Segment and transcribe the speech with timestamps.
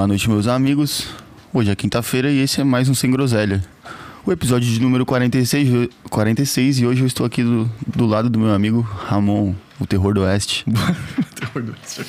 [0.00, 1.08] Boa noite, meus amigos.
[1.52, 3.62] Hoje é quinta-feira e esse é mais um Sem Groselha.
[4.24, 8.38] O episódio de número 46, 46 e hoje eu estou aqui do, do lado do
[8.38, 10.64] meu amigo Ramon, o Terror do Oeste.
[11.38, 12.06] Terror do Oeste.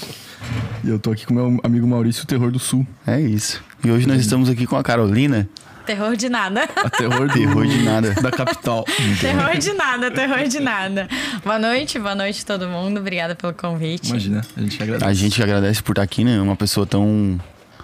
[0.85, 2.87] E eu tô aqui com meu amigo Maurício, o Terror do Sul.
[3.05, 3.61] É isso.
[3.83, 5.49] E hoje nós estamos aqui com a Carolina,
[5.85, 6.63] Terror de nada.
[6.63, 8.13] A terror, do, terror de nada.
[8.21, 8.85] da capital.
[9.19, 11.09] terror de nada, terror de nada.
[11.43, 13.01] Boa noite, boa noite todo mundo.
[13.01, 14.11] Obrigada pelo convite.
[14.11, 15.05] Imagina, a gente agradece.
[15.05, 16.39] A gente agradece por estar aqui, né?
[16.39, 17.37] Uma pessoa tão.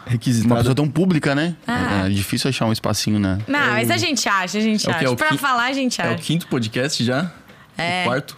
[0.08, 0.54] Requisitada.
[0.54, 1.56] Uma pessoa tão pública, né?
[1.68, 2.06] Ah.
[2.06, 3.38] É, difícil achar um espacinho, né?
[3.48, 4.98] Não, mas a gente acha, a gente É o que?
[5.00, 5.06] acha.
[5.06, 6.24] É o pra qui- falar, a gente É o acha.
[6.24, 7.32] quinto podcast já?
[7.78, 8.02] É.
[8.04, 8.38] O quarto?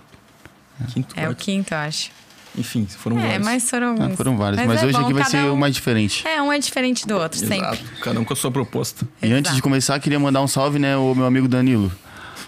[0.94, 2.11] Quinto, É o quinto, eu acho.
[2.58, 3.45] Enfim, foram É, vários.
[3.45, 4.66] mas foram Ah, foram vários.
[4.66, 6.28] Mas, é hoje bom, aqui vai ser um- o mais diferente.
[6.28, 7.76] É, um é diferente do outro, Exato.
[7.78, 8.00] sempre.
[8.02, 9.08] Cada um com a sua proposta.
[9.22, 11.92] E antes de começar, queria mandar um salve, né, o meu amigo Danilo.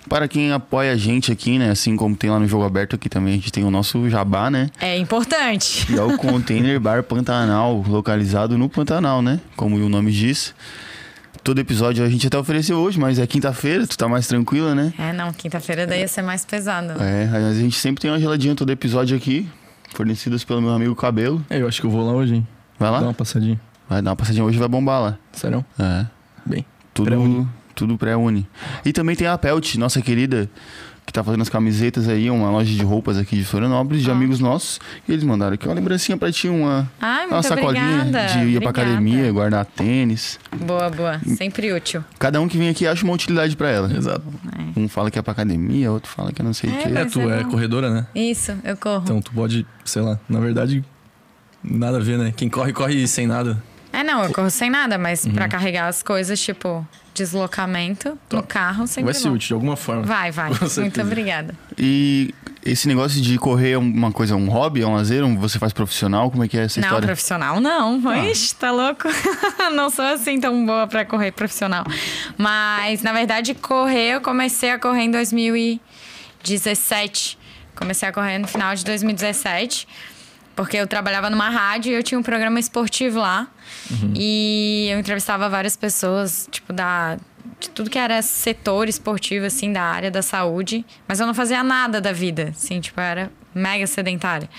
[0.10, 3.08] Para quem apoia a gente aqui, né, assim como tem lá no Jogo Aberto aqui
[3.08, 4.70] também, a gente tem o nosso jabá, né?
[4.80, 5.86] É importante.
[5.92, 9.40] E é o Container Bar Pantanal, localizado no Pantanal, né?
[9.56, 10.54] Como o nome diz.
[11.44, 14.94] Todo episódio a gente até ofereceu hoje, mas é quinta-feira, tu tá mais tranquila, né?
[14.98, 17.02] É, não, quinta-feira daí ia ser mais pesado.
[17.02, 19.50] É, a gente sempre tem uma geladinha todo episódio aqui,
[19.96, 21.44] fornecidas pelo meu amigo Cabelo.
[21.50, 22.48] É, eu acho que eu vou lá hoje, hein?
[22.78, 23.04] Vai Dá lá?
[23.04, 23.60] uma passadinha.
[23.90, 25.18] Vai dar uma passadinha hoje vai bombar lá.
[25.32, 25.66] Sério?
[25.80, 26.06] É.
[26.46, 26.66] Bem.
[26.94, 27.48] Tudo.
[27.76, 28.48] Tudo pré-uni.
[28.86, 30.50] E também tem a Pelt, nossa querida,
[31.06, 34.14] que tá fazendo as camisetas aí, uma loja de roupas aqui de Florianópolis, de Ah.
[34.14, 34.80] amigos nossos.
[35.08, 38.28] E eles mandaram aqui uma lembrancinha pra ti, uma, Ai, uma sacolinha obrigada.
[38.28, 38.82] de ir pra Obrigada.
[38.92, 40.40] academia, guardar tênis.
[40.56, 41.20] Boa, boa.
[41.36, 42.04] Sempre útil.
[42.20, 43.92] Cada um que vem aqui acha uma utilidade pra ela.
[43.92, 44.24] Exato.
[44.78, 46.90] Um fala que é pra academia, outro fala que é não sei o É, quê.
[46.96, 48.06] É, tu é é corredora, né?
[48.16, 49.02] Isso, eu corro.
[49.04, 50.84] Então tu pode, sei lá, na verdade,
[51.64, 52.32] nada a ver, né?
[52.36, 53.62] Quem corre, corre sem nada.
[53.94, 55.34] É, não, eu corro sem nada, mas Uhum.
[55.34, 59.36] pra carregar as coisas, tipo, deslocamento no carro, sempre Vai ser bom.
[59.36, 60.04] útil de alguma forma.
[60.04, 60.50] Vai, vai.
[60.80, 61.54] Muito obrigada.
[61.78, 62.34] E
[62.66, 65.74] esse negócio de correr é uma coisa, um hobby, é um lazer, um, você faz
[65.74, 67.06] profissional, como é que é essa não, história?
[67.08, 68.02] profissional não.
[68.08, 68.26] Ah.
[68.30, 69.08] Ixi, tá louco?
[69.76, 71.84] não sou assim tão boa pra correr profissional.
[72.38, 77.38] Mas, na verdade, correr, eu comecei a correr em 2017.
[77.76, 79.88] Comecei a correr no final de 2017.
[80.56, 83.48] Porque eu trabalhava numa rádio e eu tinha um programa esportivo lá.
[84.16, 87.18] E eu entrevistava várias pessoas, tipo, da.
[87.60, 90.86] De tudo que era setor esportivo, assim, da área da saúde.
[91.08, 94.50] Mas eu não fazia nada da vida, assim, tipo, eu era mega sedentária.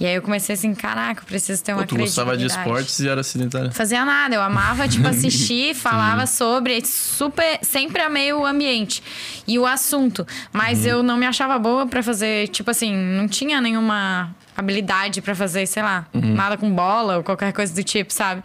[0.00, 2.98] E aí eu comecei assim, caraca, eu preciso ter uma Pô, tu gostava de esportes
[3.00, 3.70] e era sedentário.
[3.70, 9.02] Fazia nada, eu amava, tipo, assistir, falava sobre, super, sempre amei o ambiente
[9.46, 13.60] e o assunto, mas eu não me achava boa pra fazer, tipo assim, não tinha
[13.60, 18.42] nenhuma habilidade pra fazer, sei lá, nada com bola ou qualquer coisa do tipo, sabe?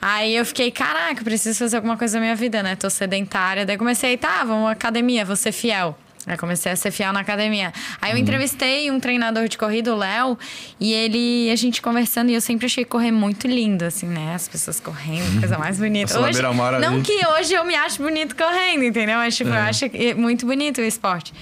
[0.00, 2.76] Aí eu fiquei, caraca, preciso fazer alguma coisa na minha vida, né?
[2.76, 3.64] Tô sedentária.
[3.64, 5.96] Daí comecei, tá, vamos à academia, vou ser fiel.
[6.26, 7.72] Aí comecei a ser fiel na academia.
[8.02, 10.36] Aí eu entrevistei um treinador de corrida, o Léo,
[10.80, 14.34] e ele, a gente conversando, e eu sempre achei correr muito lindo, assim, né?
[14.34, 16.12] As pessoas correndo, coisa mais bonita.
[16.24, 16.32] Ali.
[16.80, 19.16] não que hoje eu me acho bonito correndo, entendeu?
[19.18, 19.60] Mas, tipo, eu É.
[19.68, 21.32] acho que é muito bonito o esporte.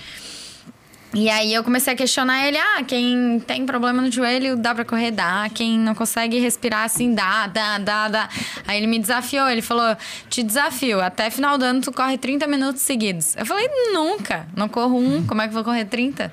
[1.14, 4.84] E aí eu comecei a questionar ele, ah, quem tem problema no joelho dá pra
[4.84, 5.48] correr, dá.
[5.54, 8.28] Quem não consegue respirar assim, dá, dá, dá, dá.
[8.66, 9.96] Aí ele me desafiou, ele falou,
[10.28, 13.36] te desafio, até final do ano tu corre 30 minutos seguidos.
[13.36, 16.32] Eu falei, nunca, não corro um, como é que eu vou correr 30?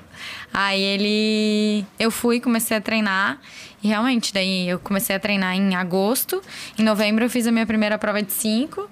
[0.52, 3.38] Aí ele, eu fui, comecei a treinar.
[3.82, 6.42] E realmente, daí eu comecei a treinar em agosto.
[6.78, 8.88] Em novembro eu fiz a minha primeira prova de 5.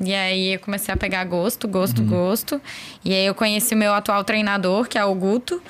[0.00, 2.60] E aí eu comecei a pegar gosto, gosto, gosto.
[3.04, 5.62] E aí eu conheci o meu atual treinador, que é o Guto.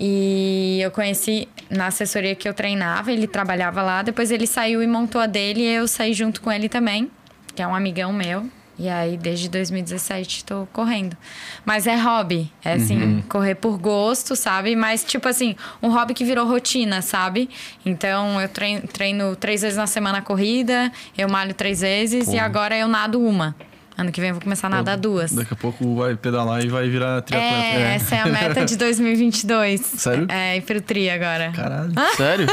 [0.00, 4.02] E eu conheci na assessoria que eu treinava, ele trabalhava lá.
[4.02, 7.10] Depois ele saiu e montou a dele e eu saí junto com ele também,
[7.54, 8.48] que é um amigão meu.
[8.78, 11.16] E aí, desde 2017, tô correndo.
[11.64, 12.50] Mas é hobby.
[12.64, 14.76] É assim, correr por gosto, sabe?
[14.76, 17.50] Mas, tipo assim, um hobby que virou rotina, sabe?
[17.84, 22.38] Então, eu treino, treino três vezes na semana a corrida, eu malho três vezes e
[22.38, 23.56] agora eu nado uma.
[23.96, 25.32] Ano que vem eu vou começar a nadar duas.
[25.32, 27.56] Daqui a pouco vai pedalar e vai virar triatleta.
[27.80, 29.80] É, essa é a meta de 2022.
[29.80, 30.26] Sério?
[30.30, 31.50] É, ir pro tri agora.
[31.50, 31.92] Caralho.
[32.16, 32.46] Sério?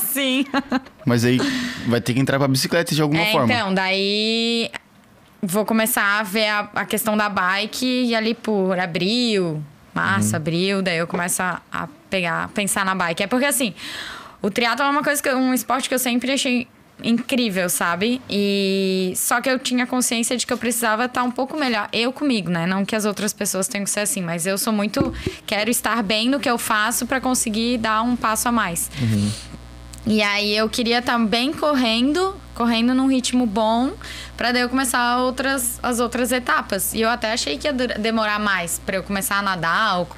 [0.00, 0.44] Sim.
[1.04, 1.38] Mas aí
[1.88, 3.52] vai ter que entrar pra bicicleta de alguma É, forma.
[3.52, 4.70] então, daí
[5.44, 9.62] vou começar a ver a, a questão da bike e ali por abril,
[9.92, 13.24] março, abril, daí eu começo a, a pegar, pensar na bike.
[13.24, 13.74] É porque assim,
[14.40, 16.68] o triatlo é uma coisa que eu- um esporte que eu sempre achei
[17.02, 18.22] incrível, sabe?
[18.30, 22.12] E só que eu tinha consciência de que eu precisava estar um pouco melhor eu
[22.12, 22.64] comigo, né?
[22.64, 25.12] Não que as outras pessoas tenham que ser assim, mas eu sou muito
[25.44, 28.88] quero estar bem no que eu faço para conseguir dar um passo a mais.
[30.06, 33.92] E aí eu queria estar bem correndo, correndo num ritmo bom,
[34.36, 36.92] pra daí eu começar outras, as outras etapas.
[36.92, 40.08] E eu até achei que ia demorar mais pra eu começar a nadar ou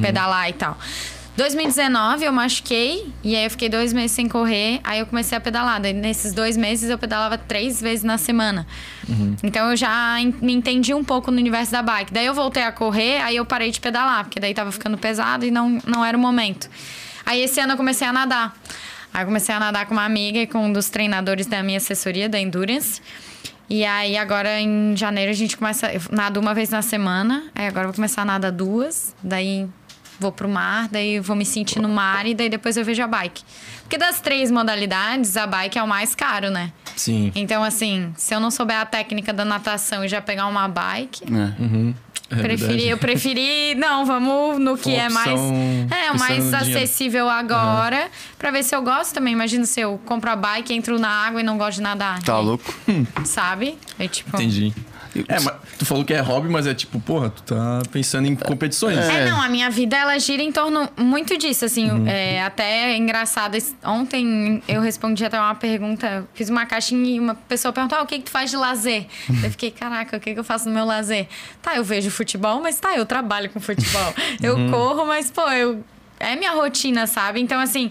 [0.00, 0.78] pedalar e tal.
[1.36, 4.80] 2019 eu machuquei e aí eu fiquei dois meses sem correr.
[4.82, 5.80] Aí eu comecei a pedalar.
[5.80, 8.66] Daí, nesses dois meses eu pedalava três vezes na semana.
[9.44, 12.12] Então eu já me entendi um pouco no universo da bike.
[12.12, 15.44] Daí eu voltei a correr, aí eu parei de pedalar, porque daí tava ficando pesado
[15.44, 16.68] e não, não era o momento.
[17.24, 18.52] Aí esse ano eu comecei a nadar.
[19.12, 22.28] Aí comecei a nadar com uma amiga e com um dos treinadores da minha assessoria,
[22.28, 23.00] da Endurance.
[23.70, 25.92] E aí agora em janeiro a gente começa.
[25.92, 27.50] Eu nado uma vez na semana.
[27.54, 29.14] Aí agora eu vou começar a nadar duas.
[29.22, 29.68] Daí
[30.18, 33.06] vou pro mar, daí vou me sentir no mar e daí depois eu vejo a
[33.06, 33.42] bike.
[33.82, 36.72] Porque das três modalidades, a bike é o mais caro, né?
[36.96, 37.32] Sim.
[37.34, 41.24] Então, assim, se eu não souber a técnica da natação e já pegar uma bike,
[41.24, 41.62] É.
[41.62, 41.94] Uhum.
[42.30, 42.88] É preferi, verdade.
[42.88, 43.74] eu preferi.
[43.74, 45.40] Não, vamos no que é mais.
[45.40, 46.78] É, o mais no dinheiro.
[46.78, 48.10] acessível agora.
[48.38, 49.32] Pra ver se eu gosto também.
[49.32, 52.22] Imagina se eu compro a bike, entro na água e não gosto de nadar.
[52.22, 52.64] Tá louco?
[53.24, 53.78] Sabe?
[53.98, 54.36] É tipo.
[54.36, 54.74] Entendi.
[55.28, 58.36] É, mas tu falou que é hobby, mas é tipo, porra, tu tá pensando em
[58.36, 58.96] competições.
[58.98, 59.30] É, É.
[59.30, 62.06] não, a minha vida ela gira em torno muito disso, assim, Uhum.
[62.06, 63.56] é, até é engraçado.
[63.84, 68.06] Ontem eu respondi até uma pergunta, fiz uma caixinha e uma pessoa perguntou: ah, o
[68.06, 69.06] que, que tu faz de lazer?
[69.42, 71.26] eu fiquei, caraca, o que, que eu faço no meu lazer?
[71.62, 74.14] Tá, eu vejo futebol, mas tá, eu trabalho com futebol.
[74.42, 74.70] Eu Uhum.
[74.70, 75.82] corro, mas, pô, eu.
[76.20, 77.40] É minha rotina, sabe?
[77.40, 77.90] Então, assim,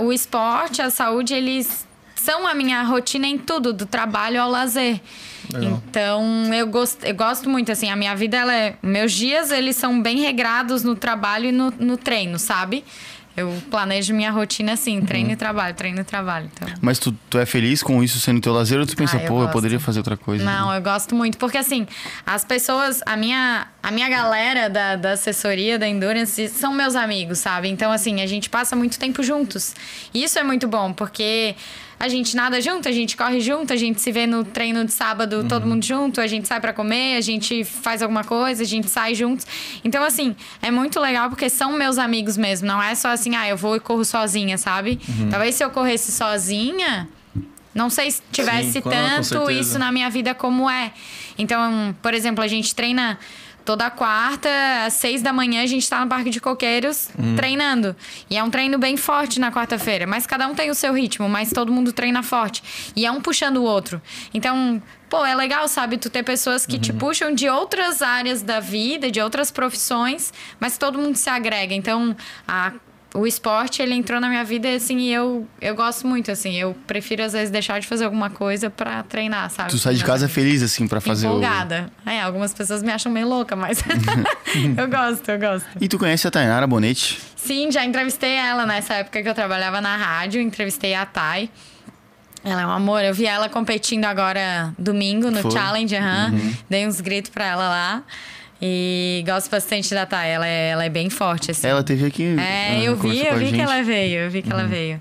[0.00, 1.86] o esporte, a saúde, eles
[2.20, 5.00] são a minha rotina em tudo, do trabalho ao lazer.
[5.52, 5.82] Legal.
[5.88, 8.76] Então, eu gosto, eu gosto muito, assim, a minha vida, ela é...
[8.82, 12.84] Meus dias, eles são bem regrados no trabalho e no, no treino, sabe?
[13.34, 16.50] Eu planejo minha rotina assim, treino e trabalho, treino e trabalho.
[16.52, 16.68] Então...
[16.82, 19.26] Mas tu, tu é feliz com isso sendo teu lazer ou tu pensa, Ah, eu
[19.28, 19.52] pô, eu gosto.
[19.52, 20.44] poderia fazer outra coisa?
[20.44, 21.86] Não, eu gosto muito, porque assim,
[22.26, 27.38] as pessoas, a minha, a minha galera da, da assessoria da Endurance são meus amigos,
[27.38, 27.68] sabe?
[27.68, 29.72] Então, assim, a gente passa muito tempo juntos.
[30.12, 31.54] E isso é muito bom, porque
[32.00, 34.92] a gente nada junto, a gente corre junto, a gente se vê no treino de
[34.92, 38.66] sábado todo mundo junto, a gente sai pra comer, a gente faz alguma coisa, a
[38.66, 39.46] gente sai juntos.
[39.84, 43.48] Então, assim, é muito legal porque são meus amigos mesmo, não é só assim, ah,
[43.48, 45.00] eu vou e corro sozinha, sabe?
[45.30, 47.08] Talvez se eu corresse sozinha.
[47.74, 50.90] Não sei se tivesse Sim, claro, tanto isso na minha vida como é.
[51.38, 53.16] Então, por exemplo, a gente treina
[53.68, 54.48] toda quarta,
[54.86, 57.36] às seis da manhã, a gente tá no Parque de Coqueiros Hum.
[57.36, 57.94] treinando.
[58.30, 60.06] E é um treino bem forte na quarta-feira.
[60.06, 62.62] Mas cada um tem o seu ritmo, mas todo mundo treina forte.
[62.96, 64.00] E é um puxando o outro.
[64.32, 65.98] Então, pô, é legal, sabe?
[65.98, 66.80] Tu ter pessoas que Uhum.
[66.80, 71.74] te puxam de outras áreas da vida, de outras profissões, mas todo mundo se agrega.
[71.74, 72.16] Então,
[72.46, 72.72] a
[73.14, 76.54] o esporte, ele entrou na minha vida, assim, e eu, eu gosto muito, assim.
[76.54, 79.70] Eu prefiro, às vezes, deixar de fazer alguma coisa pra treinar, sabe?
[79.70, 81.30] Tu sai de casa feliz, assim, pra fazer o...
[81.30, 81.90] Empolgada.
[82.04, 83.82] É, algumas pessoas me acham meio louca, mas
[84.76, 85.66] eu gosto, eu gosto.
[85.80, 87.18] E tu conhece a Tainara Bonetti?
[87.34, 91.50] Sim, já entrevistei ela nessa época que eu trabalhava na rádio, entrevistei a Thay.
[92.44, 95.50] Ela é um amor, eu vi ela competindo agora domingo no Foi?
[95.50, 96.32] Challenge, aham.
[96.68, 98.02] Dei uns gritos pra ela lá.
[98.60, 101.66] E gosto bastante da Thay, ela é, ela é bem forte, assim.
[101.66, 102.36] Ela teve aqui.
[102.38, 105.00] É, ela eu vi, eu vi que ela veio, eu vi que ela veio.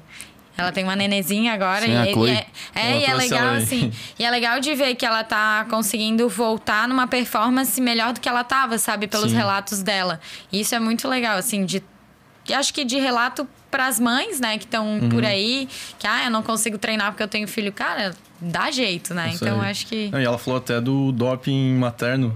[0.56, 2.30] Ela tem uma nenezinha agora Sim, e, a e Chloe.
[2.32, 3.92] é, é, e é legal assim.
[4.18, 8.28] E é legal de ver que ela tá conseguindo voltar numa performance melhor do que
[8.28, 9.38] ela tava, sabe, pelos Sim.
[9.38, 10.20] relatos dela.
[10.52, 11.84] E isso é muito legal assim de
[12.50, 15.30] e acho que de relato pras mães, né, que estão por Uhum.
[15.30, 15.68] aí,
[16.00, 19.32] que ah, eu não consigo treinar porque eu tenho filho, cara, dá jeito, né?
[19.34, 19.70] Isso então aí.
[19.70, 22.36] acho que Não, e ela falou até do doping materno,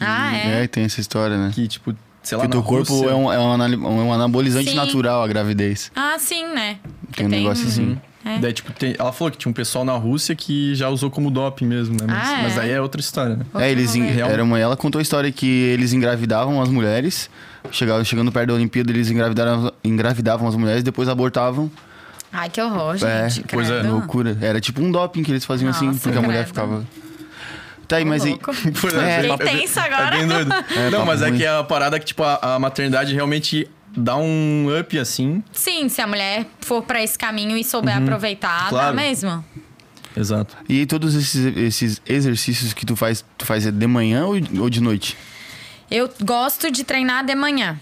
[0.00, 0.64] Ah, é.
[0.64, 1.50] É, tem essa história, né?
[1.54, 4.12] que, tipo, sei lá, Que o teu corpo Rússia- é um, é, um, anali- um
[4.12, 4.76] anabolizante Sim.
[4.76, 5.90] natural, a gravidez.
[5.96, 6.76] Ah, sim, né?
[7.16, 7.98] Tem um negócio assim.
[8.24, 8.38] É.
[8.38, 11.30] Daí, tipo, tem- ela falou que tinha um pessoal na Rússia que já usou como
[11.30, 12.04] doping mesmo, né?
[12.06, 12.60] Mas, Ah, mas é?
[12.60, 13.42] aí é outra história, né?
[13.46, 17.30] Outro É, eles en- era uma, ela contou a história que eles engravidavam as mulheres,
[17.70, 21.70] chegavam, chegando perto da Olimpíada, eles engravidaram, engravidavam as mulheres, depois abortavam.
[22.30, 23.46] Ai, que horror, É, gente.
[23.50, 23.92] pois é, credo.
[23.94, 24.36] Loucura.
[24.42, 26.48] Era tipo um doping que eles faziam assim, Nossa, porque a mulher credo.
[26.48, 26.84] ficava.
[27.88, 28.24] Tá aí, mas.
[28.24, 28.52] Louco.
[28.80, 29.22] Pois É.
[29.22, 30.14] Fiquei é bem- tensa agora.
[30.14, 30.52] É bem doido.
[30.52, 33.68] É, Não, papo mas é que a parada é que, tipo, a, a maternidade realmente
[33.96, 35.42] dá um up, assim.
[35.52, 38.96] Sim, se a mulher for pra esse caminho e souber aproveitar, dá Claro.
[38.96, 39.44] mesmo.
[40.16, 40.56] Exato.
[40.68, 44.80] E todos esses, esses exercícios que tu faz, tu faz é de manhã ou de
[44.80, 45.16] noite?
[45.90, 47.78] Eu gosto de treinar de manhã.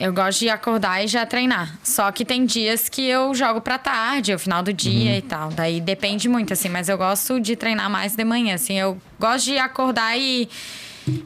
[0.00, 1.78] Eu gosto de acordar e já treinar.
[1.84, 5.50] Só que tem dias que eu jogo pra tarde, ao final do dia e tal.
[5.50, 6.68] Daí depende muito, assim.
[6.68, 8.78] Mas eu gosto de treinar mais de manhã, assim.
[8.78, 10.48] Eu gosto de acordar e...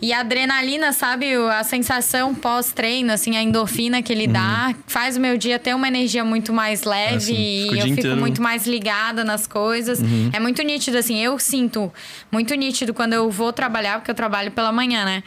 [0.03, 1.39] E a adrenalina, sabe?
[1.39, 5.73] O- A sensação pós-treino, assim, a endorfina que ele dá, faz o meu dia ter
[5.73, 7.33] uma energia muito mais leve Assim,
[7.71, 10.01] o e eu fico inteiro- muito mais ligada nas coisas.
[10.33, 11.17] É muito nítido, assim.
[11.23, 11.93] Eu sinto
[12.31, 15.23] muito nítido quando eu vou trabalhar, porque eu trabalho pela manhã, né?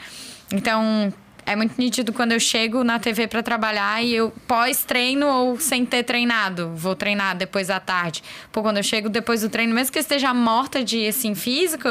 [0.53, 1.13] Então,
[1.45, 5.85] é muito nítido quando eu chego na TV pra trabalhar e eu pós-treino ou sem
[5.85, 6.71] ter treinado.
[6.75, 8.23] Vou treinar depois da tarde.
[8.51, 11.89] Pô, quando eu chego depois do treino, mesmo que eu esteja morta de, assim, físico...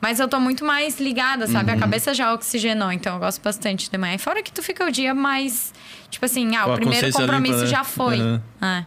[0.00, 1.72] Mas eu tô muito mais ligada, sabe?
[1.72, 4.14] A cabeça já oxigenou, então eu gosto bastante de manhã.
[4.14, 5.74] E fora que tu fica o dia mais.
[6.08, 7.66] Tipo assim, ah, o a primeiro compromisso limpa, né?
[7.66, 8.20] já foi.
[8.20, 8.40] Uhum.
[8.62, 8.84] É.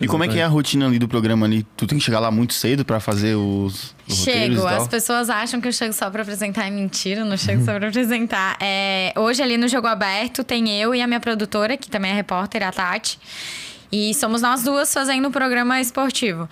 [0.00, 1.66] E como é que é a rotina ali do programa ali?
[1.76, 5.60] Tu tem que chegar lá muito cedo pra fazer os, os Chego, as pessoas acham
[5.60, 8.56] que eu chego só pra apresentar, é mentira, eu não chego só pra apresentar.
[8.60, 12.14] É, hoje ali no Jogo Aberto tem eu e a minha produtora, que também é
[12.14, 13.18] repórter, a Tati.
[13.90, 16.48] E somos nós duas fazendo o programa esportivo.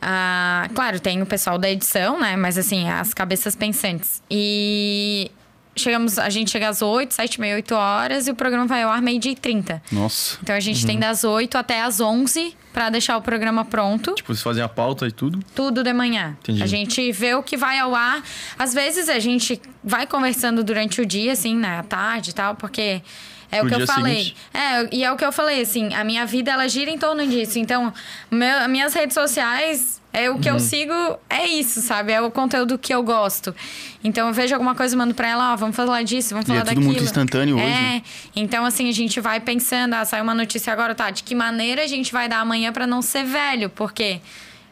[0.00, 2.36] Ah, claro, tem o pessoal da edição, né?
[2.36, 4.22] Mas assim, as cabeças pensantes.
[4.30, 5.30] E
[5.76, 8.90] chegamos, a gente chega às 8, 7, meia, 8 horas e o programa vai ao
[8.90, 9.82] ar meio-dia e 30.
[9.92, 10.38] Nossa.
[10.42, 14.14] Então a gente tem das 8 até as 11 pra deixar o programa pronto.
[14.14, 15.40] Tipo, vocês fazem a pauta e tudo?
[15.54, 16.36] Tudo de manhã.
[16.42, 16.62] Entendi.
[16.62, 18.22] A gente vê o que vai ao ar.
[18.58, 21.78] Às vezes a gente vai conversando durante o dia, assim, né?
[21.78, 23.02] À tarde e tal, porque
[23.50, 24.16] é o que eu falei.
[24.16, 24.36] seguinte.
[24.52, 27.26] É, e é o que eu falei, assim, a minha vida ela gira em torno
[27.26, 27.58] disso.
[27.58, 27.92] Então,
[28.30, 30.00] meu, as minhas redes sociais.
[30.18, 30.54] É o que Uhum.
[30.54, 30.94] eu sigo,
[31.28, 32.10] é isso, sabe?
[32.10, 33.54] É o conteúdo que eu gosto.
[34.02, 36.52] Então eu vejo alguma coisa e mando pra ela, ó, vamos falar disso, vamos E
[36.52, 36.86] é falar tudo daquilo.
[36.86, 38.02] muito instantâneo hoje, É, né?
[38.34, 41.10] então, assim, a gente vai pensando, ah, saiu uma notícia agora, tá?
[41.10, 43.68] De que maneira a gente vai dar amanhã pra não ser velho?
[43.68, 44.20] Porque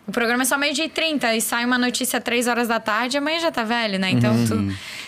[0.07, 3.17] o programa é só meio-dia e 30 e sai uma notícia três horas da tarde,
[3.17, 4.11] amanhã já tá velho, né?
[4.11, 4.57] Então, tu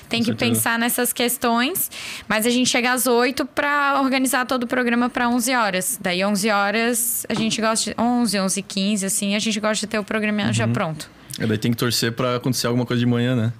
[0.08, 0.52] tem que certeza.
[0.52, 1.90] pensar nessas questões.
[2.28, 5.98] Mas a gente chega às 8 pra organizar todo o programa pra 11 horas.
[6.00, 8.00] Daí, 11 horas, a gente gosta de...
[8.00, 11.10] 11, 11 15, assim, a gente gosta de ter o programa já pronto.
[11.38, 13.52] E daí tem que torcer pra acontecer alguma coisa de manhã, né?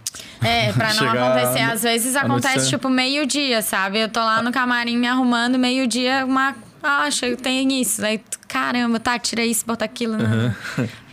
[0.43, 1.61] É, pra não acontecer.
[1.61, 3.99] Às vezes acontece, notícia- tipo, meio-dia, sabe?
[4.01, 6.55] Eu tô lá no camarim me arrumando, meio-dia, uma.
[6.87, 8.05] Ah, achei, tem isso.
[8.05, 10.17] Aí, caramba, tá, tira isso, bota aquilo.
[10.17, 10.55] Não.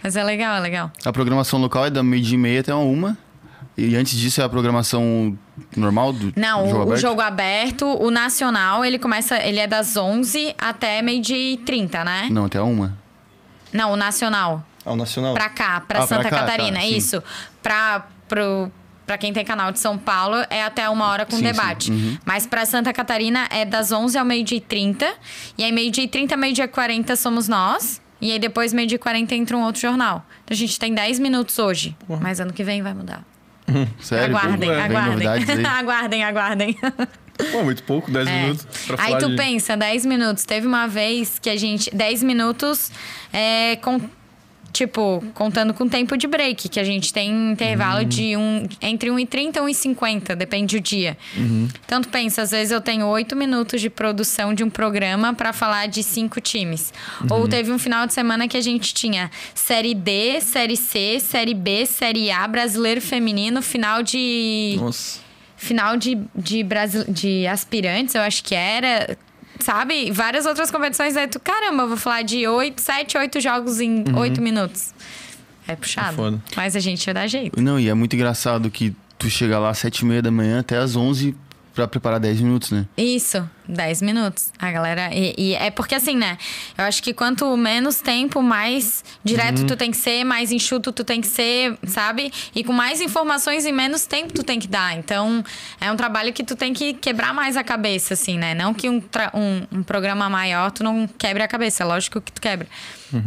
[0.04, 0.92] Mas é legal, é legal.
[1.06, 3.18] A programação local é da meio-dia e meia até uma uma.
[3.76, 5.36] E antes disso é a programação
[5.76, 7.02] normal do Não, jogo o, o aberto?
[7.02, 9.36] jogo aberto, o nacional, ele começa.
[9.42, 12.28] Ele é das 11 até meio-dia e 30, né?
[12.30, 12.96] Não, até uma.
[13.74, 14.64] Não, o nacional.
[14.86, 15.34] Ah, o Nacional.
[15.34, 16.98] Pra cá, pra Ah, pra Santa cá, Catarina, tá, é sim.
[16.98, 17.24] isso.
[17.64, 18.70] Pra, pro,
[19.06, 21.92] pra quem tem canal de São Paulo, é até uma hora com Sim, debate.
[21.92, 22.18] uhum.
[22.26, 25.14] Mas pra Santa Catarina é das 11 ao meio-dia e 30.
[25.58, 28.02] E aí, meio-dia e 30, meio-dia e 40 somos nós.
[28.22, 30.26] E aí, depois, meio-dia e 40 entra um outro jornal.
[30.44, 31.96] Então, a gente tem 10 minutos hoje.
[32.22, 33.24] Mas ano que vem vai mudar.
[34.00, 34.36] Sério?
[34.36, 35.28] aguardem, Tem aguardem.
[35.28, 35.44] aí?
[35.66, 36.78] aguardem, aguardem.
[37.52, 38.42] Pô, muito pouco, 10 É.
[38.44, 39.36] minutos pra Aí falar tu de...
[39.36, 40.46] pensa, 10 minutos.
[40.46, 41.90] Teve uma vez que a gente.
[41.94, 42.92] 10 minutos
[43.32, 44.00] é, com.
[44.74, 48.08] Tipo, contando com tempo de break, que a gente tem intervalo Uhum.
[48.10, 51.16] de um, entre 1,30 e 1,50, depende do dia.
[51.38, 51.68] Uhum.
[51.88, 55.88] Tu pensa, às vezes eu tenho 8 minutos de produção de um programa para falar
[55.88, 56.92] de cinco times.
[57.22, 57.38] Uhum.
[57.38, 61.54] Ou teve um final de semana que a gente tinha Série D, Série C, Série
[61.54, 65.20] B, Série A, Brasileiro Feminino, final de Nossa.
[65.56, 69.16] final de, de, Brasil, de aspirantes, eu acho que era.
[69.60, 70.12] Sabe?
[70.12, 71.16] Várias outras competições.
[71.16, 74.94] Aí tu, caramba, eu vou falar de oito, sete, oito jogos em oito minutos.
[75.68, 76.42] É puxado.
[76.52, 76.56] É.
[76.56, 77.62] Mas a gente dar jeito.
[77.62, 80.60] Não, e é muito engraçado que tu chega lá às sete e meia da manhã
[80.60, 81.36] até às onze
[81.74, 82.86] pra preparar 10 minutos, né?
[82.98, 84.52] Isso, 10 minutos.
[84.60, 85.10] A galera.
[85.14, 86.38] E, e é porque assim, né?
[86.78, 91.04] Eu acho que quanto menos tempo, mais direto tu tem que ser, mais enxuto tu
[91.04, 92.32] tem que ser, sabe?
[92.56, 94.98] E com mais informações e menos tempo tu tem que dar.
[94.98, 95.44] Então,
[95.80, 98.54] é um trabalho que tu tem que quebrar mais a cabeça, assim, né?
[98.54, 99.02] Não que um,
[99.34, 101.84] um, um programa maior tu não quebre a cabeça.
[101.84, 102.68] É lógico que tu quebra.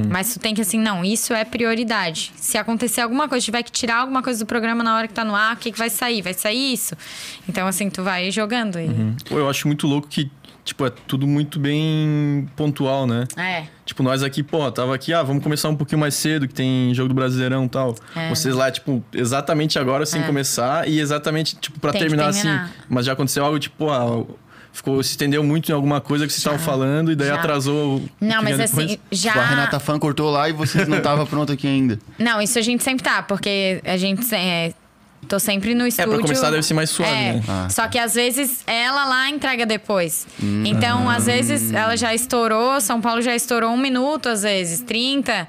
[0.08, 2.32] Mas tu tem que, assim, não, isso é prioridade.
[2.36, 5.24] Se acontecer alguma coisa, tiver que tirar alguma coisa do programa na hora que tá
[5.24, 6.22] no ar, o que, que vai sair?
[6.22, 6.96] Vai sair isso.
[7.48, 8.80] Então, assim, tu vai jogando.
[8.80, 8.88] E...
[9.28, 10.25] Pô, eu acho muito louco que,
[10.66, 13.24] tipo, é tudo muito bem pontual, né?
[13.36, 13.64] É.
[13.86, 16.92] Tipo, nós aqui, pô, tava aqui, ah, vamos começar um pouquinho mais cedo, que tem
[16.92, 17.94] jogo do Brasileirão e tal.
[18.16, 20.26] É, Vocês lá, tipo, exatamente agora sem É.
[20.26, 22.64] começar e exatamente, tipo, pra terminar, terminar.
[22.64, 22.72] assim.
[22.88, 24.24] Mas já aconteceu algo, tipo, ah,
[24.72, 27.36] ficou, se estendeu muito em alguma coisa que vocês estavam falando e daí já.
[27.36, 27.98] atrasou.
[27.98, 28.98] o Não, mas assim, depois.
[29.12, 29.30] já.
[29.30, 31.98] Tipo, a Renata Fan cortou lá e vocês não estavam pronto aqui ainda.
[32.18, 34.74] Não, isso a gente sempre tá, porque a gente é,
[35.26, 36.12] tô sempre no estúdio.
[36.12, 37.42] É, pra começar deve ser mais suave, É, né?
[37.48, 40.26] Ah, Só que às vezes ela lá entrega depois.
[40.64, 45.46] Então, às vezes, ela já estourou, São Paulo já estourou um minuto, às vezes, 30.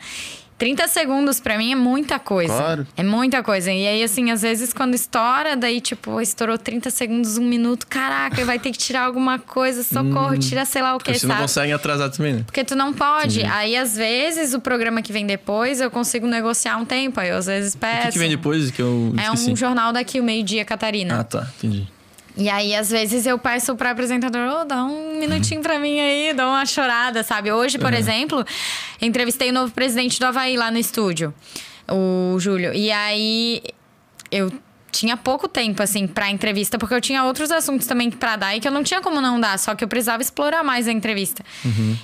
[0.57, 2.53] 30 segundos pra mim é muita coisa.
[2.53, 2.87] Claro.
[2.97, 3.71] É muita coisa.
[3.71, 8.43] E aí, assim, às vezes quando estoura, daí, tipo, estourou 30 segundos, um minuto, caraca,
[8.43, 11.35] vai ter que tirar alguma coisa, socorro, tira sei lá o que, Porque vocês não
[11.35, 11.41] sabe?
[11.43, 12.43] conseguem atrasar também, né?
[12.45, 13.43] Porque tu não pode.
[13.45, 17.19] Aí, às vezes, o programa que vem depois, eu consigo negociar um tempo.
[17.19, 18.07] Aí, eu, às vezes, O peço.
[18.07, 21.19] que, que vem depois que eu É um jornal daqui, o Meio-Dia, Catarina.
[21.19, 21.87] Ah, tá, entendi.
[22.37, 26.33] E aí, às vezes, eu peço pra apresentador, ô, dá um minutinho pra mim aí,
[26.33, 27.51] dá uma chorada, sabe?
[27.51, 28.45] Hoje, por exemplo,
[29.01, 31.33] entrevistei o novo presidente do Havaí lá no estúdio,
[31.89, 32.73] o Júlio.
[32.75, 33.63] E aí,
[34.31, 34.51] eu
[34.99, 38.59] tinha pouco tempo, assim, pra entrevista, porque eu tinha outros assuntos também pra dar e
[38.59, 41.43] que eu não tinha como não dar, só que eu precisava explorar mais a entrevista.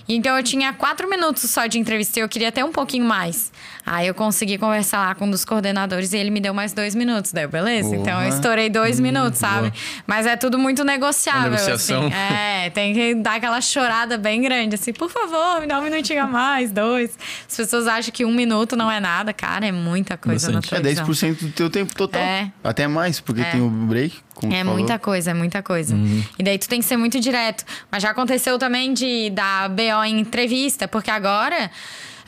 [0.07, 3.51] Então eu tinha quatro minutos só de entrevista e eu queria ter um pouquinho mais.
[3.85, 6.95] Aí eu consegui conversar lá com um dos coordenadores e ele me deu mais dois
[6.95, 7.31] minutos.
[7.33, 7.93] Daí, beleza?
[7.95, 9.69] Então eu estourei dois minutos, sabe?
[9.71, 9.73] boa.
[10.07, 11.51] Mas é tudo muito negociável.
[11.51, 12.07] negociação.
[12.07, 12.13] Assim.
[12.15, 16.23] É, tem que dar aquela chorada bem grande, assim, por favor, me dá um minutinho
[16.23, 17.17] a mais, dois.
[17.49, 20.71] As pessoas acham que um minuto não é nada, cara, é muita coisa Bastante.
[20.71, 21.31] na É televisão.
[21.33, 22.21] 10% do teu tempo total.
[22.21, 22.51] É.
[22.63, 23.51] Até mais, porque É.
[23.51, 24.15] tem o break.
[24.51, 24.73] É falou.
[24.73, 25.95] muita coisa, é muita coisa.
[25.95, 26.23] Uhum.
[26.37, 27.63] E daí tu tem que ser muito direto.
[27.91, 31.69] Mas já aconteceu também de dar BO em entrevista, porque agora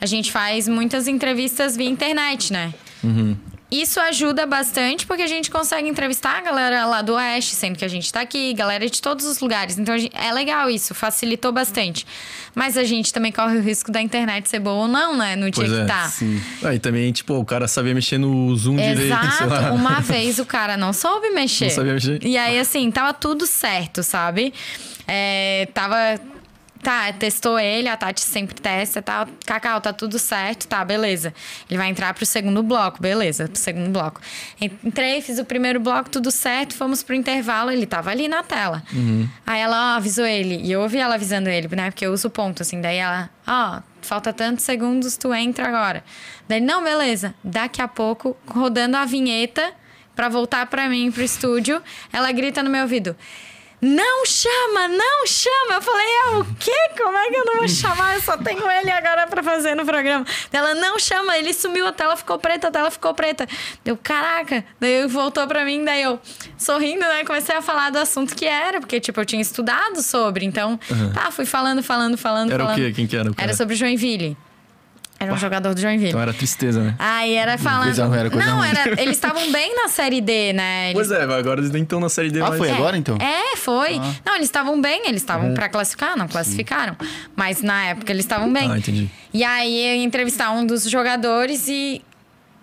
[0.00, 2.72] a gente faz muitas entrevistas via internet, né?
[3.02, 3.36] Uhum.
[3.68, 7.84] Isso ajuda bastante porque a gente consegue entrevistar a galera lá do Oeste, sendo que
[7.84, 9.76] a gente tá aqui, galera de todos os lugares.
[9.76, 12.06] Então gente- é legal isso, facilitou bastante.
[12.54, 15.34] Mas a gente também corre o risco da internet ser boa ou não, né?
[15.34, 16.08] No dia Pois que é, tá.
[16.08, 16.40] Sim.
[16.62, 19.06] Aí também, tipo, o cara sabia mexer no Zoom direito, sei
[19.46, 19.74] Exato.
[19.74, 21.64] Uma vez o cara não soube mexer.
[21.66, 22.24] Não sabia mexer.
[22.24, 24.54] E aí, assim, tava tudo certo, sabe?
[25.08, 25.96] É, tava.
[26.86, 31.34] Tá, testou ele, a Tati sempre testa, tá, Cacau, tá tudo certo, tá, beleza.
[31.68, 34.20] Ele vai entrar pro segundo bloco, beleza, pro segundo bloco.
[34.60, 38.84] Entrei, fiz o primeiro bloco, tudo certo, fomos pro intervalo, ele tava ali na tela.
[39.44, 42.30] Aí ela ó, avisou ele, e eu ouvi ela avisando ele, né, porque eu uso
[42.30, 46.04] ponto, assim, daí ela, ó, falta tantos segundos, tu entra agora.
[46.46, 47.34] Daí, não, beleza.
[47.42, 49.72] Daqui a pouco, rodando a vinheta
[50.14, 53.16] pra voltar pra mim pro estúdio, ela grita no meu ouvido.
[53.80, 55.74] Não chama, não chama.
[55.74, 56.72] Eu falei, é o quê?
[56.96, 58.14] Como é que eu não vou chamar?
[58.14, 60.24] Eu só tenho ele agora pra fazer no programa.
[60.52, 63.46] Ela não chama, ele sumiu, a tela ficou preta, a tela ficou preta.
[63.84, 64.64] Deu, caraca.
[64.80, 66.18] Daí voltou pra mim, daí eu,
[66.56, 67.24] sorrindo, né?
[67.24, 70.44] Comecei a falar do assunto que era, porque, tipo, eu tinha estudado sobre.
[70.46, 70.78] Então,
[71.14, 72.80] tá, fui falando, falando, falando, Era o falando.
[72.82, 72.92] quê?
[72.92, 73.48] Quem que era o cara?
[73.48, 74.36] Era sobre Joinville.
[75.18, 76.10] Era um jogador do Joinville.
[76.10, 76.94] Então era tristeza, né?
[76.98, 77.84] Aí era falando.
[77.86, 78.68] Coisa ruim, era coisa não, ruim.
[78.68, 79.00] era.
[79.00, 80.90] Eles estavam bem na série D, né?
[80.90, 82.58] Eles Pois é, agora eles nem estão na série D Ah, mais.
[82.58, 83.16] foi é, agora, então?
[83.18, 83.96] É, foi.
[83.96, 84.14] Ah.
[84.26, 85.16] Não, eles estavam bem, eles Uhum.
[85.16, 86.94] estavam pra classificar, não classificaram.
[87.34, 88.70] Mas na época eles estavam bem.
[88.70, 89.08] Ah, entendi.
[89.32, 92.02] E aí eu ia entrevistar um dos jogadores e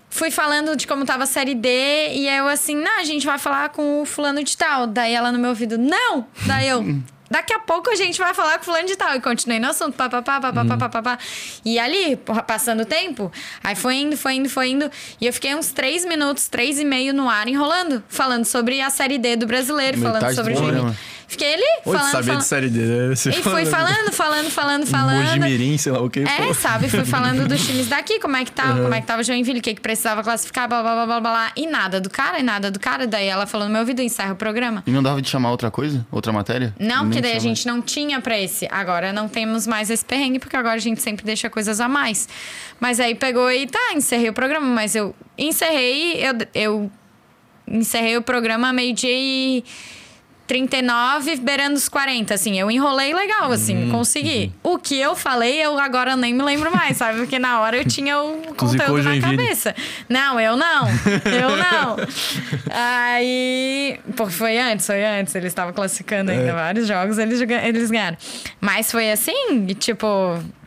[0.09, 1.67] fui falando de como tava a série D.
[2.13, 4.85] E eu assim, não, a gente vai falar com o fulano de tal.
[4.85, 6.27] Daí ela no meu ouvido, não!
[6.45, 6.83] Daí eu.
[7.33, 9.15] Daqui a pouco a gente vai falar com o fulano de tal.
[9.15, 11.17] E continuei no assunto, papapá, papapá, papapá.
[11.65, 12.15] E ali,
[12.45, 13.31] passando o tempo,
[13.63, 14.91] aí foi indo, foi indo, foi indo.
[15.19, 18.03] E eu fiquei uns três minutos, três e meio no ar enrolando.
[18.07, 20.95] Falando sobre a série D do brasileiro, Metade falando do sobre o programa.
[21.33, 22.41] Fiquei ali, Oi, falando, sabia falando.
[22.41, 23.15] de série D, né?
[23.15, 25.25] Você E fui falando, falando, falando, falando.
[25.25, 26.19] Mojimirim, sei lá o que.
[26.19, 26.87] É, sabe?
[26.89, 29.61] Fui falando dos times daqui, como é que tava, como é que tava Joinville, o
[29.63, 31.51] que, que precisava classificar, blá, blá, blá, blá, blá.
[31.55, 33.07] E nada do cara, e nada do cara.
[33.07, 34.83] Daí ela falou no meu ouvido, encerra o programa.
[34.85, 36.05] E não dava de chamar outra coisa?
[36.11, 36.71] Outra matéria?
[36.79, 38.67] Não, Nem porque daí a gente não tinha pra esse.
[38.69, 42.29] Agora não temos mais esse perrengue, porque agora a gente sempre deixa coisas a mais.
[42.79, 44.67] Mas aí pegou e tá, encerrei o programa.
[44.67, 46.91] Mas eu encerrei, eu, eu
[47.67, 49.63] encerrei o programa meio-dia e
[50.53, 52.59] 39, beirando os 40, assim.
[52.59, 54.51] Eu enrolei legal, assim, consegui.
[54.61, 57.17] O que eu falei, eu agora nem me lembro mais, sabe?
[57.17, 59.73] Porque na hora eu tinha o conteúdo na cabeça.
[60.07, 60.87] Não, eu não.
[61.25, 61.97] Eu não.
[62.69, 63.99] Aí.
[64.15, 65.33] Porque foi antes, foi antes.
[65.33, 66.53] Eles estavam classificando ainda É.
[66.53, 68.17] vários jogos, eles, eles ganharam.
[68.61, 70.07] Mas foi assim, tipo,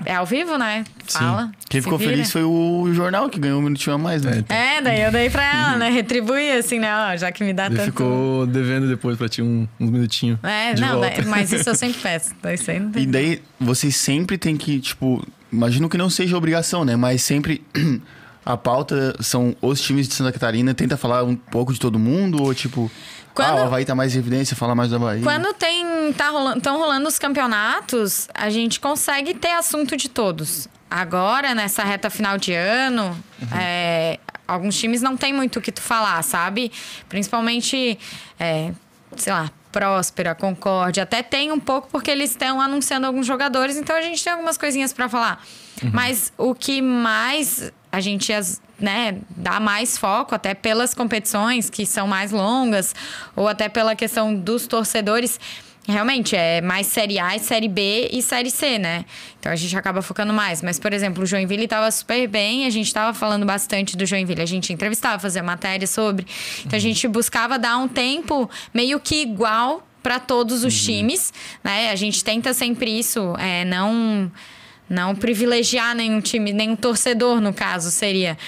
[0.05, 0.83] é ao vivo, né?
[1.13, 1.51] Fala.
[1.69, 2.11] Quem se ficou vira.
[2.13, 4.45] feliz foi o jornal, que ganhou um minutinho a mais, né?
[4.49, 5.89] É, daí eu dei pra ela, né?
[5.91, 6.89] Retribuir, assim, né?
[7.13, 7.87] Ó, já que me dá Ele tanto.
[7.87, 10.39] ficou devendo depois pra ti um, uns minutinhos.
[10.43, 11.11] É, de não, volta.
[11.11, 12.35] daí- mas isso eu sempre peço.
[12.43, 13.03] Daí aí não tem.
[13.03, 15.27] E daí, vocês sempre tem que, tipo...
[15.53, 16.97] Imagino que não seja obrigação, né?
[16.97, 17.63] Mas sempre...
[18.45, 20.73] A pauta são os times de Santa Catarina.
[20.73, 22.41] Tenta falar um pouco de todo mundo?
[22.41, 22.89] Ou, tipo...
[23.35, 25.21] Quando- Ah, o Havaí tá mais em evidência, fala mais da Bahia.
[25.21, 30.69] Quando tem tá rolando, tão rolando os campeonatos, a gente consegue ter assunto de todos.
[30.91, 33.17] Agora, nessa reta final de ano,
[33.59, 36.71] é, alguns times não tem muito o que tu falar, sabe?
[37.09, 37.99] Principalmente,
[38.39, 38.73] é,
[39.17, 41.03] sei lá, Próspera, Concórdia.
[41.03, 44.57] Até tem um pouco porque eles estão anunciando alguns jogadores, então a gente tem algumas
[44.57, 45.43] coisinhas pra falar.
[45.93, 51.85] Mas o que mais a gente as- né, dá mais foco, até pelas competições que
[51.85, 52.95] são mais longas,
[53.35, 55.39] ou até pela questão dos torcedores,
[55.87, 59.05] realmente é mais Série A, Série B e Série C, né?
[59.39, 60.63] Então a gente acaba focando mais.
[60.63, 64.43] Mas, por exemplo, o Joinville estava super bem, a gente estava falando bastante do Joinville,
[64.43, 66.27] a gente entrevistava, fazia matéria sobre.
[66.65, 71.33] Então a gente buscava dar um tempo meio que igual para todos os times,
[71.65, 71.91] né?
[71.91, 74.31] A gente tenta sempre isso, é, não
[74.89, 78.39] não privilegiar nenhum time, nenhum torcedor, no caso, seria.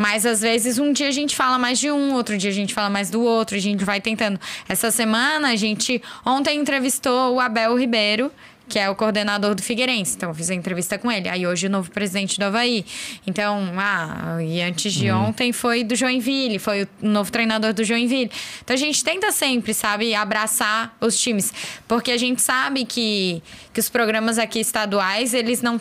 [0.00, 2.72] Mas às vezes um dia a gente fala mais de um, outro dia a gente
[2.72, 4.40] fala mais do outro, a gente vai tentando.
[4.66, 8.32] Essa semana a gente ontem entrevistou o Abel Ribeiro,
[8.70, 10.16] que é o coordenador do Figueirense.
[10.16, 11.28] Então, eu fiz a entrevista com ele.
[11.28, 12.86] Aí, hoje, o novo presidente do Havaí.
[13.26, 15.26] Então, ah, e antes de Uhum.
[15.28, 18.30] ontem foi do Joinville, foi o novo treinador do Joinville.
[18.62, 21.52] Então, a gente tenta sempre, sabe, abraçar os times.
[21.88, 25.80] Porque a gente sabe que, que os programas aqui estaduais, eles não.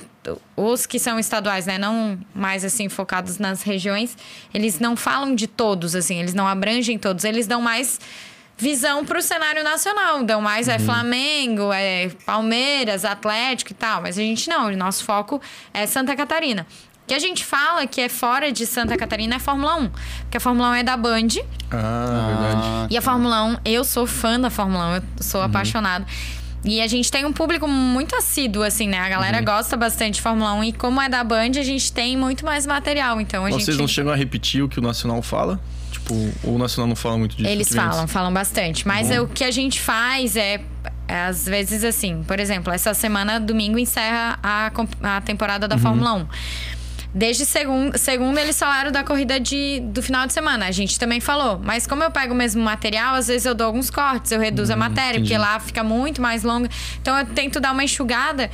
[0.56, 1.78] Os que são estaduais, né?
[1.78, 4.17] Não mais assim focados nas regiões,
[4.54, 7.99] eles não falam de todos, assim, eles não abrangem todos, eles dão mais
[8.60, 10.24] visão para o cenário nacional.
[10.24, 14.02] Dão mais é Flamengo, é Palmeiras, Atlético e tal.
[14.02, 15.41] Mas a gente não, o nosso foco
[15.74, 16.67] é Santa Catarina.
[17.04, 19.89] O que a gente fala que é fora de Santa Catarina é Fórmula 1.
[20.22, 21.28] Porque a Fórmula 1 é da Band.
[21.72, 22.62] Ah, verdade.
[22.67, 26.06] Ah, E a Fórmula 1, eu sou fã da Fórmula 1, eu sou apaixonado.
[26.63, 29.00] E a gente tem um público muito assíduo, assim, né?
[29.00, 32.17] A galera gosta bastante de Fórmula 1 e como é da Band, a gente tem
[32.17, 33.19] muito mais material.
[33.22, 33.78] Então a Vocês gente.
[33.80, 35.60] não chegam a repetir o que o Nacional fala?
[36.10, 37.50] Tipo, o Nacional não fala muito disso?
[37.50, 38.88] Eles falam, falam bastante.
[38.88, 40.60] Mas é, o que a gente faz é,
[41.08, 44.72] é, às vezes, assim, por exemplo, essa semana, domingo, encerra a,
[45.04, 46.28] a temporada da Fórmula 1.
[47.13, 50.67] Desde segundo, segundo, eles falaram da corrida de, do final de semana.
[50.67, 51.60] A gente também falou.
[51.63, 54.74] Mas como eu pego o mesmo material, às vezes eu dou alguns cortes, eu reduzo
[54.74, 55.30] a matéria, entendi.
[55.30, 56.69] porque lá fica muito mais longa.
[57.02, 58.50] Então eu tento dar uma enxugada.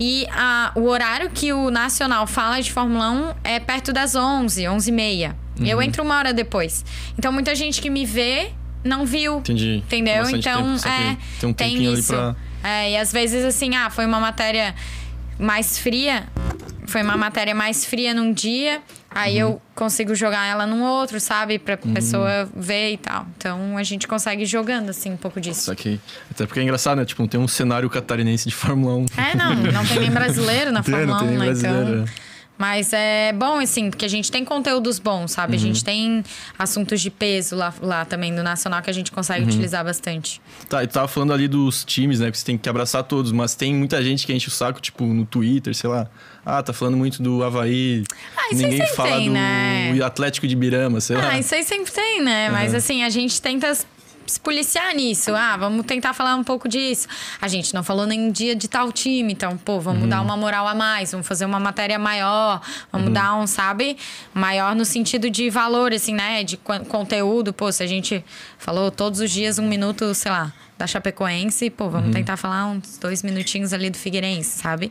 [0.00, 4.66] E a, o horário que o Nacional fala de Fórmula 1 é perto das 11,
[4.66, 5.36] 11 e meia.
[5.62, 6.82] Eu entro uma hora depois.
[7.18, 8.50] Então muita gente que me vê
[8.82, 9.38] não viu.
[9.40, 9.76] Entendi.
[9.84, 10.22] Entendeu?
[10.22, 11.16] Bastante Então, tempo, é.
[11.38, 12.14] Tem um tempinho ali isso.
[12.14, 12.34] pra-
[12.64, 14.74] É, e às vezes, assim, ah, foi uma matéria
[15.38, 16.24] mais fria.
[16.86, 18.80] Foi uma matéria mais fria num dia.
[19.12, 19.50] Aí Uhum.
[19.50, 21.58] eu consigo jogar ela num outro, sabe?
[21.58, 23.26] Pra pessoa ver e tal.
[23.36, 25.62] Então a gente consegue ir jogando, assim, um pouco disso.
[25.62, 25.98] Saquei.
[26.30, 27.04] Até porque é engraçado, né?
[27.04, 29.06] Tipo, não tem um cenário catarinense de Fórmula 1.
[29.16, 31.44] É, não, não tem nem brasileiro na Tem, Fórmula 1, tem nem né?
[31.46, 32.14] brasileiro, Então.
[32.60, 35.54] Mas é bom, assim, porque a gente tem conteúdos bons, sabe?
[35.54, 35.62] A Uhum.
[35.62, 36.22] gente tem
[36.58, 39.48] assuntos de peso lá, lá também do Nacional que a gente consegue Uhum.
[39.48, 40.42] utilizar bastante.
[40.68, 42.30] Tá, e tu tava falando ali dos times, né?
[42.30, 45.06] Que você tem que abraçar todos, mas tem muita gente que enche o saco, tipo,
[45.06, 46.06] no Twitter, sei lá.
[46.44, 48.04] Ah, tá falando muito do Havaí.
[48.36, 49.98] Ah, isso aí Ninguém sempre fala tem, do né?
[50.04, 51.30] Atlético de Birama, sei lá.
[51.30, 52.50] Ah, isso aí sempre tem, né?
[52.50, 52.76] Mas Uhum.
[52.78, 53.72] assim, a gente tenta
[54.30, 55.34] se policiar nisso.
[55.34, 57.06] Ah, vamos tentar falar um pouco disso.
[57.40, 60.08] A gente não falou nem dia de tal time, então, pô, vamos Uhum.
[60.08, 62.60] dar uma moral a mais, vamos fazer uma matéria maior,
[62.92, 63.12] vamos Uhum.
[63.12, 63.96] dar um, sabe,
[64.32, 66.44] maior no sentido de valor, assim, né?
[66.44, 67.52] De con- conteúdo.
[67.52, 68.24] Pô, se a gente
[68.58, 70.52] falou todos os dias um minuto, sei lá.
[70.78, 72.12] Da Chapecoense, pô, vamos Uhum.
[72.14, 74.90] tentar falar uns dois minutinhos ali do Figueirense, sabe?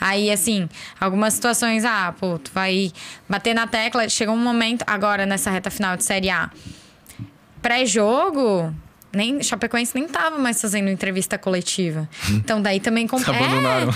[0.00, 0.68] Aí, assim,
[1.00, 2.90] algumas situações, ah, pô, tu vai
[3.28, 4.08] bater na tecla.
[4.08, 6.50] Chegou um momento, agora nessa reta final de Série A,
[7.62, 8.74] pré-jogo,
[9.12, 12.08] nem Chapecoense nem tava mais fazendo entrevista coletiva.
[12.30, 13.16] Então daí também com...
[13.24, 13.94] Abandonaram.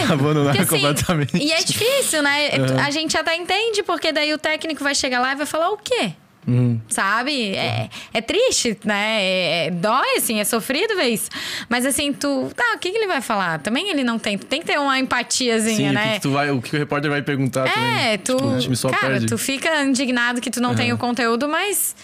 [0.00, 1.36] É, Abandonaram porque, assim, completamente.
[1.36, 2.48] E é difícil, né?
[2.84, 5.76] A gente até entende, porque daí o técnico vai chegar lá e vai falar o
[5.76, 6.12] quê?
[6.48, 6.80] Hum.
[6.88, 7.54] Sabe?
[7.54, 9.22] É, é triste, né?
[9.22, 11.28] É, é- dói, assim, é sofrido ver isso.
[11.68, 12.50] Mas assim, tu.
[12.56, 13.60] Tá, o que, que ele vai falar?
[13.60, 14.38] Também ele não tem.
[14.38, 16.08] Tem que ter uma empatiazinha, Sim, o né?
[16.08, 18.12] que, que tu vai, o que o repórter vai perguntar também.
[18.12, 18.36] É, tu.
[18.58, 19.26] Tipo, o cara, perde.
[19.26, 21.94] tu fica indignado que tu não tem o conteúdo, mas.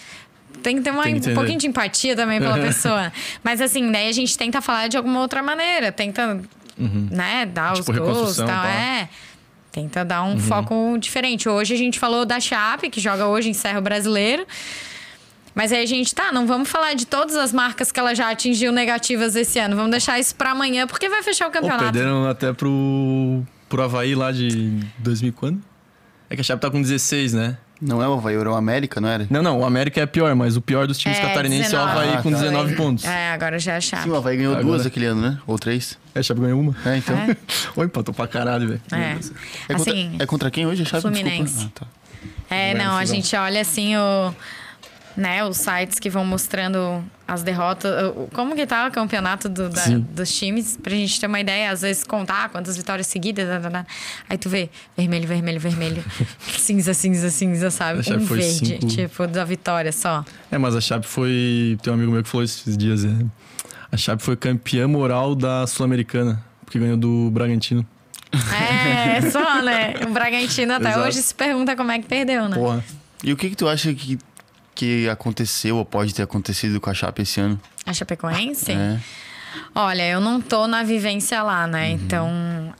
[0.67, 3.11] Tem que ter uma- que um pouquinho de empatia também pela pessoa.
[3.41, 5.91] Mas assim, daí a gente tenta falar de alguma outra maneira.
[5.93, 6.41] Tenta,
[6.77, 8.47] né, dar Tipo, os gols e tal.
[8.47, 8.67] pá.
[8.69, 9.09] É.
[9.71, 10.33] Tenta dar Uhum.
[10.33, 11.47] um foco diferente.
[11.47, 14.45] Hoje a gente falou da Chape, que joga hoje, encerra o brasileiro.
[15.55, 18.29] Mas aí a gente, tá, não vamos falar de todas as marcas que ela já
[18.29, 19.75] atingiu negativas esse ano.
[19.75, 21.83] Vamos deixar isso pra amanhã, porque vai fechar o campeonato.
[21.85, 25.61] perderam até pro, pro Havaí lá de 2000 e quando?
[26.29, 27.57] É que a Chape tá com 16, né?
[27.79, 29.27] Não é o Havaí, era o América, não era?
[29.29, 31.85] Não, não, o América é pior, mas o pior dos times É, catarinenses é o
[31.85, 31.91] 19.
[32.07, 32.37] Havaí com Ah, tá.
[32.39, 33.05] 19 pontos.
[33.05, 34.03] É, agora já é a Chape.
[34.03, 35.37] Sim, o Havaí ganhou Agora- duas aquele ano, né?
[35.45, 35.97] Ou três.
[36.15, 36.75] É, a Chape ganhou uma.
[36.85, 37.15] É, então.
[37.15, 37.37] É.
[37.75, 38.81] Oi, empatou pra caralho, velho.
[38.91, 38.95] É.
[39.69, 41.01] É, contra, Assim, é contra quem hoje, a Chape?
[41.03, 41.65] Fluminense.
[41.67, 41.87] Ah, tá.
[42.49, 44.33] É, não, a gente olha assim o.
[45.17, 47.91] Né, os sites que vão mostrando as derrotas.
[48.33, 51.81] Como que tá o campeonato do- da- dos times, pra gente ter uma ideia, às
[51.81, 53.47] vezes contar quantas vitórias seguidas.
[53.63, 53.85] tá, tá.
[54.29, 56.03] Aí tu vê vermelho, vermelho, vermelho.
[56.55, 57.99] cinza, cinza, cinza, sabe?
[58.01, 58.85] Um foi verde, cinco.
[58.87, 60.23] tipo, da vitória só.
[60.51, 61.79] É, mas a Chape foi.
[61.81, 63.03] Tem um amigo meu que falou esses dias.
[63.03, 63.09] É,
[63.91, 67.83] a Chape foi campeã moral da Sul-Americana, porque ganhou do Bragantino.
[68.31, 69.95] É, só, né?
[70.07, 71.07] O Bragantino até Exato.
[71.07, 72.55] hoje se pergunta como é que perdeu, né?
[72.55, 72.83] Porra.
[73.23, 74.17] E o que que tu acha que,
[74.77, 77.59] que aconteceu ou pode ter acontecido com a Chape esse ano?
[77.83, 78.71] A Chapecoense?
[78.71, 78.99] É.
[79.73, 81.89] Olha, eu não tô na vivência lá, né?
[81.89, 82.29] Então,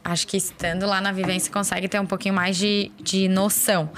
[0.04, 3.90] acho que estando lá na vivência consegue ter um pouquinho mais de, de noção.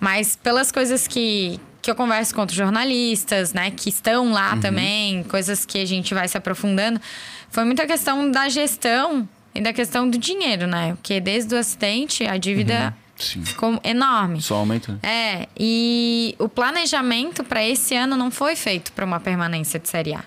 [0.00, 3.70] Mas pelas coisas que, que eu converso com outros jornalistas, né?
[3.70, 7.00] Que estão lá também, coisas que a gente vai se aprofundando,
[7.48, 10.94] foi muita questão da gestão e da questão do dinheiro, né?
[10.94, 13.44] Porque desde o acidente, a dívida Sim.
[13.44, 14.40] ficou enorme.
[14.40, 14.92] Só aumenta.
[14.92, 14.98] né?
[15.02, 20.14] É, e o planejamento para esse ano não foi feito para uma permanência de Série
[20.14, 20.24] A.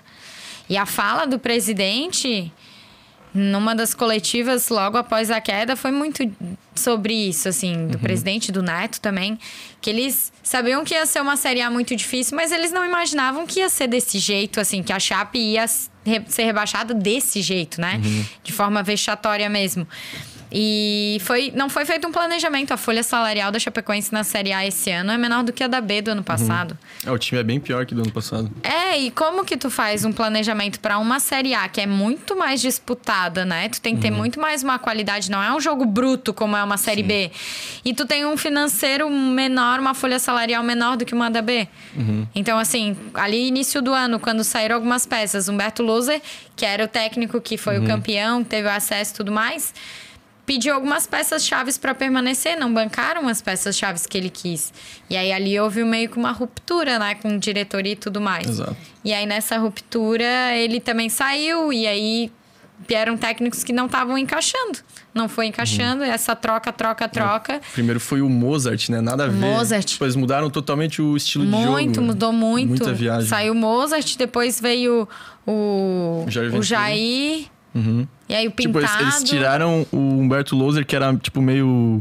[0.68, 2.52] E a fala do presidente
[3.32, 6.22] numa das coletivas, logo após a queda, foi muito
[6.74, 9.38] sobre isso, assim, do presidente do Neto também,
[9.80, 13.46] que eles sabiam que ia ser uma Série A muito difícil, mas eles não imaginavam
[13.46, 18.00] que ia ser desse jeito, assim, que a Chape ia ser rebaixada desse jeito, né?
[18.42, 19.86] De forma vexatória mesmo.
[20.52, 22.72] E foi, não foi feito um planejamento.
[22.72, 25.68] A folha salarial da Chapecoense na Série A esse ano é menor do que a
[25.68, 26.76] da B do ano passado.
[27.04, 28.50] É, o time é bem pior que do ano passado.
[28.62, 32.36] É, e como que tu faz um planejamento para uma Série A que é muito
[32.36, 33.68] mais disputada, né?
[33.68, 36.64] Tu tem que ter muito mais uma qualidade, não é um jogo bruto como é
[36.64, 37.30] uma Série B.
[37.84, 41.68] E tu tem um financeiro menor, uma folha salarial menor do que uma da B.
[42.34, 46.20] Então, assim, ali início do ano, quando saíram algumas peças, Humberto Loser,
[46.56, 49.72] que era o técnico que foi o campeão, teve o acesso e tudo mais,
[50.50, 54.72] pediu algumas peças chaves para permanecer, não bancaram as peças chaves que ele quis.
[55.08, 58.48] E aí ali houve meio que uma ruptura, né, com diretoria e tudo mais.
[58.48, 58.76] Exato.
[59.04, 62.32] E aí nessa ruptura ele também saiu e aí
[62.88, 64.80] vieram técnicos que não estavam encaixando.
[65.14, 67.60] Não foi encaixando, essa troca, troca, troca.
[67.72, 69.00] Primeiro foi o Mozart, né?
[69.00, 69.38] Nada a ver.
[69.38, 70.00] Mozart.
[70.00, 71.70] Eles mudaram totalmente o estilo de jogo.
[71.70, 72.70] Muito, mudou muito.
[72.70, 73.28] Muita viagem.
[73.28, 75.08] Saiu Mozart, depois veio
[75.46, 76.60] o, Jair o.
[76.60, 77.46] Jair.
[77.72, 78.04] Uhum.
[78.30, 79.02] E aí o Tipo, Pintado.
[79.02, 82.00] eles, eles tiraram o Humberto Loser, que era, tipo, meio...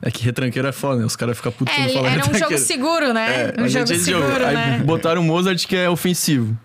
[0.00, 1.06] É que retranqueiro é foda, né?
[1.06, 3.54] Os caras ficam putos É, quando era um jogo seguro, né?
[3.56, 4.44] É, um jogo é seguro, jogo.
[4.44, 4.82] Aí né?
[4.84, 6.56] botaram o Mozart, que é ofensivo.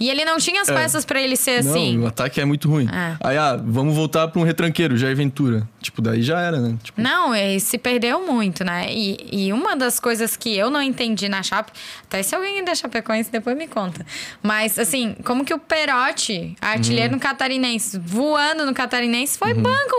[0.00, 0.74] E ele não tinha as É.
[0.74, 1.98] peças pra ele ser assim.
[1.98, 2.88] Não, o ataque é muito ruim.
[2.90, 3.16] É.
[3.20, 5.68] Aí, ah, vamos voltar pra um retranqueiro, Jair Ventura.
[5.90, 6.76] Tipo, daí já era, né?
[6.84, 8.86] Tipo, Não, e se perdeu muito, né?
[8.92, 11.72] E, e uma das coisas que eu não entendi na Chape,
[12.04, 14.06] até se alguém da Chapecoense depois me conta.
[14.40, 17.16] Mas, assim, como que o Perotti, artilheiro Uhum.
[17.16, 19.96] no Catarinense, voando no Catarinense, foi banco,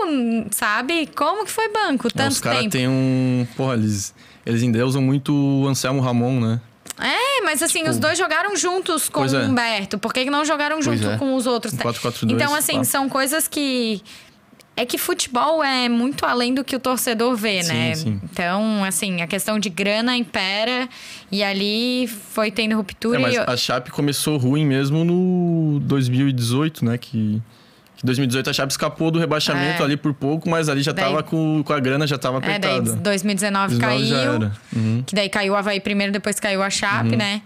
[0.50, 1.06] sabe?
[1.14, 2.10] Como que foi banco Uhum.
[2.14, 2.70] é, tanto os caras tempo?
[2.72, 3.46] têm um...
[3.54, 4.14] Porra, eles,
[4.46, 6.60] eles ainda usam muito o Anselmo Ramon, né?
[6.98, 9.44] É, mas assim, os dois jogaram juntos com Pois o é.
[9.44, 9.98] Humberto.
[9.98, 11.18] Por que não jogaram Pois junto é.
[11.18, 11.72] com os outros?
[11.74, 14.00] Um 4-4-2, Então, assim, são coisas que.
[14.74, 17.94] É que futebol é muito além do que o torcedor vê, Sim, né?
[17.94, 18.20] sim.
[18.24, 20.88] Então, assim, a questão de grana impera
[21.30, 23.18] e ali foi tendo ruptura.
[23.18, 26.96] É, mas e eu- a Chape começou ruim mesmo no 2018, né?
[26.96, 27.42] Que,
[27.96, 29.84] que 2018 a Chape escapou do rebaixamento É.
[29.84, 32.58] ali por pouco, mas ali já Daí- tava com, com a grana, já tava É,
[32.58, 32.96] daí apertada.
[32.96, 34.06] 2019 19 caiu.
[34.06, 34.52] já era.
[34.74, 35.02] Uhum.
[35.06, 37.42] Que daí caiu o Havaí primeiro, depois caiu a Chape, né?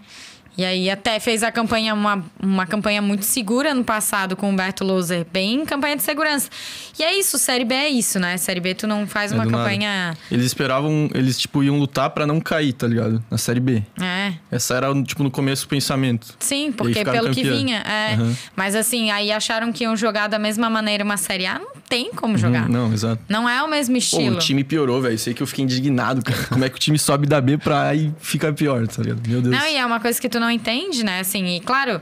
[0.57, 4.49] E aí até fez a campanha, uma, uma campanha muito segura no passado com o
[4.49, 5.25] Humberto Loser.
[5.31, 6.49] Bem campanha de segurança.
[6.97, 8.35] E é isso, Série B é isso, né?
[8.37, 9.63] Série B tu não faz É uma do nada.
[9.63, 10.17] campanha...
[10.31, 13.23] Eles esperavam, eles tipo iam lutar pra não cair, tá ligado?
[13.29, 13.83] Na Série B.
[14.01, 16.35] É, Essa era tipo no começo o pensamento.
[16.39, 17.77] sim, porque pelo que vinha.
[17.81, 18.13] É.
[18.15, 18.35] Aham.
[18.55, 21.59] Mas assim, aí acharam que iam jogar da mesma maneira uma Série A.
[21.59, 22.67] Não tem como jogar.
[22.67, 23.21] Hum, Não, exato.
[23.29, 24.35] Não é o mesmo Pô, estilo.
[24.35, 25.17] o time piorou, velho.
[25.19, 26.43] Sei que eu fiquei indignado, cara.
[26.49, 29.21] Como é que o time sobe da B pra aí fica pior, tá ligado?
[29.27, 29.55] Meu Deus.
[29.55, 31.19] Não, e é uma coisa que tu não entende, né?
[31.19, 32.01] Assim, e claro,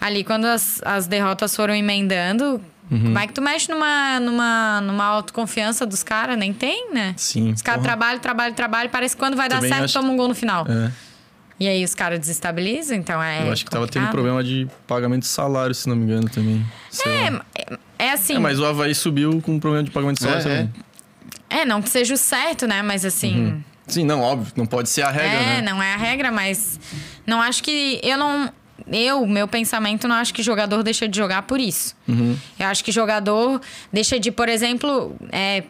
[0.00, 3.00] ali quando as, as derrotas foram emendando, Uhum.
[3.04, 6.36] como é que tu mexe numa, numa, numa autoconfiança dos caras?
[6.36, 7.14] Nem tem, né?
[7.16, 7.50] Sim.
[7.52, 10.16] Os caras trabalham, trabalham, trabalham, parece que quando vai dar Também certo, acho- toma um
[10.18, 10.66] gol no final.
[10.68, 10.92] É.
[11.58, 13.46] E aí os caras desestabilizam, então é.
[13.48, 16.62] eu acho que tava tendo problema de pagamento de salário, se não me engano, também.
[17.06, 18.36] É, é, é assim.
[18.36, 20.42] É, mas o Havaí subiu com problema de pagamento de salário.
[20.46, 20.72] É, também.
[21.48, 22.82] É, não que seja o certo, né?
[22.82, 23.64] Mas assim.
[23.86, 24.52] Sim, não, óbvio.
[24.56, 25.62] Não pode ser a regra, é, né?
[25.62, 26.78] não é a regra, mas
[27.26, 28.00] não acho que.
[28.02, 28.52] Eu não.
[28.90, 31.96] Eu, meu pensamento, não acho que jogador deixa de jogar por isso.
[32.08, 32.36] Uhum.
[32.58, 33.60] Eu acho que jogador
[33.92, 35.62] deixa de, por exemplo, é,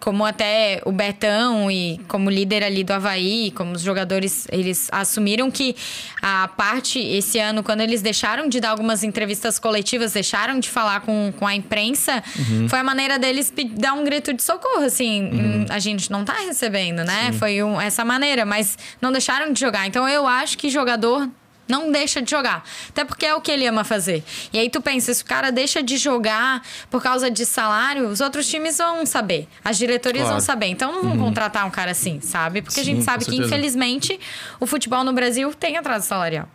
[0.00, 5.50] como até o Betão e como líder ali do Havaí, como os jogadores, eles assumiram
[5.50, 5.74] que
[6.22, 11.00] a parte, esse ano, quando eles deixaram de dar algumas entrevistas coletivas, deixaram de falar
[11.00, 12.68] com, com a imprensa, Uhum.
[12.68, 16.34] foi a maneira deles dar um grito de socorro, assim, hum, a gente não tá
[16.34, 17.32] recebendo, né?
[17.38, 19.86] Foi um- essa maneira, mas não deixaram de jogar.
[19.86, 21.28] Então eu acho que jogador
[21.68, 22.64] não deixa de jogar.
[22.88, 24.24] Até porque é o que ele ama fazer.
[24.52, 28.20] E aí tu pensa, se o cara deixa de jogar por causa de salário, os
[28.20, 29.46] outros times vão saber.
[29.64, 30.34] As diretorias Claro.
[30.38, 30.66] vão saber.
[30.66, 32.62] Então não vão contratar um cara assim, sabe?
[32.62, 34.18] Porque a Sim, gente com sabe que, infelizmente,
[34.58, 36.48] o futebol no Brasil tem atraso salarial.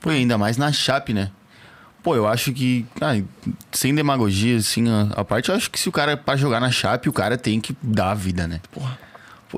[0.00, 1.30] Pô, e ainda mais na Chape, né?
[2.02, 3.18] Pô, eu acho que, ah,
[3.72, 6.70] sem demagogia, assim, a, a parte, eu acho que se o cara, pra jogar na
[6.70, 8.60] Chape, o cara tem que dar a vida, né?
[8.70, 8.98] Porra.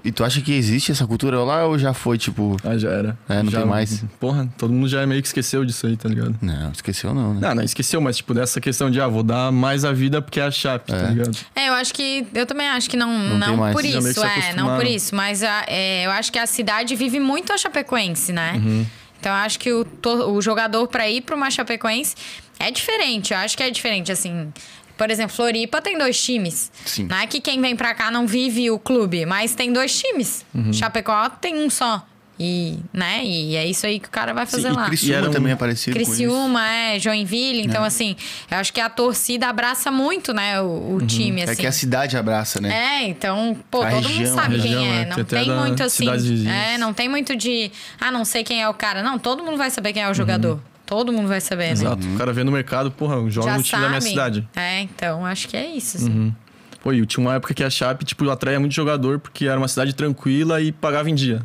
[0.05, 2.57] E tu acha que existe essa cultura lá ou já foi, tipo...
[2.65, 3.19] Ah, já era.
[3.29, 4.05] É, não já, tem mais.
[4.21, 6.37] Porra, todo mundo já meio que esqueceu disso aí, tá ligado?
[6.41, 7.41] Não, esqueceu não, né?
[7.49, 10.41] Não, não, esqueceu, mas tipo, dessa questão de, ah, vou dar mais a vida porque
[10.41, 11.09] é a Chape, tá É.
[11.11, 11.37] ligado?
[11.55, 12.27] É, eu acho que.
[12.35, 13.75] Eu também acho que não, Não não, tem mais.
[13.75, 15.15] por isso, é, não por isso.
[15.15, 18.55] Mas a- é, eu acho que a cidade vive muito a Chapecoense, né?
[18.57, 18.87] Uhum.
[19.19, 22.15] Então eu acho que o, to- o jogador pra ir pra uma Chapecoense
[22.59, 23.33] é diferente.
[23.33, 24.53] Eu acho que é diferente, assim.
[24.97, 26.71] Por exemplo, Floripa tem dois times.
[26.85, 27.05] Sim.
[27.05, 30.45] Não é que quem vem pra cá não vive o clube, mas tem dois times.
[30.55, 30.73] Uhum.
[30.73, 32.05] Chapecó tem um só.
[32.39, 33.25] E, né?
[33.25, 34.85] E é isso aí que o cara vai fazer Sim, lá.
[34.85, 36.11] E Criciúma E era um- também é parecido com isso.
[36.13, 37.63] Criciúma, é, Joinville.
[37.63, 38.15] Então, assim,
[38.51, 41.53] eu acho que a torcida abraça muito, né, o, o time, assim.
[41.53, 42.75] É que a cidade abraça, né?
[43.05, 45.01] É, então, pô, A todo mundo região, sabe a quem é.
[45.01, 45.05] é.
[45.07, 46.07] Não Tem tem muito assim.
[46.47, 47.71] É, não tem muito de.
[47.99, 49.03] Ah, não sei quem é o cara.
[49.03, 50.61] Não, todo mundo vai saber quem é o jogador.
[50.87, 51.73] Todo mundo vai saber, né?
[51.73, 52.07] Exato.
[52.07, 54.49] O cara vê no mercado, porra, joga Já no time da minha cidade.
[54.55, 56.35] É, então, acho que é isso, assim.
[56.83, 59.67] Pô, e tinha uma época que a Chape, tipo, atraía muito jogador porque era uma
[59.69, 61.43] cidade tranquila e pagava em dia.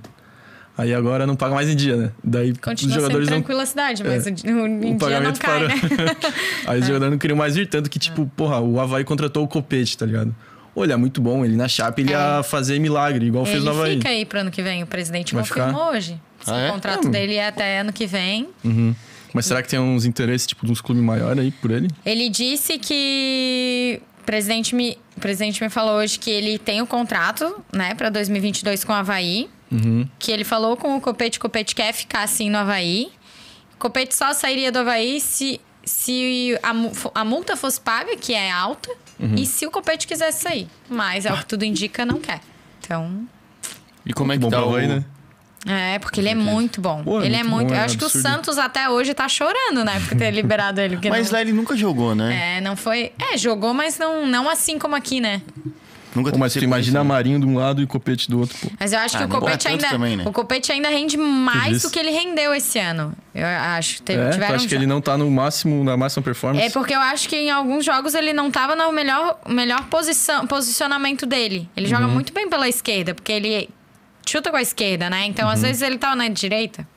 [0.78, 2.12] Aí agora não paga mais em dia, né?
[2.24, 3.38] Daí Continua os sendo jogadores não.
[3.38, 4.30] tranquila a cidade, mas É.
[4.30, 5.68] o, o, em O dia não pagamento cai, parou.
[5.70, 5.76] né?
[6.66, 9.48] Aí os jogadores não queriam mais vir, tanto que, tipo, porra, o Havaí contratou o
[9.48, 10.34] Copete, tá ligado?
[10.76, 11.44] Olha, é muito bom.
[11.44, 13.98] Ele na Chape ele ia fazer milagre, igual fez Ele no Havaí.
[13.98, 14.82] fica aí pro ano que vem.
[14.84, 16.20] O presidente Vai confirmou hoje.
[16.48, 16.70] Ah, é?
[16.70, 18.48] O contrato dele é até ano que vem.
[18.64, 18.96] Uhum.
[19.34, 21.88] Mas será que tem uns interesses, tipo, de uns clubes maiores aí por ele?
[22.06, 26.88] Ele disse que o presidente me, o presidente me falou hoje que ele tem o
[26.88, 29.50] contrato, né, para 2022 com o Havaí.
[29.72, 30.08] Uhum.
[30.20, 33.10] Que ele falou com o Copete, o Copete quer ficar assim no Havaí.
[33.76, 38.52] O Copete só sairia do Havaí se, se a, a multa fosse paga, que é
[38.52, 38.90] alta,
[39.20, 39.36] Uhum.
[39.36, 40.68] e se o Copete quisesse sair.
[40.90, 42.42] Mas é o que tudo indica, não quer.
[42.80, 43.28] Então,
[44.04, 44.70] E como é que Bom tá o...
[44.70, 45.06] Havaí, né?
[45.66, 47.04] É, porque ele é muito bom.
[47.04, 47.68] Pô, é ele é muito muito.
[47.70, 48.28] bom, eu é acho que o absurdo.
[48.28, 50.02] Santos até hoje tá chorando, né?
[50.08, 50.98] Por ter liberado ele.
[51.10, 52.58] Mas não, lá ele nunca jogou, né?
[52.58, 53.12] É, não foi.
[53.32, 55.42] É, jogou, mas não, não assim como aqui, né?
[56.14, 57.08] Nunca mas tu imagina né?
[57.08, 58.68] Marinho de um lado e Copete do outro, pô.
[58.78, 59.88] Mas eu acho Ah, que o Copete ainda.
[59.88, 60.24] também, né?
[60.28, 63.14] O Copete ainda rende mais do que ele rendeu esse ano.
[63.34, 64.02] Eu acho.
[64.02, 66.66] Teve, É, tiveram acha que ele não tá no máximo, na máxima performance?
[66.66, 70.46] É porque eu acho que em alguns jogos ele não tava no melhor, melhor posição,
[70.48, 71.70] posicionamento dele.
[71.78, 72.14] Ele joga Uhum.
[72.14, 73.70] muito bem pela esquerda, porque ele
[74.28, 75.26] chuta com a esquerda, né?
[75.26, 75.54] Então, Uhum.
[75.54, 76.88] às vezes, ele tava na direita.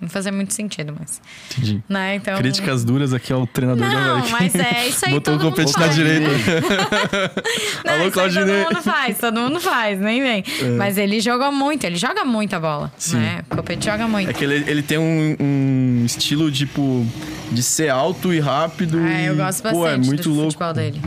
[0.00, 1.22] Não fazia muito sentido, mas.
[1.52, 1.80] Entendi.
[1.88, 2.16] Né?
[2.16, 4.32] Então, Críticas duras aqui ao treinador do Não, Havaí.
[4.32, 6.26] mas é isso aí Botou o Copete na direita.
[7.86, 8.64] Não, Alô, Claudinei.
[8.64, 10.44] todo mundo faz, todo mundo faz, nem vem.
[10.76, 12.86] Mas ele joga muito, ele joga muita bola.
[12.96, 13.00] É.
[13.00, 13.16] Sim.
[13.18, 13.44] Né?
[13.48, 14.28] O Copete joga muito.
[14.28, 17.06] É que ele, ele tem um, um estilo, tipo,
[17.52, 18.98] de ser alto e rápido.
[19.06, 20.50] É, eu e, gosto Pô, é bastante muito do louco.
[20.50, 21.00] futebol dele.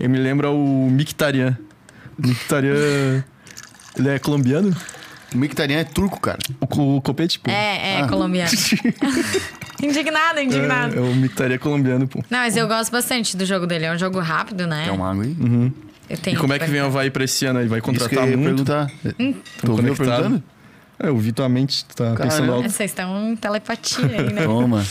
[0.00, 1.56] Ele me lembra o Mkhitaryan.
[2.18, 3.22] Mkhitaryan...
[3.96, 4.74] ele é colombiano?
[5.34, 6.38] O Mictarian é turco, cara.
[6.60, 7.50] O, o Copete, pô.
[7.50, 8.08] É, é, Ah.
[8.08, 8.50] colombiano.
[9.82, 10.94] indignado, indignado.
[10.94, 12.22] É, é o Mkhitaryan colombiano, pô.
[12.30, 13.86] Não, mas eu gosto bastante do jogo dele.
[13.86, 14.86] É um jogo rápido, né?
[14.88, 15.36] É um mago aí.
[16.10, 17.60] Eu tenho E como é que vem o Havaí pra esse ano?
[17.60, 18.64] Ele vai Isso que eu contratar ia muito?
[18.64, 18.90] perguntar.
[19.18, 19.34] Hum.
[19.62, 20.06] Tô eu conectado.
[20.06, 20.42] perguntando?
[20.98, 22.22] É, eu vi tua mente, tu tá Caramba.
[22.24, 22.68] pensando alto.
[22.70, 24.44] Vocês estão em telepatia aí, né?
[24.44, 24.84] Toma.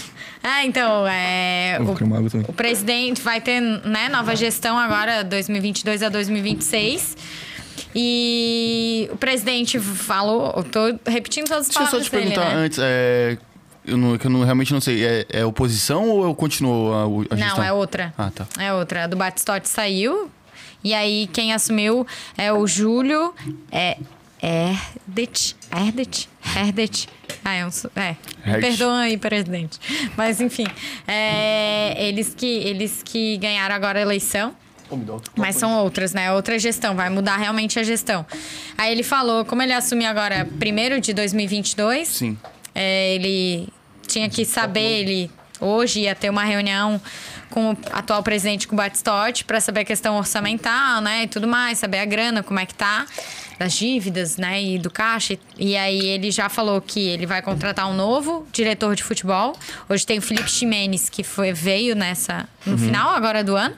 [0.43, 1.77] ah, então, é...
[1.77, 2.45] Eu vou criar uma água também.
[2.49, 7.15] O presidente vai ter, né, nova gestão agora, 2022 a 2026.
[7.95, 12.23] E o presidente falou, eu tô repetindo todas as Deixa eu só palavras te dele,
[12.25, 12.65] perguntar né?
[12.65, 12.79] antes.
[12.81, 13.37] É...
[13.85, 15.03] Eu, não, que eu não- realmente não sei.
[15.03, 17.57] É, é oposição ou eu continuo a, a gestão?
[17.57, 18.13] Não, é outra.
[18.17, 18.47] Ah, tá.
[18.59, 19.05] É outra.
[19.05, 20.29] A do Batistotti saiu.
[20.83, 22.05] E aí, quem assumiu
[22.37, 23.33] é o Júlio
[23.71, 23.97] é,
[24.41, 25.55] Herdet.
[25.71, 26.29] Herdet?
[26.55, 27.09] Herdet.
[27.43, 27.69] Ah, é um.
[27.95, 28.15] É.
[28.45, 29.79] Me perdoam aí, presidente.
[30.15, 30.65] Mas, enfim.
[31.07, 34.55] é, eles, que, eles que ganharam agora a eleição.
[35.35, 36.31] Mas são outras, né?
[36.31, 38.25] Outra gestão, vai mudar realmente a gestão.
[38.77, 42.37] Aí ele falou, como ele assumiu agora primeiro de 2022, Sim.
[42.73, 43.67] é, ele
[44.07, 46.99] tinha que saber, ele hoje ia ter uma reunião
[47.49, 51.47] com o atual presidente, com o Batistotti, para saber a questão orçamental, né, e tudo
[51.47, 53.05] mais, saber a grana, como é que tá,
[53.59, 55.37] das dívidas, né, e do caixa.
[55.57, 59.53] E aí ele já falou que ele vai contratar um novo diretor de futebol.
[59.87, 63.75] Hoje tem o Felipe Ximenes, que foi, veio nessa no final agora do ano.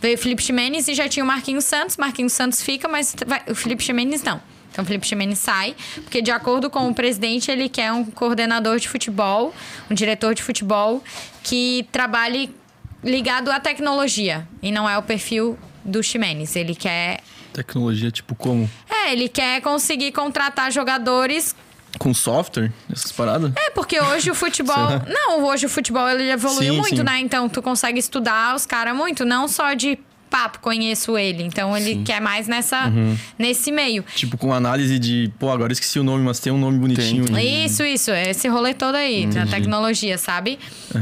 [0.00, 1.96] Veio o Felipe Ximenes e já tinha o Marquinhos Santos.
[1.96, 4.40] Marquinhos Santos fica, mas vai- o Felipe Ximenes não.
[4.70, 8.78] Então, o Felipe Ximenes sai, porque, de acordo com o presidente, ele quer um coordenador
[8.78, 9.52] de futebol,
[9.90, 11.02] um diretor de futebol
[11.42, 12.54] que trabalhe
[13.02, 14.46] ligado à tecnologia.
[14.62, 16.54] E não é o perfil do Ximenes.
[16.54, 17.20] Ele quer.
[17.52, 18.70] Tecnologia, tipo, como?
[18.88, 21.56] É, ele quer conseguir contratar jogadores.
[21.98, 22.72] Com software?
[22.92, 23.52] Essas paradas?
[23.56, 24.76] É, porque hoje o futebol.
[25.08, 27.02] Não, hoje o futebol ele evoluiu Sim, muito, sim.
[27.02, 27.18] né?
[27.20, 29.98] Então, tu consegue estudar os caras muito, não só de
[30.30, 31.42] papo, conheço ele.
[31.42, 33.16] Então, ele quer mais nessa, Uhum.
[33.38, 34.04] nesse meio.
[34.14, 37.24] Tipo, com análise de, pô, agora esqueci o nome, mas tem um nome bonitinho.
[37.24, 37.34] Tem.
[37.34, 37.42] né?
[37.42, 38.10] Isso, isso.
[38.10, 40.58] é Esse rolê todo aí, da tecnologia, sabe?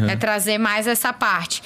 [0.08, 1.60] É trazer mais essa parte.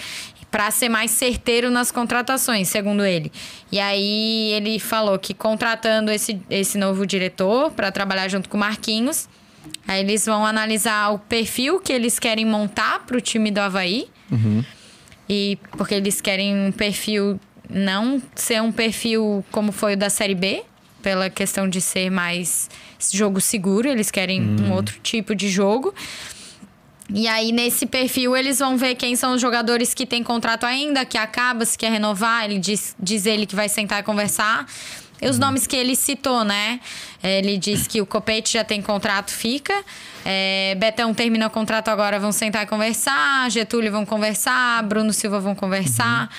[0.51, 3.31] Pra ser mais certeiro nas contratações, segundo ele.
[3.71, 8.61] E aí ele falou que contratando esse, esse novo diretor para trabalhar junto com o
[8.61, 9.29] Marquinhos,
[9.87, 14.09] aí eles vão analisar o perfil que eles querem montar pro time do Havaí.
[15.29, 17.39] E porque eles querem um perfil,
[17.69, 20.65] não ser um perfil como foi o da Série B,
[21.01, 22.69] pela questão de ser mais
[23.13, 25.95] jogo seguro, eles querem um outro tipo de jogo.
[27.13, 31.05] E aí, nesse perfil, eles vão ver quem são os jogadores que têm contrato ainda,
[31.05, 32.45] que acaba, se quer renovar.
[32.45, 34.67] Ele diz, diz ele que vai sentar e conversar.
[35.21, 36.81] E os nomes que ele citou, né?
[37.23, 39.85] Ele disse que o Copete já tem contrato, fica.
[40.25, 43.51] É, Betão termina o contrato agora, vão sentar e conversar.
[43.51, 44.83] Getúlio vão conversar.
[44.85, 46.31] Bruno Silva vão conversar.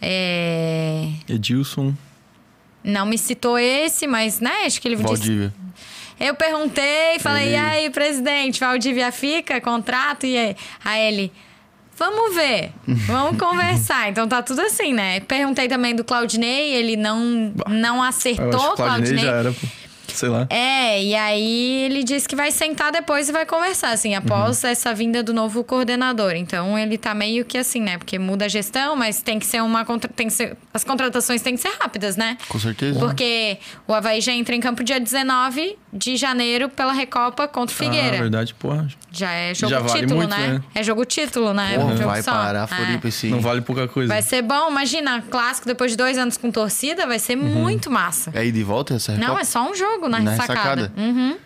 [0.00, 1.94] É, Edilson.
[2.84, 4.66] não me citou esse, mas, né?
[4.66, 5.52] Acho que ele disse.
[6.20, 10.24] Eu perguntei, falei, Ele- e aí, presidente, Valdívia fica, contrato?
[10.26, 10.56] E aí?
[10.84, 11.32] Aí ele,
[11.96, 12.70] vamos ver,
[13.06, 14.08] vamos conversar.
[14.10, 15.20] Então tá tudo assim, né?
[15.20, 19.24] Perguntei também do Claudinei, ele não, não acertou Claudinei Claudinei.
[19.24, 19.54] já era.
[20.08, 20.46] Sei lá.
[20.50, 24.94] É, e aí ele disse que vai sentar depois e vai conversar, assim, após essa
[24.94, 26.32] vinda do novo coordenador.
[26.34, 27.98] Então ele tá meio que assim, né?
[27.98, 29.84] Porque muda a gestão, mas tem que ser uma.
[30.14, 30.56] Tem que ser...
[30.72, 32.36] As contratações têm que ser rápidas, né?
[32.48, 32.98] Com certeza.
[32.98, 37.78] Porque o Havaí já entra em campo dia 19 de janeiro pela Recopa contra o
[37.78, 38.16] Figueira.
[38.16, 38.88] Ah, verdade, porra.
[39.10, 40.48] já é jogo Já vale título, muito, né?
[40.54, 40.62] né?
[40.74, 41.74] É jogo título, né?
[41.74, 42.32] Porra, um jogo vai só.
[42.32, 42.66] parar É.
[42.66, 43.28] Floripa esse...
[43.28, 44.08] Não vale pouca coisa.
[44.08, 48.30] Vai ser bom, imagina, clássico depois de dois anos com torcida, vai ser muito massa.
[48.34, 49.40] É ida e volta essa Não, Recopa?
[49.40, 50.82] é só um jogo na, Na ressacada.
[50.82, 50.92] ressacada.
[50.96, 51.36] Uhum.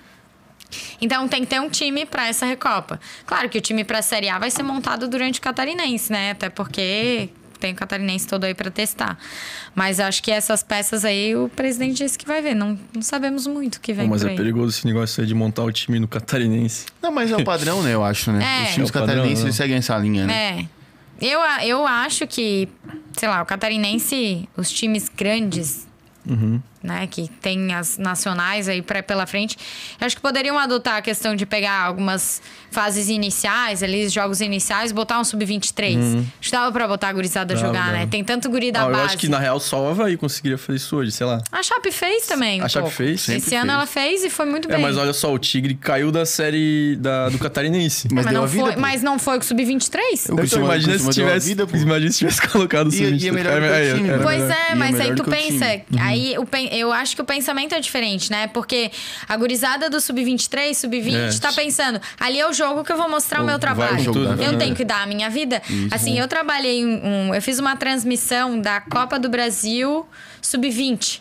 [1.00, 2.98] Então tem que ter um time pra essa Recopa.
[3.24, 6.32] Claro que o time pra Série A vai ser montado durante o Catarinense, né?
[6.32, 7.28] Até porque
[7.60, 9.16] tem o Catarinense todo aí pra testar.
[9.74, 12.54] Mas acho que essas peças aí o presidente disse que vai ver.
[12.54, 15.26] Não, não sabemos muito o que Pô, vem mas por é perigoso esse negócio aí
[15.26, 16.86] de montar o time no catarinense.
[17.00, 17.94] Não, mas é o padrão, né?
[17.94, 18.44] Eu acho, né?
[18.44, 18.64] É.
[18.68, 19.52] Os times É o padrão, catarinenses né?
[19.52, 20.68] seguem essa linha, né?
[21.20, 21.26] É.
[21.26, 22.68] Eu, a- eu acho que,
[23.16, 25.86] sei lá, o Catarinense, os times grandes,
[26.82, 29.56] né, que tem as nacionais aí pra, pela frente,
[30.00, 34.92] eu acho que poderiam adotar a questão de pegar algumas fases iniciais, ali, jogos iniciais,
[34.92, 35.96] botar um sub-23.
[35.96, 37.98] Acho que dava pra botar a gurizada Dava, jogar, né?
[38.00, 38.10] dava.
[38.10, 39.04] Tem tanto guri da Ah, eu base.
[39.06, 41.40] acho que na real só o Havaí conseguiria fazer isso hoje, sei lá.
[41.50, 42.60] A Chape fez também.
[42.60, 43.20] um A Chape fez?
[43.28, 43.74] Esse Sempre ano fez.
[43.74, 44.82] ela fez e foi muito É, bem.
[44.82, 48.08] mas olha só, o Tigre caiu da série da, do catarinense.
[48.12, 49.98] Mas, Mas deu não a vida, foi, mas não foi com o sub-23?
[50.30, 53.32] O Então, imagina, se tivesse, vida, imagina se tivesse colocado o E- e é sub-23.
[53.32, 54.22] melhor do que o Aí, time, era né?
[54.24, 55.66] Pois é, é mas aí tu pensa.
[55.68, 55.84] time.
[56.00, 58.46] Aí o pen- eu acho que o pensamento é diferente, né?
[58.48, 58.90] Porque
[59.28, 61.38] a gurizada do Sub-23, Sub-20, É.
[61.40, 64.04] tá pensando, ali é o jogo que eu vou mostrar o meu Vai trabalho.
[64.04, 64.42] tudo.
[64.42, 64.56] Eu É.
[64.56, 65.60] tenho que dar a minha vida.
[65.90, 70.06] Assim, eu trabalhei um, Eu fiz uma transmissão da Copa do Brasil
[70.40, 71.20] Sub-20.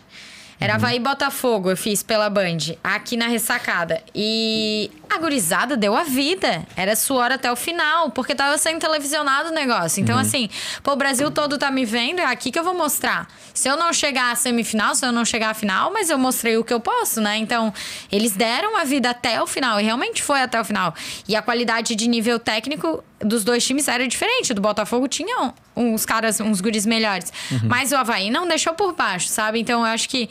[0.58, 4.02] Era Havaí e Botafogo, eu fiz pela Band, aqui na ressacada.
[4.14, 6.66] E a gurizada deu a vida.
[6.74, 10.02] Era suor até o final, porque tava sendo televisionado o negócio.
[10.02, 10.48] Então, assim,
[10.82, 13.28] pô, o Brasil todo tá me vendo, é aqui que eu vou mostrar.
[13.52, 16.56] Se eu não chegar à semifinal, se eu não chegar à final, mas eu mostrei
[16.56, 17.36] o que eu posso, né?
[17.36, 17.72] Então,
[18.10, 20.94] eles deram a vida até o final, e realmente foi até o final.
[21.28, 24.52] E a qualidade de nível técnico dos dois times era diferente.
[24.52, 27.32] Do Botafogo tinha uns caras, uns guris melhores.
[27.64, 29.58] Mas o Havaí não deixou por baixo, sabe?
[29.60, 30.28] Então, eu acho que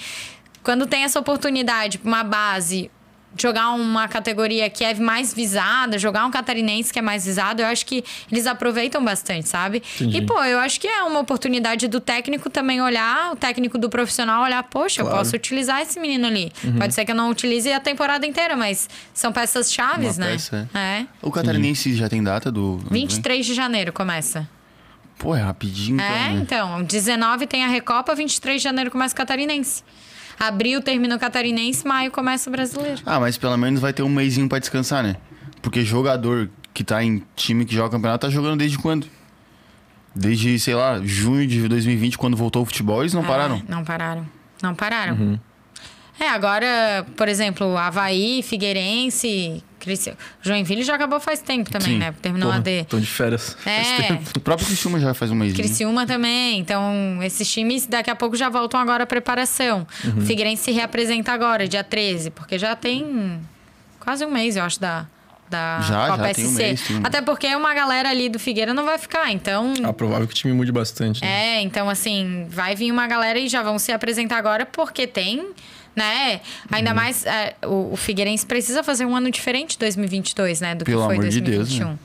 [0.63, 2.89] quando tem essa oportunidade, uma base,
[3.37, 7.65] jogar uma categoria que é mais visada, jogar um catarinense que é mais visado, eu
[7.67, 9.83] acho que eles aproveitam bastante, sabe?
[9.95, 10.17] Entendi.
[10.17, 13.89] E, pô, eu acho que é uma oportunidade do técnico também olhar, o técnico do
[13.89, 15.19] profissional olhar, poxa, eu Claro.
[15.19, 16.51] posso utilizar esse menino ali.
[16.77, 20.31] Pode ser que eu não utilize a temporada inteira, mas são peças chaves, Uma né?
[20.33, 21.05] peça, é.
[21.21, 22.77] O catarinense já tem data do...
[22.89, 24.47] 23 de janeiro começa.
[25.17, 26.39] Pô, é rapidinho, então, É, né?
[26.41, 26.83] então.
[26.83, 29.81] 19 tem a Recopa, 23 de janeiro começa o Catarinense.
[30.39, 33.01] Abril termina o Catarinense, maio começa o Brasileiro.
[33.05, 35.15] Ah, mas pelo menos vai ter um mêsinho pra descansar, né?
[35.61, 39.07] Porque jogador que tá em time que joga campeonato tá jogando desde quando?
[40.13, 43.61] Desde, sei lá, junho de 2020, quando voltou o futebol, eles não É, pararam.
[43.67, 44.27] Não pararam.
[44.61, 45.15] Não pararam.
[45.15, 45.39] Uhum.
[46.19, 50.15] É, agora, por exemplo, Havaí, Figueirense, Cresceu.
[50.41, 51.97] Joinville já acabou faz tempo também, Sim.
[51.99, 52.13] né?
[52.21, 52.83] Terminou Porra, a D.
[52.85, 53.55] Tô de férias.
[53.65, 54.13] É.
[54.35, 55.55] O próprio Criciúma já faz um mêsinho.
[55.57, 56.59] Criciúma também.
[56.59, 59.87] Então, esses times daqui a pouco já voltam agora à preparação.
[60.03, 60.17] Uhum.
[60.17, 63.39] O Figueirense se reapresenta agora, dia 13, porque já tem
[63.99, 65.05] quase um mês, eu acho, da,
[65.49, 66.57] da Já, Copa já tem um SC.
[66.63, 69.73] mês, tem um- Até porque uma galera ali do Figueira não vai ficar, então...
[69.83, 71.21] Ah, provável que o time mude bastante.
[71.21, 71.57] né?
[71.57, 75.49] É, então assim, vai vir uma galera e já vão se apresentar agora porque tem,
[75.95, 76.41] né?
[76.71, 76.95] Ainda Uhum.
[76.95, 81.05] mais é, o, o Figueirense precisa fazer um ano diferente 2022, né, do Pelo que
[81.05, 81.89] foi amor de Deus, 2021.
[81.89, 81.97] né?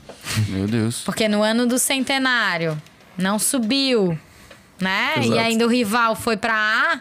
[0.57, 1.01] Meu Deus.
[1.03, 2.81] Porque no ano do centenário
[3.17, 4.17] não subiu,
[4.79, 5.13] né?
[5.17, 5.39] E Exato.
[5.39, 6.99] ainda o rival foi pra A.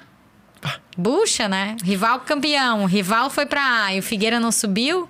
[0.97, 1.77] Bucha, né?
[1.83, 5.09] Rival campeão, o rival foi pra A e o Figueira não subiu.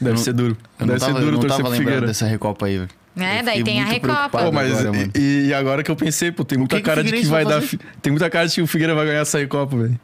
[0.00, 0.56] Deve não- ser duro.
[0.78, 2.06] Eu não Deve tava, ser eu duro não torcer tava pro lembrando Figueira.
[2.06, 2.90] dessa Recopa aí, velho.
[3.14, 4.30] É, Eu daí tem a Recopa.
[4.44, 7.04] Pô, mas agora, e, e agora que eu pensei, pô, tem muita que que cara
[7.04, 7.62] de que vai dar.
[8.00, 10.00] Tem muita cara de que o Figueira vai ganhar essa Recopa, velho.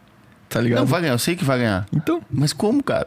[0.48, 0.80] Tá ligado?
[0.80, 1.86] Não, vai ganhar, eu sei que vai ganhar.
[1.94, 3.06] Então, Mas como, cara?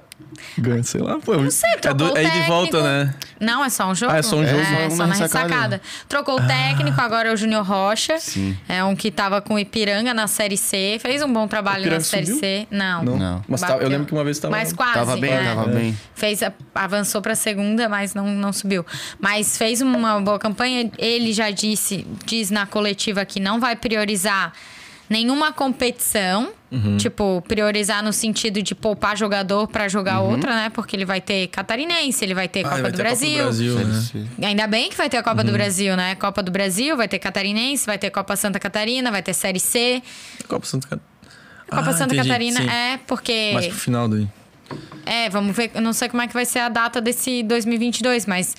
[0.58, 1.36] ganha, sei lá, pô.
[1.38, 2.48] Não sei, é, trocou do, o é e técnico.
[2.48, 3.14] volta, né?
[3.40, 4.12] Não, é só um jogo.
[4.12, 4.60] Ah, é só um jogo?
[4.62, 5.48] É, É, só na ressacada.
[5.48, 5.82] ressacada.
[6.08, 8.18] Trocou o técnico, agora é o Júnior Rocha.
[8.20, 8.58] Sim.
[8.68, 10.98] É um que tava com o Ipiranga na Série C.
[11.02, 12.40] Fez um bom trabalho na Série subiu?
[12.40, 12.68] C.
[12.72, 13.04] Não.
[13.04, 13.18] Não.
[13.18, 13.46] Não.
[13.48, 14.56] Mas tá- eu lembro que uma vez tava.
[14.56, 14.94] Mas quase.
[14.94, 15.44] Tava bem, é.
[15.44, 15.98] tava bem.
[16.16, 16.40] Fez,
[16.74, 18.86] avançou pra segunda, mas não, não subiu.
[19.20, 20.90] Mas fez uma boa campanha.
[20.98, 24.54] Ele já disse, diz na coletiva que não vai priorizar
[25.10, 26.52] nenhuma competição,
[26.98, 30.70] Tipo, priorizar no sentido de poupar jogador pra jogar outra, né?
[30.70, 33.18] Porque ele vai ter catarinense, ele vai ter Ah, Copa, vai do ter a Copa
[33.20, 33.38] Brasil.
[33.38, 33.76] do Brasil,
[34.40, 34.48] né?
[34.48, 36.16] Ainda bem que vai ter a Copa do Brasil, né?
[36.16, 40.02] Copa do Brasil, vai ter catarinense, vai ter Copa Santa Catarina, vai ter Série C.
[40.48, 41.12] Copa Santa Catarina.
[41.70, 42.70] Copa Ah, Santa entendi, Catarina sim.
[42.70, 43.52] é porque.
[43.54, 44.28] Mais pro final daí.
[45.06, 45.72] É, vamos ver.
[45.74, 48.56] Eu não sei como é que vai ser a data desse 2022, mas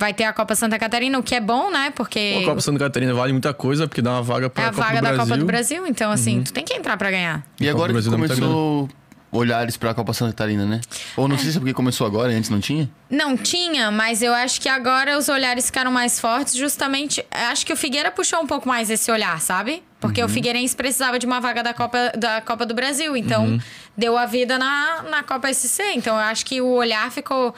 [0.00, 1.92] vai ter a Copa Santa Catarina, o que é bom, né?
[1.94, 4.66] Porque Pô, a Copa Santa Catarina vale muita coisa, porque dá uma vaga pra é
[4.68, 5.26] a Copa vaga do da Brasil.
[5.26, 5.86] Copa do Brasil.
[5.86, 7.44] Então, assim, tu tem que entrar pra ganhar.
[7.60, 8.88] E agora que começou
[9.30, 10.80] olhares pra Copa Santa Catarina, né?
[11.16, 12.90] Ou não sei se é porque começou agora, antes não tinha?
[13.10, 17.24] Não tinha, mas eu acho que agora os olhares ficaram mais fortes, justamente.
[17.30, 19.82] Acho que o Figueira puxou um pouco mais esse olhar, sabe?
[20.00, 23.14] Porque o Figueirense precisava de uma vaga da Copa, da Copa do Brasil.
[23.14, 23.60] Então,
[23.94, 25.82] deu a vida na, na Copa SC.
[25.94, 27.54] Então, eu acho que o olhar ficou.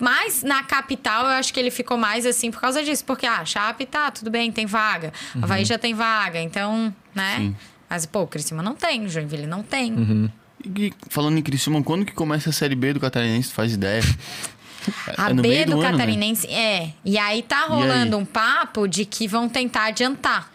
[0.00, 3.04] Mais na capital, eu acho que ele ficou mais assim por causa disso.
[3.04, 5.12] Porque, ah, Chape tá, tudo bem, tem vaga.
[5.40, 6.40] Havaí já tem vaga.
[6.40, 7.36] Então, né?
[7.38, 7.56] Sim.
[7.88, 10.30] Mas, pô, o Criciúma não tem, Joinville não tem.
[10.64, 13.48] E falando em Criciúma, quando que começa a Série B do Catarinense?
[13.50, 14.02] Tu faz ideia?
[15.18, 15.90] A É no B meio do, ano, né?
[15.90, 16.92] Catarinense é.
[17.04, 17.68] E aí tá E aí?
[17.68, 20.50] rolando um papo de que vão tentar adiantar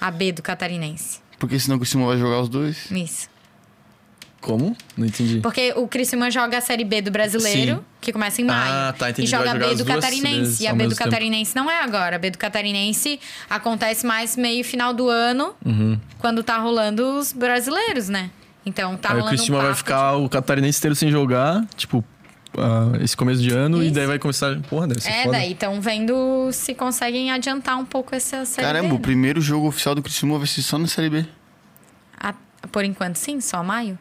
[0.00, 1.18] a B do Catarinense.
[1.38, 2.88] Porque senão o Criciúma vai jogar os dois.
[2.90, 3.28] Isso.
[4.44, 4.76] Como?
[4.94, 5.40] Não entendi.
[5.40, 7.84] Porque o Criciúma joga a Série B do Brasileiro, Sim.
[7.98, 8.72] que começa em maio.
[8.72, 9.26] Ah, tá, entendi.
[9.26, 10.62] E joga a B do Catarinense.
[10.62, 11.10] E a B do mesmo tempo.
[11.10, 12.16] Catarinense não é agora.
[12.16, 13.18] A B do Catarinense
[13.48, 15.98] acontece mais meio final do ano, Uhum.
[16.18, 18.28] quando tá rolando os brasileiros, né?
[18.66, 22.04] Então tá Aí o rolando Cristiano um vai ficar o catarinense inteiro sem jogar, tipo,
[22.58, 23.94] ah, esse começo de ano, e Isso.
[23.94, 24.60] daí vai começar.
[24.68, 25.38] Porra, deve ser É, foda.
[25.38, 29.02] daí estão vendo se conseguem adiantar um pouco essa série Caramba, B, o né?
[29.02, 31.24] primeiro jogo oficial do Criciúma vai ser só na Série B.
[32.20, 32.34] A-
[32.70, 33.98] por enquanto, sim, só maio.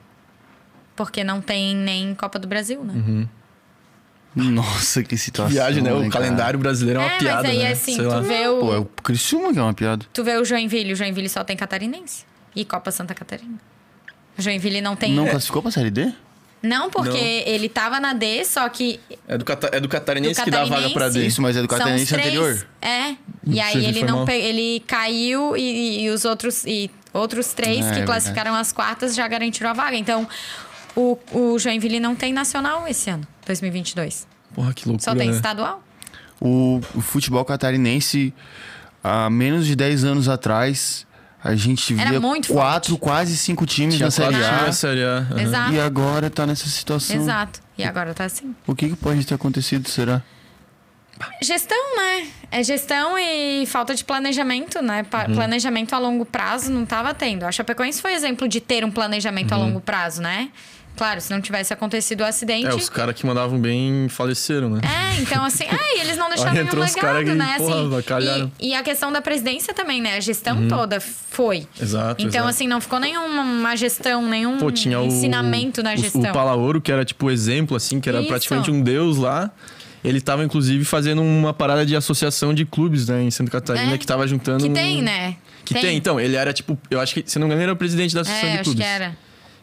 [0.95, 2.93] Porque não tem nem Copa do Brasil, né?
[2.93, 3.27] Uhum.
[4.35, 5.51] Nossa, que situação.
[5.51, 5.93] Viagem, né?
[5.93, 6.09] O cara?
[6.09, 7.71] calendário brasileiro é uma É, piada, mas aí né?
[7.71, 8.19] assim, Sei tu lá.
[8.19, 8.81] vê Pô, é o.
[8.81, 10.05] o Criciúma que é uma piada.
[10.11, 12.25] Tu vê o Joinville, o Joinville só tem catarinense.
[12.55, 13.57] E Copa Santa Catarina.
[14.37, 15.13] O Joinville não tem.
[15.13, 16.11] Não Não, classificou pra Série D?
[16.91, 17.17] porque Não.
[17.53, 18.99] ele tava na D, só que.
[19.27, 19.67] É do, cata...
[19.67, 21.25] é do Do catarinense que dá vaga pra D.
[21.27, 22.65] Isso, mas é do Catarinense anterior.
[22.81, 23.09] É.
[23.09, 26.63] Não E aí ele não pe- ele caiu e, e os outros.
[26.65, 29.95] E outros três É, que é classificaram as quartas já garantiram a vaga.
[29.97, 30.27] Então,
[30.95, 34.27] o, o Joinville não tem nacional esse ano, 2022.
[34.53, 35.35] Porra, que loucura, Só tem né?
[35.35, 35.83] estadual.
[36.39, 38.33] O, o futebol catarinense,
[39.03, 41.07] há menos de 10 anos atrás,
[41.43, 43.01] a gente via muito quatro, forte.
[43.01, 44.61] quase cinco times Tinha na Série A.
[44.65, 45.17] na Série A.
[45.31, 45.41] aham.
[45.41, 45.73] Exato.
[45.73, 47.15] E agora tá nessa situação.
[47.15, 47.59] Exato.
[47.77, 48.55] E agora tá assim.
[48.67, 50.21] O que, que pode ter acontecido, será?
[51.41, 52.27] Gestão, né?
[52.51, 55.03] É gestão e falta de planejamento, né?
[55.03, 55.35] Pa- Uhum.
[55.35, 57.43] Planejamento a longo prazo não estava tendo.
[57.45, 59.61] A Chapecoense foi exemplo de ter um planejamento Uhum.
[59.61, 60.49] a longo prazo, né?
[60.95, 62.67] Claro, se não tivesse acontecido o acidente.
[62.67, 64.81] É, os caras que mandavam bem faleceram, né?
[64.83, 67.55] É, então assim, é, e eles não deixaram nenhum legado, cara que, né?
[67.57, 70.15] porra, Assim, e, e a questão da presidência também, né?
[70.15, 71.67] A gestão toda foi.
[71.81, 72.47] Exato, Então, exato.
[72.47, 76.21] assim, não ficou nenhuma gestão, nenhum Pô, tinha o, ensinamento na o- gestão.
[76.29, 78.27] O, Palaoro, que era tipo o exemplo, assim, que era Isso.
[78.29, 79.51] praticamente um deus lá.
[80.03, 83.97] Ele tava, inclusive, fazendo uma parada de associação de clubes, né, em Santa Catarina, É.
[83.97, 84.63] que tava juntando.
[84.67, 85.37] Que tem, né?
[85.65, 85.95] Que tem.
[85.97, 86.19] então.
[86.19, 88.21] Ele era tipo, eu acho que, se não me engano, ele era o presidente da
[88.21, 88.85] associação É, de acho clubes.
[88.85, 89.17] que era.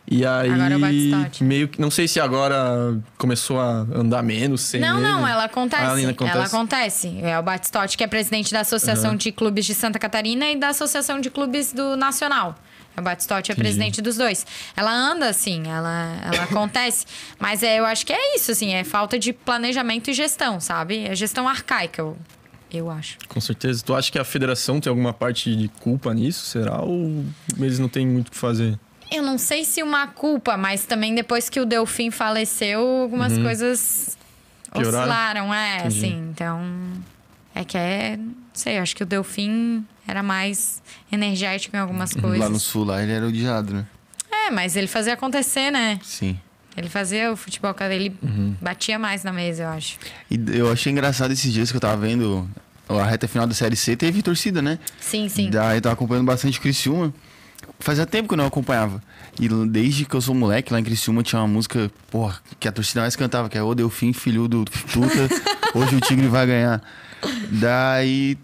[0.07, 1.80] E aí, Agora é o meio que.
[1.80, 5.82] Não sei se agora começou a andar menos sem Não, não, ela acontece.
[5.82, 6.36] Ah, ainda acontece?
[6.36, 7.18] Ela acontece.
[7.22, 10.68] É o Batistotti, que é presidente da Associação de Clubes de Santa Catarina e da
[10.68, 12.57] Associação de Clubes do Nacional.
[12.98, 13.62] O Batistotti é Entendi.
[13.62, 14.44] presidente dos dois.
[14.76, 17.07] Ela anda, assim, ela, ela acontece.
[17.38, 21.05] Mas é, eu acho que é isso, assim, é falta de planejamento e gestão, sabe?
[21.05, 22.16] É gestão arcaica, eu,
[22.72, 23.16] eu acho.
[23.28, 23.82] Com certeza.
[23.84, 26.46] Tu acha que a federação tem alguma parte de culpa nisso?
[26.46, 26.80] Será?
[26.80, 27.24] Ou
[27.59, 28.78] eles não têm muito o que fazer?
[29.11, 34.17] Eu não sei se uma culpa, mas também depois que o Delfim faleceu, algumas coisas
[34.75, 34.83] Uhum.
[34.83, 34.99] Pioraram?
[35.03, 35.87] oscilaram, é, Entendi.
[35.99, 36.29] assim.
[36.31, 36.63] Então,
[37.55, 38.17] é que é.
[38.17, 40.81] Não sei, acho que o Delfim era mais
[41.11, 42.39] energético em algumas coisas.
[42.39, 43.87] Lá no sul, lá ele era odiado, né?
[44.31, 45.99] É, mas ele fazia acontecer, né?
[46.05, 46.39] Sim.
[46.77, 48.55] Ele fazia o futebol, ele Uhum.
[48.61, 49.99] batia mais na mesa, eu acho.
[50.31, 52.49] E eu achei engraçado esses dias que eu tava vendo
[52.89, 54.79] a reta final da Série C, teve torcida, né?
[55.01, 55.51] Sim, sim.
[55.51, 57.13] Daí eu tava acompanhando bastante o Criciúma.
[57.81, 59.03] Fazia tempo que eu não acompanhava.
[59.39, 62.72] E desde que eu sou moleque, lá em Criciúma tinha uma música, porra, que a
[62.72, 65.28] torcida mais cantava, que é O Delfim, filho do Tuta,
[65.74, 66.83] hoje o Tigre vai ganhar.
[67.51, 68.37] Daí,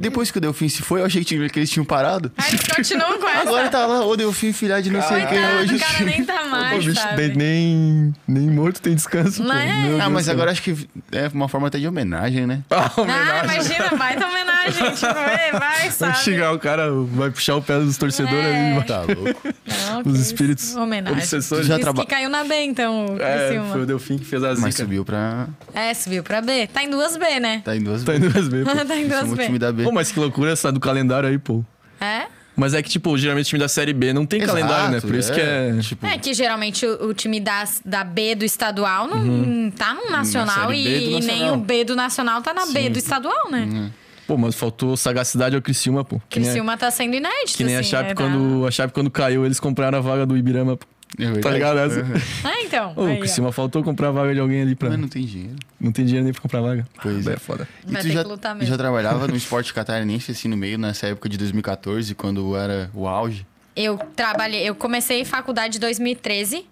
[0.00, 2.32] depois que o Delfim se foi, eu achei que que eles tinham parado.
[2.36, 3.42] Aí eles continuam com essa.
[3.42, 6.24] Agora tá lá, O Delfim, filha de não sei quem, Coitado, hoje o cara nem
[6.24, 7.32] tá Pô, mais, bicho, sabe?
[7.36, 9.48] nem, nem, morto tem descanso, pô.
[9.48, 9.66] Não é?
[9.82, 12.60] Meu Ah, Deus mas agora acho que é uma forma até de homenagem, né?
[12.70, 13.44] Ah, Ah, homenagem.
[13.54, 14.50] imagina, baita homenagem.
[15.00, 16.18] Tipo, vai, Vai sabe?
[16.18, 18.72] chegar o cara, vai puxar o pé dos torcedores É.
[18.76, 18.84] ali.
[18.86, 19.40] Tá louco.
[19.90, 21.18] Não, Os espíritos Homenagem.
[21.18, 21.66] obsessores.
[21.66, 24.60] Já traba- que caiu na B, então, É, foi o Delfim que fez a zica.
[24.62, 25.48] Mas subiu pra...
[25.74, 26.66] É, subiu pra B.
[26.68, 27.62] Tá em duas B, né?
[27.64, 28.64] Tá em duas Tá em duas pô.
[28.86, 29.46] tá em duas Somos o B.
[29.46, 29.84] time da B.
[29.90, 31.64] Pô, mas que loucura essa do calendário aí, pô.
[32.00, 32.26] É?
[32.56, 35.00] Mas é que, tipo, geralmente o time da Série B não tem Exato, calendário, né?
[35.00, 35.72] Por isso que é.
[35.80, 40.10] Tipo, É que geralmente o, o time da, da B do estadual não tá no
[40.10, 41.54] nacional e, e nem nacional.
[41.54, 43.90] o B do nacional tá na B do estadual, né?
[44.26, 46.20] Pô, mas faltou sagacidade ao Criciúma, pô.
[46.28, 48.64] Que nem, a- Criciúma tá sendo inédito, que nem a assim, Chape é, quando.
[48.66, 50.76] A Chape quando caiu, eles compraram a vaga do Ibirama.
[50.76, 50.86] pô.
[51.18, 51.40] É.
[51.40, 52.00] Tá ligado essa?
[52.00, 52.14] Uhum.
[52.44, 52.92] Ah, então.
[52.96, 53.18] Ô, aí.
[53.18, 54.88] Criciúma faltou comprar a vaga de alguém ali pra.
[54.90, 55.56] Mas não tem dinheiro.
[55.80, 56.86] Não tem dinheiro nem pra comprar vaga.
[57.02, 57.34] Pois Ah, é.
[57.34, 57.68] é foda.
[57.86, 58.68] E Vai tu já, que lutar mesmo.
[58.68, 63.06] já trabalhava no esporte catarinense, assim, no meio, nessa época de 2014, quando era o
[63.08, 63.46] auge?
[63.76, 66.64] Eu trabalhei, eu comecei faculdade em 2013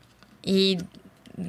[0.45, 0.77] e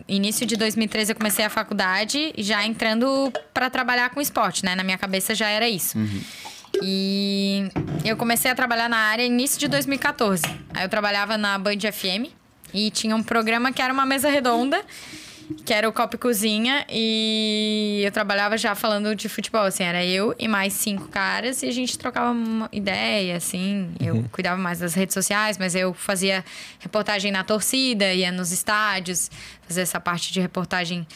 [0.08, 4.76] início de 2013 eu comecei a faculdade já entrando pra trabalhar com esporte, né?
[4.76, 5.98] Na minha cabeça já era isso.
[6.82, 7.70] E
[8.06, 10.44] eu comecei a trabalhar na área início de 2014.
[10.74, 12.32] Aí eu trabalhava na Band FM
[12.74, 14.84] e tinha um programa que era uma mesa redonda,
[15.66, 20.06] que era o Copa e Cozinha, e eu trabalhava já falando de futebol, assim, era
[20.06, 23.92] eu e mais cinco caras, e a gente trocava uma ideia, assim.
[24.00, 26.46] Eu cuidava mais das redes sociais, mas eu fazia
[26.80, 29.32] reportagem na torcida, ia nos estádios,
[29.68, 31.08] fazia essa parte de reportagem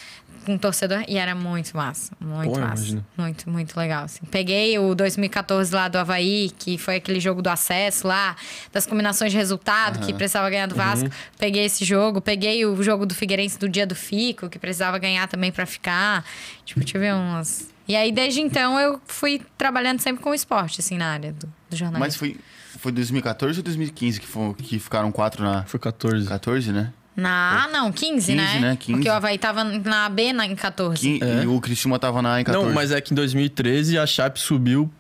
[0.44, 3.04] com torcedor, e era muito massa, muito Pô, massa.
[3.18, 4.04] Muito, muito legal.
[4.04, 4.22] Assim.
[4.30, 8.36] Peguei o 2014 lá do Havaí, que foi aquele jogo do acesso lá,
[8.72, 11.10] das combinações de resultado, que precisava ganhar do Vasco.
[11.38, 12.22] Peguei esse jogo.
[12.22, 16.24] Peguei o jogo do Figueirense do dia do Fico, que precisava ganhar também pra ficar.
[16.66, 17.70] Tipo, tive umas.
[17.88, 21.76] E aí, desde então, eu fui trabalhando sempre com esporte, assim, na área do, do
[21.76, 22.00] jornalismo.
[22.00, 22.38] Mas foi,
[22.80, 25.64] foi 2014 ou 2015 que, foi, que ficaram quatro na...
[25.64, 26.28] Foi 14.
[26.28, 26.94] 14, né?
[27.16, 28.59] Na, ah, não, 15, 15, né?
[28.59, 28.76] né?
[28.80, 28.93] 15.
[28.97, 31.20] Porque o Havaí tava na B na, em 14.
[31.20, 32.68] Que, E o Criciúma tava na em 14.
[32.68, 34.91] Não, mas é que em 2013 a Chape subiu.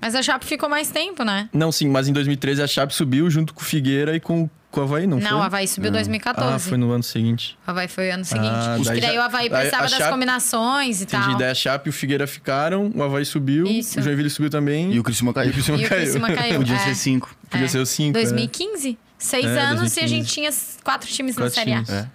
[0.00, 1.48] Mas a Chape ficou mais tempo, né?
[1.52, 4.80] Não, sim, mas em 2013 a Chape subiu junto com o Figueira e com, com
[4.80, 5.38] o Havaí, não, Não, foi?
[5.38, 6.54] o Havaí subiu em 2014.
[6.54, 7.56] Ah, foi no ano seguinte.
[7.64, 8.48] O Havaí foi ano seguinte.
[8.52, 11.24] Ah, daí que daí já- o Havaí precisava a das Chape- combinações e Entendi.
[11.28, 11.36] tal.
[11.36, 14.00] Daí a Chape e o Figueira ficaram, o Havaí subiu, Isso.
[14.00, 14.92] o Joinville subiu também.
[14.92, 15.46] E o Criciúma caiu.
[15.46, 16.00] E o Criciúma E o caiu.
[16.02, 16.58] Criciúma caiu.
[16.58, 16.78] Podia é.
[16.80, 17.36] ser cinco.
[17.48, 17.68] Podia É.
[17.68, 18.14] ser os cinco.
[18.14, 18.98] 2015.
[19.22, 20.00] Seis É, anos 2015.
[20.00, 20.50] e a gente tinha
[20.82, 21.76] quatro times na Quatro Série A.
[21.84, 21.90] times.
[21.90, 22.08] É.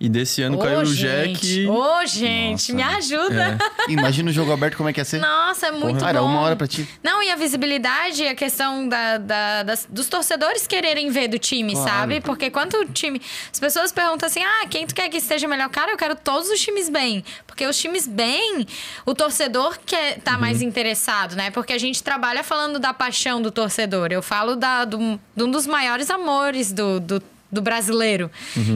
[0.00, 1.40] E desse ano Ô, caiu o gente.
[1.64, 1.66] Jack.
[1.68, 2.88] Ô, gente, Nossa.
[2.90, 3.58] me ajuda.
[3.88, 5.20] Imagina o jogo aberto como é que ia ser.
[5.20, 6.26] Nossa, é muito Cara, bom.
[6.28, 6.88] uma hora pra ti.
[7.02, 11.72] Não, e a visibilidade, a questão da, da- das- dos torcedores quererem ver do time,
[11.72, 11.88] Claro.
[11.90, 12.20] sabe?
[12.20, 13.20] Porque quando o time.
[13.52, 15.68] As pessoas perguntam assim: ah, quem tu quer que esteja melhor?
[15.68, 17.24] Cara, eu quero todos os times bem.
[17.44, 18.66] Porque os times bem,
[19.04, 21.50] o torcedor quer tá mais interessado, né?
[21.50, 24.12] Porque a gente trabalha falando da paixão do torcedor.
[24.12, 27.00] Eu falo da, do, de um dos maiores amores do.
[27.00, 28.30] do do brasileiro.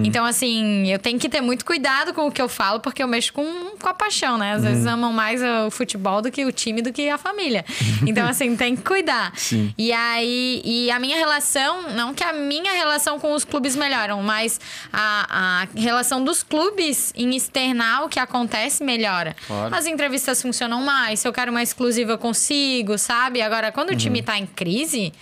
[0.05, 3.09] Então, assim, eu tenho que ter muito cuidado com o que eu falo, porque eu
[3.09, 3.45] mexo com,
[3.79, 4.55] com a paixão, né?
[4.55, 7.65] Às vezes amam mais o futebol do que o time, do que a família.
[8.05, 9.33] Então, assim, tem que cuidar.
[9.37, 9.73] Sim.
[9.79, 14.23] E aí, e a minha relação, não que a minha relação com os clubes melhoram,
[14.23, 14.61] mas
[14.93, 19.37] a, a relação dos clubes em externar o que acontece melhora.
[19.47, 19.75] Claro.
[19.75, 23.41] As entrevistas funcionam mais, se eu quero uma exclusiva eu consigo, sabe?
[23.41, 25.13] Agora, quando o time tá em crise.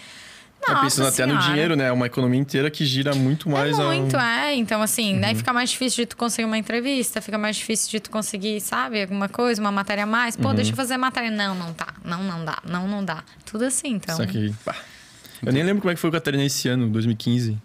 [0.60, 1.86] Tá Nossa pensando até no dinheiro, né?
[1.86, 3.78] É uma economia inteira que gira muito mais.
[3.78, 4.54] É muito, é.
[4.54, 5.20] Então, assim, Uhum.
[5.22, 8.60] daí fica mais difícil de tu conseguir uma entrevista, fica mais difícil de tu conseguir,
[8.60, 10.36] sabe, alguma coisa, uma matéria a mais.
[10.36, 10.42] Uhum.
[10.42, 11.30] Pô, deixa eu fazer matéria.
[11.30, 11.94] Não, não tá.
[12.04, 12.58] Não, não dá.
[12.64, 13.24] Não, não dá.
[13.46, 14.16] Tudo assim, então.
[14.16, 14.52] Só que.
[14.64, 14.74] pá.
[15.42, 17.52] Eu nem lembro como é que foi o Catarinense esse ano, 2015.
[17.52, 17.60] Tipo,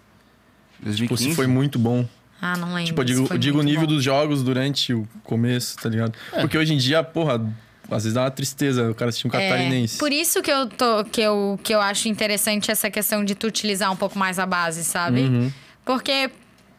[0.86, 1.30] 2015.
[1.30, 2.08] se foi muito bom.
[2.41, 2.86] Ah, não lembro.
[2.86, 3.88] Tipo, eu digo, eu digo o nível bom.
[3.88, 6.14] dos jogos durante o começo, tá ligado?
[6.32, 6.41] É.
[6.41, 7.41] Porque hoje em dia, porra,
[7.89, 9.95] às vezes dá uma tristeza o cara assistir um catarinense.
[9.97, 13.36] É, por isso que eu, tô, que, eu, que eu acho interessante essa questão de
[13.36, 15.21] tu utilizar um pouco mais a base, sabe?
[15.21, 15.51] Uhum.
[15.83, 16.29] Porque,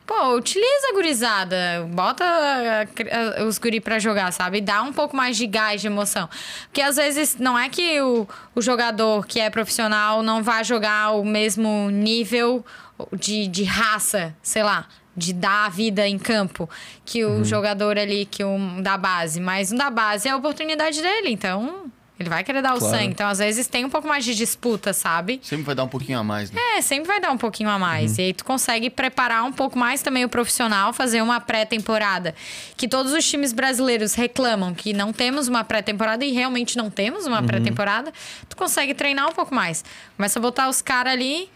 [0.07, 1.57] pô, utiliza a gurizada,
[1.92, 4.61] bota a- a- os guri pra jogar, sabe?
[4.61, 6.28] Dá um pouco mais de gás, de emoção.
[6.68, 11.12] Porque às vezes não é que o, o jogador que é profissional não vai jogar
[11.12, 12.64] o mesmo nível
[13.18, 14.86] de, de raça, sei lá.
[15.17, 16.69] De dar a vida em campo
[17.05, 19.41] que o jogador ali, que o da base.
[19.41, 22.97] Mas o da base é a oportunidade dele, então ele vai querer dar o Claro.
[22.97, 23.09] sangue.
[23.12, 25.39] Então, às vezes, tem um pouco mais de disputa, sabe?
[25.43, 26.59] Sempre vai dar um pouquinho a mais, né?
[26.77, 28.17] É, sempre vai dar um pouquinho a mais.
[28.17, 32.35] E aí tu consegue preparar um pouco mais também o profissional, fazer uma pré-temporada.
[32.75, 37.27] Que todos os times brasileiros reclamam que não temos uma pré-temporada e realmente não temos
[37.27, 38.11] uma pré-temporada.
[38.49, 39.85] Tu consegue treinar um pouco mais.
[40.17, 41.51] Começa a botar os caras ali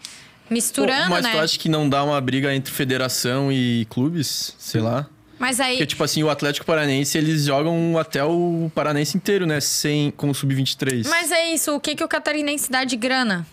[0.50, 1.32] misturando, Pô, mas né?
[1.32, 4.54] tu acha que não dá uma briga entre federação e clubes?
[4.58, 5.08] Sei lá.
[5.38, 5.72] Mas aí.
[5.72, 9.58] Porque, tipo assim, o Atlético Paranense, eles jogam até o Paranense inteiro, né?
[9.60, 11.06] Sem, com o Sub-23.
[11.08, 13.46] Mas é isso, o que, que o catarinense dá de grana?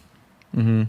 [0.54, 0.86] Uhum.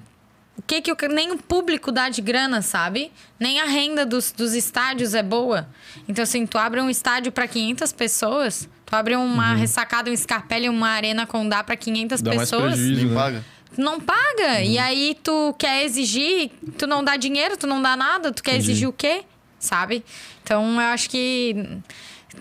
[0.57, 3.13] O que que o, nem o público dá de grana, sabe?
[3.39, 5.69] Nem a renda dos, dos estádios é boa.
[6.09, 10.73] Então, assim, tu abre um estádio para 500 pessoas, tu abre uma ressacada, um escarpelho,
[10.73, 12.25] uma arena com dá para 500 Uhum.
[12.25, 13.01] Dá mais pessoas, prejuízo.
[13.03, 13.15] Nem né?
[13.15, 13.45] paga.
[13.75, 14.61] Tu não paga.
[14.63, 18.53] E aí tu quer exigir, tu não dá dinheiro, tu não dá nada, tu quer
[18.53, 18.71] Entendi.
[18.73, 19.23] exigir o quê?
[19.59, 20.05] Sabe?
[20.43, 21.55] Então, eu acho que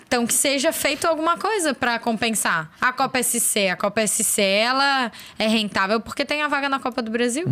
[0.05, 2.69] Então que seja feito alguma coisa pra compensar.
[2.79, 7.01] A Copa SC, a Copa SC, ela é rentável porque tem a vaga na Copa
[7.01, 7.45] do Brasil.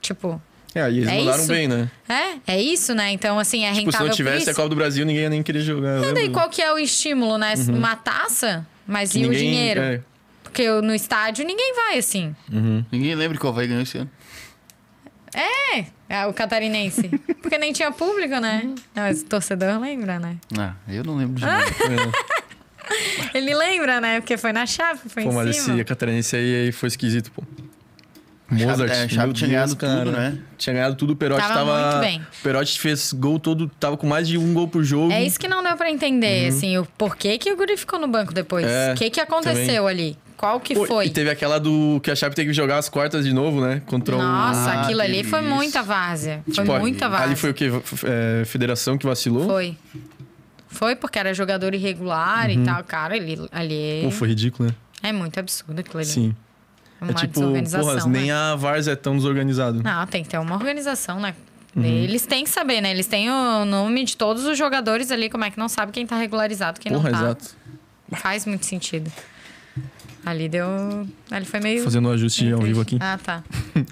[0.00, 0.40] Tipo,
[0.74, 1.48] É, e eles É mandaram isso?
[1.48, 1.90] bem, né?
[2.08, 3.12] é, é isso, né?
[3.12, 4.54] Então, assim, é Tipo, se rentável não tivesse a.
[4.54, 6.02] Copa do Brasil, ninguém ia nem querer jogar.
[6.02, 7.52] E daí, qual que é o estímulo, né?
[7.68, 9.80] Uma taça, mas e o Ninguém- dinheiro?
[9.82, 10.00] é.
[10.52, 12.36] Porque eu- no estádio ninguém vai assim.
[12.92, 14.10] Ninguém lembra qual vai ganhar esse ano.
[15.34, 17.08] É, é o catarinense.
[17.40, 18.62] Porque nem tinha público, né?
[18.94, 20.36] Não, mas o torcedor lembra, né?
[20.58, 21.64] Ah, eu não lembro de nada.
[23.32, 24.20] Ele lembra, né?
[24.20, 25.76] Porque foi na chave, foi Pô, em mas cima.
[25.76, 27.42] esse catarinense aí, aí foi esquisito, pô.
[28.50, 30.30] Mozart, é, a Chape meu tinha Deus, ganhado tudo, cara.
[30.30, 30.38] né?
[30.58, 31.82] Tinha ganhado tudo, o Perotti Tava tava...
[31.92, 32.20] muito bem.
[32.20, 35.10] O Perotti fez gol todo, tava com mais de um gol por jogo.
[35.10, 38.06] É isso que não deu pra entender, assim, o porquê que o Guri ficou no
[38.08, 38.66] banco depois.
[38.66, 38.70] Uhum.
[38.70, 40.18] É, O que que aconteceu ali?
[40.42, 41.06] Qual que Pô, foi?
[41.06, 43.80] E teve aquela do que a Chape teve que jogar as quartas de novo, né?
[43.86, 45.48] Contra Nossa, Ah, aquilo ali teve foi isso.
[45.48, 46.42] muita várzea.
[46.52, 46.80] Foi o...
[46.80, 47.26] muita várzea.
[47.28, 47.70] Ali foi o quê?
[48.02, 49.46] É, federação que vacilou?
[49.46, 49.76] Foi.
[50.66, 52.82] Foi porque era jogador irregular e tal.
[52.82, 54.10] Cara, ele, ali Uhum.
[54.10, 54.74] Pô, foi ridículo, né?
[55.00, 56.06] é muito absurdo aquilo ali.
[56.06, 56.34] Sim.
[57.00, 57.86] É uma é tipo, desorganização.
[57.86, 58.32] porra, nem né?
[58.32, 59.80] a Varsa é tão desorganizada.
[59.80, 61.36] Não, tem que ter uma organização, né?
[61.76, 61.84] Uhum.
[61.84, 62.90] Eles têm que saber, né?
[62.90, 66.04] Eles têm o nome de todos os jogadores ali, como é que não sabe quem
[66.04, 67.24] tá regularizado, quem Porra, não tá.
[67.26, 67.56] exato.
[68.14, 69.08] Faz muito sentido.
[70.24, 70.66] Ali deu.
[71.30, 71.82] Ali foi meio.
[71.84, 72.98] Fazendo um ajuste meio ao vivo aqui.
[73.00, 73.42] Ah, tá.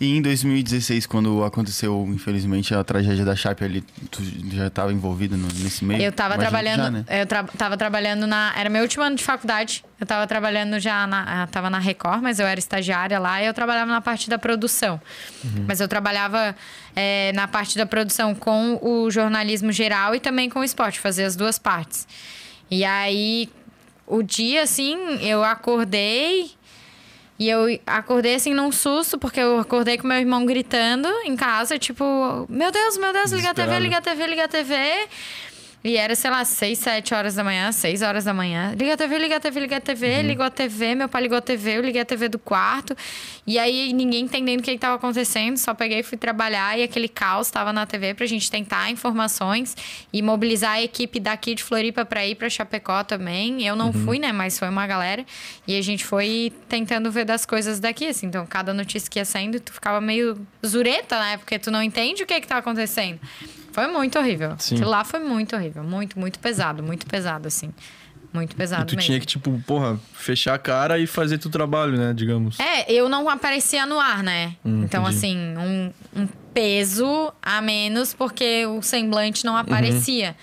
[0.00, 3.80] E em 2016, quando aconteceu, infelizmente, a tragédia da Chape ali,
[4.12, 4.22] tu
[4.52, 6.00] já estava envolvido no- nesse meio?
[6.00, 6.84] Eu tava Imagino que trabalhando.
[6.84, 7.20] já, né?
[7.20, 8.52] Eu tra tava trabalhando na.
[8.56, 9.84] Era meu último ano de faculdade.
[10.00, 11.42] Eu tava trabalhando já na.
[11.42, 14.38] eu Tava na Record, mas eu era estagiária lá e eu trabalhava na parte da
[14.38, 15.00] produção.
[15.66, 16.54] Mas eu trabalhava
[16.94, 21.26] é, na parte da produção com o jornalismo geral e também com o esporte, fazia
[21.26, 22.06] as duas partes.
[22.70, 23.48] E aí,
[24.08, 26.50] o dia, assim, eu acordei.
[27.38, 31.78] E eu acordei assim num susto, porque eu acordei com meu irmão gritando em casa,
[31.78, 32.04] tipo,
[32.48, 34.74] meu Deus, meu Deus, liga a TV, liga a TV, liga a TV.
[35.82, 38.74] E era, sei lá, 6, 7 horas da manhã, 6 horas da manhã.
[38.76, 41.38] Liga a TV, liga a TV, liga a TV, ligou a TV, meu pai ligou
[41.38, 42.96] a TV, eu liguei a TV do quarto.
[43.46, 47.08] E aí ninguém entendendo o que estava acontecendo, só peguei e fui trabalhar e aquele
[47.08, 49.76] caos estava na TV pra gente tentar informações
[50.12, 53.64] e mobilizar a equipe daqui de Floripa pra ir pra Chapecó também.
[53.64, 55.24] Eu não fui, né, mas foi uma galera.
[55.66, 58.26] E a gente foi tentando ver das coisas daqui, assim.
[58.26, 61.36] Então, cada notícia que ia saindo, tu ficava meio zureta, né?
[61.36, 63.20] Porque tu não entende o que que tá acontecendo.
[63.84, 64.54] Foi muito horrível.
[64.58, 64.74] Sim.
[64.76, 65.82] Aquilo lá foi muito horrível.
[65.84, 66.82] Muito, muito pesado.
[66.82, 67.72] Muito pesado, assim.
[68.32, 69.06] Muito E pesado tu mesmo.
[69.06, 72.12] tinha que, tipo, porra, fechar a cara e fazer teu trabalho, né?
[72.12, 72.58] Digamos.
[72.60, 74.54] É, eu não aparecia no ar, né?
[74.64, 75.16] Hum, então, entendi.
[75.16, 79.52] assim, um, um peso a menos porque o semblante Uhum.
[79.52, 80.36] não aparecia.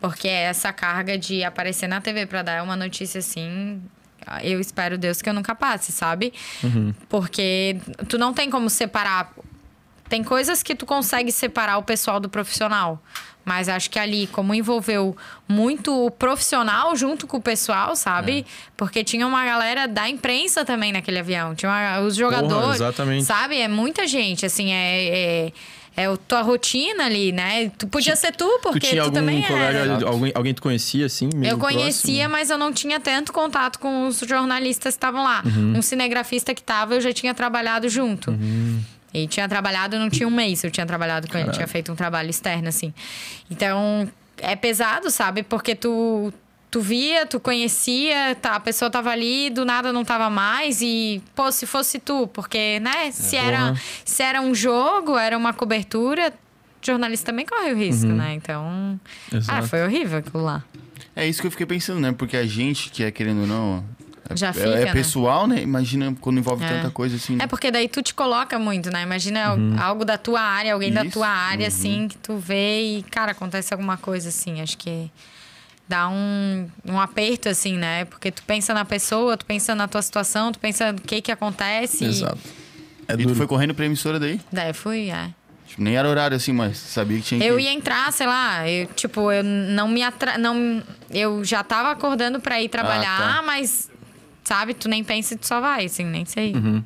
[0.00, 3.82] Porque essa carga de aparecer na TV pra dar uma notícia assim.
[4.42, 6.32] Eu espero Deus que eu nunca passe, sabe?
[6.64, 6.92] Uhum.
[7.08, 7.76] Porque
[8.08, 9.32] tu não tem como separar.
[10.08, 13.02] Tem coisas que tu consegue separar o pessoal do profissional.
[13.44, 18.40] Mas acho que ali, como envolveu muito o profissional junto com o pessoal, sabe?
[18.40, 18.44] É.
[18.76, 21.54] Porque tinha uma galera da imprensa também naquele avião.
[21.54, 22.74] Tinha uma- os jogadores.
[22.80, 23.24] exatamente.
[23.24, 23.60] Sabe?
[23.60, 25.08] É muita gente, assim, é.
[25.46, 25.52] é...
[25.98, 27.70] É a tua rotina ali, né?
[27.78, 30.06] Tu podia ser tu, porque tu tinha tu algum também colega, era.
[30.06, 31.30] alguém, alguém tu conhecia, assim?
[31.42, 32.28] Eu conhecia, próximo?
[32.32, 35.42] mas eu não tinha tanto contato com os jornalistas que estavam lá.
[35.46, 35.78] Uhum.
[35.78, 38.30] Um cinegrafista que estava, eu já tinha trabalhado junto.
[38.30, 38.78] Uhum.
[39.16, 41.96] E tinha trabalhado, não tinha um mês, eu tinha trabalhado com ele, tinha feito um
[41.96, 42.92] trabalho externo, assim.
[43.50, 44.06] Então,
[44.36, 45.42] é pesado, sabe?
[45.42, 46.30] Porque tu,
[46.70, 50.82] tu via, tu conhecia, tá, a pessoa tava ali, do nada não tava mais.
[50.82, 55.54] E, pô, se fosse tu, porque, né, se, era, se era um jogo, era uma
[55.54, 56.30] cobertura,
[56.82, 58.34] o jornalista também corre o risco, né?
[58.34, 58.64] Então.
[58.64, 58.98] Uhum.
[59.32, 59.58] Exato.
[59.58, 60.62] Ah, foi horrível aquilo lá.
[61.16, 62.12] É isso que eu fiquei pensando, né?
[62.12, 63.84] Porque a gente que é querendo ou não.
[64.28, 64.92] É, Já é- fica, é, né?
[64.92, 65.60] pessoal, né?
[65.62, 66.68] Imagina quando envolve É.
[66.68, 67.38] tanta coisa assim.
[67.40, 69.02] É porque daí tu te coloca muito, né?
[69.02, 71.68] Imagina al- algo da tua área, alguém da Isso, tua área, uhum.
[71.68, 74.60] assim, que tu vê e, cara, acontece alguma coisa assim.
[74.60, 75.10] Acho que
[75.88, 78.04] dá um, um aperto, assim, né?
[78.06, 81.30] Porque tu pensa na pessoa, tu pensa na tua situação, tu pensa no que que
[81.30, 82.04] acontece.
[82.04, 82.38] e- Exato.
[83.08, 84.40] É e tu foi correndo pra emissora daí?
[84.50, 85.30] Daí fui, é.
[85.68, 88.68] Tipo, nem era horário assim, mas sabia que tinha que Eu ia entrar, sei lá,
[88.68, 90.36] eu, tipo, eu não me atra...
[90.38, 93.42] não Eu já tava acordando pra ir trabalhar, tá.
[93.44, 93.88] mas,
[94.46, 96.54] sabe, tu nem pensa e tu só vai, assim, nem sei.
[96.54, 96.82] Uhum.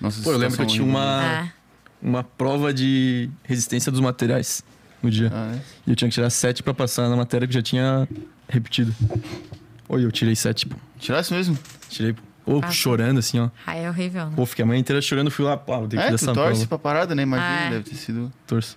[0.00, 1.52] Nossa, Pô, eu lembro que eu tinha uma, É.
[2.02, 4.62] uma prova de resistência dos materiais
[5.02, 5.30] no dia.
[5.34, 5.60] Ah, é?
[5.86, 8.06] E eu tinha que tirar sete pra passar na matéria que já tinha
[8.48, 8.94] repetido.
[9.88, 10.76] Oi, eu tirei sete, pô.
[10.98, 11.58] Tirasse mesmo?
[11.88, 12.22] Tirei, pô.
[12.44, 13.48] Ô, Ah, chorando assim, ó.
[13.66, 14.32] Aí é horrível, né?
[14.36, 16.66] Pô, fiquei a manhã inteira chorando, fui lá, pá, vou ter que É, essa torce
[16.66, 16.66] prova.
[16.68, 17.22] pra parada, né?
[17.22, 17.70] Imagina, Ah, é.
[17.70, 18.76] deve ter sido Torço.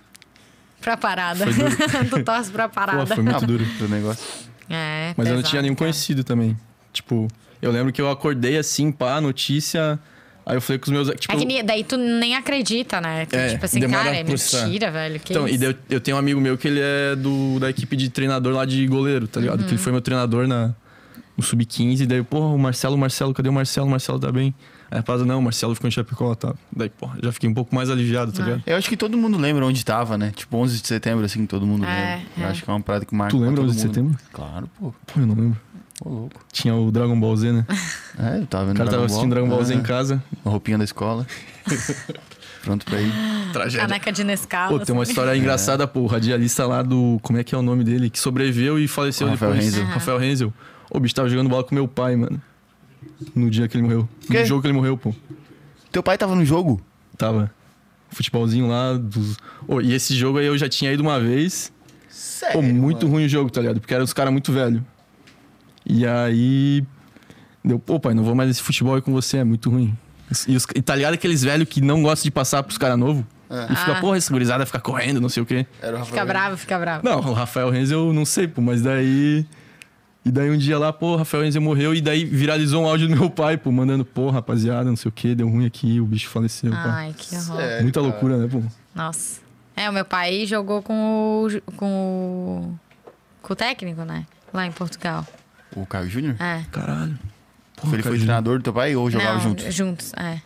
[0.80, 1.44] Pra parada.
[1.46, 1.76] Foi duro.
[2.10, 3.06] tu torce pra Pô, parada.
[3.14, 3.64] foi muito Ah, duro.
[3.78, 4.24] do negócio.
[4.68, 5.84] É, Mas eu não pesado, tinha nenhum cara.
[5.90, 6.56] conhecido também.
[6.92, 7.28] Tipo,
[7.62, 9.98] eu lembro que eu acordei assim, pá, notícia.
[10.46, 11.08] Aí eu falei com os meus.
[11.20, 13.26] Tipo, É que daí tu nem acredita, né?
[13.30, 15.20] É, tipo assim, demora cara, é mentira, velho.
[15.20, 15.60] Que então, e isso?
[15.60, 18.54] daí eu, eu tenho um amigo meu que ele é do, da equipe de treinador
[18.54, 19.60] lá de goleiro, tá ligado?
[19.60, 19.66] Uhum.
[19.66, 20.74] Que ele foi meu treinador na,
[21.36, 22.06] no Sub-15.
[22.06, 23.86] Daí, porra, o Marcelo, o Marcelo, cadê o Marcelo?
[23.86, 24.52] O Marcelo tá bem.
[24.90, 26.52] Aí a rapaziada, não, o Marcelo ficou em Chapecó, tá?
[26.74, 28.46] Daí, porra, já fiquei um pouco mais aliviado, tá Ah.
[28.46, 28.62] ligado?
[28.66, 30.32] Eu acho que todo mundo lembra onde tava, né?
[30.34, 32.26] Tipo, 11 de setembro, assim, todo mundo É, lembra.
[32.38, 32.50] Eu é.
[32.50, 33.94] acho que é uma parada que marca Tu lembra pra todo 11 de mundo.
[33.94, 34.18] setembro?
[34.32, 34.92] Claro, pô.
[35.06, 35.60] Pô, eu não lembro.
[36.00, 36.40] Ô, louco.
[36.52, 37.66] Tinha o Dragon Ball Z, né?
[38.18, 40.22] É, eu tava O vendo cara tava assistindo Dragon Ball Z em Ah, casa.
[40.44, 41.26] A roupinha da escola.
[42.62, 43.10] Pronto pra ir.
[43.52, 43.80] Tragédia.
[43.86, 44.68] Caneca de Nescau.
[44.68, 46.00] Pô, tem uma história engraçada, pô.
[46.00, 47.18] O radialista lá do.
[47.22, 48.10] Como é que é o nome dele?
[48.10, 49.72] Que sobreviveu e faleceu Rafael depois.
[49.74, 49.86] Renzel.
[49.86, 50.52] Rafael Renzel.
[50.90, 52.40] Ô, o bicho tava jogando bola com meu pai, mano.
[53.34, 54.08] No dia que ele morreu.
[54.30, 54.40] Quê?
[54.40, 55.14] No jogo que ele morreu, pô.
[55.90, 56.80] Teu pai tava no jogo?
[57.16, 57.50] Tava.
[58.10, 58.94] Futebolzinho lá.
[58.94, 59.38] Dos...
[59.66, 61.72] Ô, e esse jogo aí eu já tinha ido uma vez.
[62.10, 62.52] Sério?
[62.54, 63.80] Pô, muito ruim o jogo, tá ligado?
[63.80, 64.84] Porque era dos caras muito velho.
[65.90, 66.84] E aí.
[67.64, 69.96] Deu, pô, pai, não vou mais nesse futebol aí com você, é muito ruim.
[70.46, 73.24] E, os, e tá ligado aqueles velhos que não gostam de passar pros caras novos?
[73.50, 73.64] É.
[73.72, 74.00] E fica, Ah.
[74.00, 75.66] porra, essa gurizada fica correndo, não sei o quê.
[75.82, 76.06] Era o Rafael.
[76.06, 77.04] Fica bravo, fica bravo.
[77.04, 79.44] Não, o Rafael Renzel eu não sei, pô, mas daí.
[80.24, 83.08] E daí um dia lá, pô, o Rafael Renzel morreu e daí viralizou um áudio
[83.08, 86.04] do meu pai, pô, mandando, pô, rapaziada, não sei o que, deu ruim aqui, o
[86.06, 86.70] bicho faleceu.
[86.70, 86.84] pá.
[86.94, 87.56] Ai, que horror.
[87.56, 88.12] Sério, Muita cara.
[88.12, 88.62] loucura, né, pô?
[88.94, 89.40] Nossa.
[89.76, 92.78] É, o meu pai jogou com o, com o,
[93.42, 94.26] com o técnico, né?
[94.52, 95.26] Lá em Portugal.
[95.76, 96.36] O Caio Júnior?
[96.40, 96.64] É.
[96.70, 97.18] Caralho.
[97.76, 99.74] Porra, ele cara, foi treinador do teu pai ou jogava Não, juntos?
[99.74, 100.40] Juntos, é.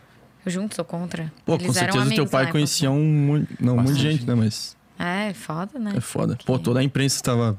[0.47, 1.33] Juntos ou contra?
[1.45, 4.35] Pô, Eles com certeza teu pai conhecia um monte, não, um monte de gente, né,
[4.35, 5.29] mas Portugal.
[5.29, 5.93] É, foda, né?
[5.97, 6.39] é foda.
[6.45, 7.59] Pô, toda a imprensa estava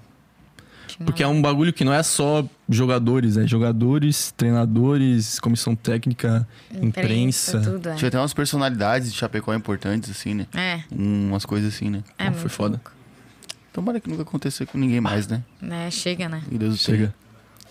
[1.03, 6.47] Porque é um bagulho que não é só jogadores, é jogadores, treinadores, comissão técnica,
[6.81, 7.59] imprensa.
[7.59, 7.95] Tudo, é.
[7.95, 10.47] Tinha até umas personalidades de Chapecó importantes, assim, né?
[10.53, 12.03] É, Umas coisas assim, né?
[12.17, 12.75] é Pô, muito foi foda.
[12.75, 12.91] louco.
[13.73, 15.43] Tomara que nunca aconteça com ninguém mais, né?
[15.61, 16.41] Né, chega, né?
[16.47, 17.13] Que Deus o Chega.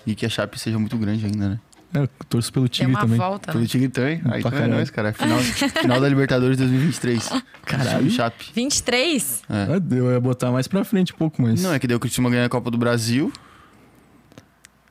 [0.07, 1.61] E que a Chape seja muito grande ainda, né?
[1.95, 3.17] É, eu torço pelo Tem Tigre uma também.
[3.17, 3.69] volta, Pelo né?
[3.71, 4.15] Tigre também.
[4.17, 4.75] Aí Pra então é caralho.
[4.75, 5.13] nóis, cara.
[5.13, 7.31] Final, final da Libertadores 2023.
[7.65, 8.11] Caralho.
[8.11, 8.47] Chape.
[8.53, 9.43] 23?
[9.49, 9.55] É.
[9.55, 11.63] Ah, eu ia botar mais pra frente um pouco, mas.
[11.63, 13.33] Não, é que deu que o time ganha a Copa do Brasil.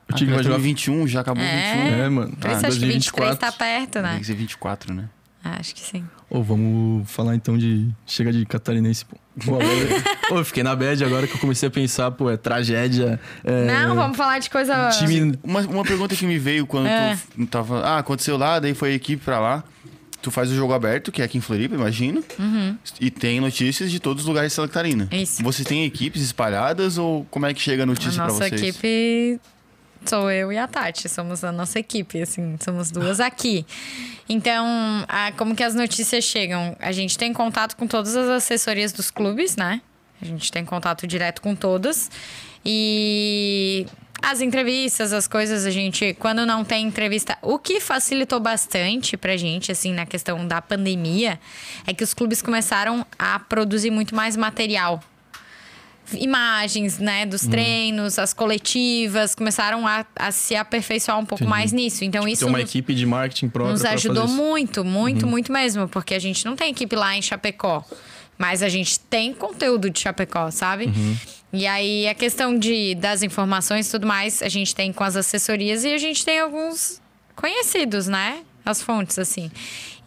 [0.10, 0.56] o Tigre vai jogar.
[0.58, 1.74] 2021, já acabou É.
[1.76, 1.94] 21.
[2.06, 2.36] É, mano.
[2.38, 3.38] Por isso Ah, acho que 23 2024.
[3.38, 4.20] tá perto, Tem né?
[4.20, 5.10] que ser 24, né?
[5.44, 6.06] Ah, Acho que sim.
[6.30, 7.90] Ô, vamos falar então de.
[8.06, 9.18] Chega de catarinense, pô.
[10.30, 13.20] Pô, eu fiquei na bad agora que eu comecei a pensar, pô, é tragédia.
[13.44, 13.66] É...
[13.66, 14.90] Não, vamos falar de coisa.
[14.90, 15.38] Time.
[15.44, 17.18] Uma, uma pergunta que me veio quando É.
[17.36, 17.82] tu tava.
[17.82, 19.64] Ah, aconteceu lá, daí foi a equipe pra lá.
[20.22, 22.24] Tu faz o jogo aberto, que é aqui em Floripa, imagino.
[23.02, 25.10] E tem notícias de todos os lugares de Santa Catarina.
[25.12, 25.20] Uhum.
[25.20, 25.44] Isso.
[25.44, 28.62] Vocês têm equipes espalhadas ou como é que chega a A notícia pra nossa vocês?
[28.62, 29.40] equipe
[30.10, 33.66] sou eu e a Tati, somos a nossa equipe, assim, somos duas aqui.
[34.28, 34.66] Então,
[35.08, 36.76] a- como que as notícias chegam?
[36.80, 39.82] A gente tem contato com todas as assessorias dos clubes, né?
[40.22, 42.10] A gente tem contato direto com todas.
[42.66, 43.86] E
[44.22, 49.36] as entrevistas, as coisas, a gente, quando não tem entrevista, o que facilitou bastante pra
[49.36, 51.38] gente, assim, na questão da pandemia,
[51.86, 55.04] é que os clubes começaram a produzir muito mais material
[56.14, 57.30] imagens, né, Uhum.
[57.30, 61.50] dos treinos, as coletivas, começaram a, a se aperfeiçoar um pouco Entendi.
[61.60, 62.04] mais nisso.
[62.04, 63.72] Então isso Tem uma nos- equipe de marketing própria.
[63.74, 64.42] nos ajudou fazer isso.
[64.42, 64.50] Uhum.
[64.50, 67.84] muito, muito, muito mesmo, porque a gente não tem equipe lá em Chapecó,
[68.38, 70.86] mas a gente tem conteúdo de Chapecó, sabe?
[70.86, 71.16] Uhum.
[71.54, 75.16] E aí a questão de das informações e tudo mais, a gente tem com as
[75.16, 77.00] assessorias e a gente tem alguns
[77.36, 78.42] conhecidos, né?
[78.66, 79.52] As fontes assim.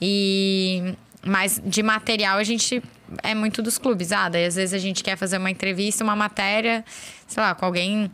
[0.01, 0.95] E
[1.27, 2.83] mas de material a gente
[3.23, 4.13] é muito dos clubes.
[4.13, 6.85] Ah, daí às vezes a gente quer fazer uma entrevista, uma matéria,
[7.27, 8.11] sei lá, com alguém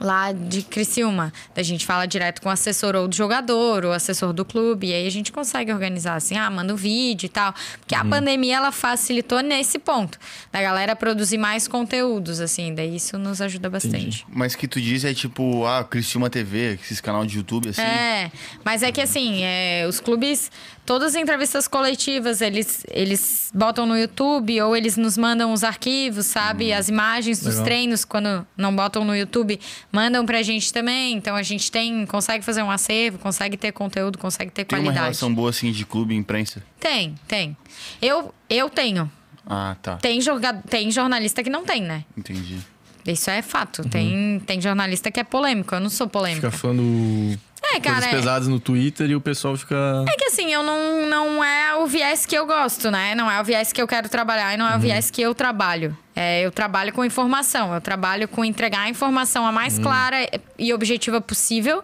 [0.00, 1.32] lá de Criciúma.
[1.54, 4.88] Daí A gente fala direto com o assessor ou do jogador, ou assessor do clube,
[4.88, 7.54] e aí a gente consegue organizar assim, ah, manda um vídeo e tal.
[7.78, 10.18] Porque a pandemia ela facilitou nesse ponto,
[10.50, 14.26] da galera produzir mais conteúdos, assim, daí isso nos ajuda bastante.
[14.28, 17.82] Mas que tu diz é tipo, ah, Criciúma TV, esses canal de YouTube, assim.
[17.82, 18.30] É,
[18.64, 20.50] mas é que assim, é, os clubes,
[20.84, 26.26] todas as entrevistas coletivas, eles, eles botam no YouTube ou eles nos mandam os arquivos,
[26.26, 26.72] sabe?
[26.72, 27.64] As imagens dos Legal.
[27.64, 29.58] treinos, quando não botam no YouTube,
[29.90, 31.14] mandam pra gente também.
[31.16, 34.84] Então a gente tem, consegue fazer um acervo, consegue ter conteúdo, consegue ter Tem uma
[34.84, 35.04] qualidade.
[35.04, 36.62] relação boa, assim, de clube e imprensa?
[36.78, 37.56] Tem, tem.
[38.00, 39.10] Eu, eu tenho.
[39.46, 39.96] Ah, tá.
[39.96, 40.20] Tem,
[40.68, 42.04] tem jornalista que não tem, né?
[42.16, 42.58] Entendi.
[43.04, 43.82] Isso é fato.
[43.88, 45.74] Tem, tem jornalista que é polêmico.
[45.74, 46.48] Eu não sou polêmica.
[46.50, 48.06] Fica falando É, coisas cara.
[48.06, 50.04] é- pesadas no Twitter e o pessoal fica.
[50.08, 53.14] É que assim, eu não, não é o viés que eu gosto, né?
[53.14, 55.34] Não é o viés que eu quero trabalhar e não é o viés que eu
[55.34, 55.96] trabalho.
[56.14, 60.16] É, eu trabalho com informação, eu trabalho com entregar a informação a mais clara
[60.58, 61.82] e objetiva possível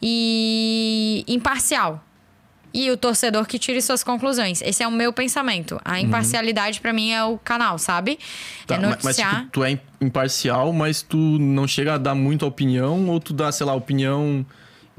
[0.00, 2.04] e imparcial.
[2.72, 4.60] E o torcedor que tire suas conclusões.
[4.60, 5.80] Esse é o meu pensamento.
[5.84, 8.18] A imparcialidade pra mim é o canal, sabe?
[8.66, 9.36] Tá, é ma- mas, noticiar.
[9.40, 13.32] tipo, tu é im- imparcial, mas tu não chega a dar muita opinião, ou tu
[13.32, 14.44] dá, sei lá, opinião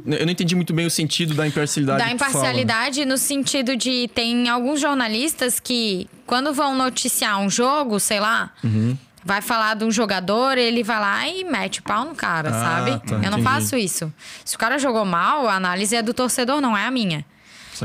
[0.06, 2.04] Eu não entendi muito bem o sentido da imparcialidade.
[2.04, 8.20] Da imparcialidade no sentido de tem alguns jornalistas que, quando vão noticiar um jogo, sei
[8.20, 8.98] lá, Uhum.
[9.24, 12.54] vai falar de um jogador, ele vai lá e mete o pau no cara, Ah,
[12.54, 13.08] sabe?
[13.08, 14.12] tá, Eu não faço isso.
[14.46, 17.26] Se o cara jogou mal, a análise é do torcedor, não é a minha.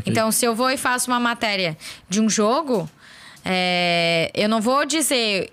[0.07, 1.77] Então, se eu vou e faço uma matéria
[2.09, 2.89] de um jogo,
[3.45, 5.53] é, eu não vou dizer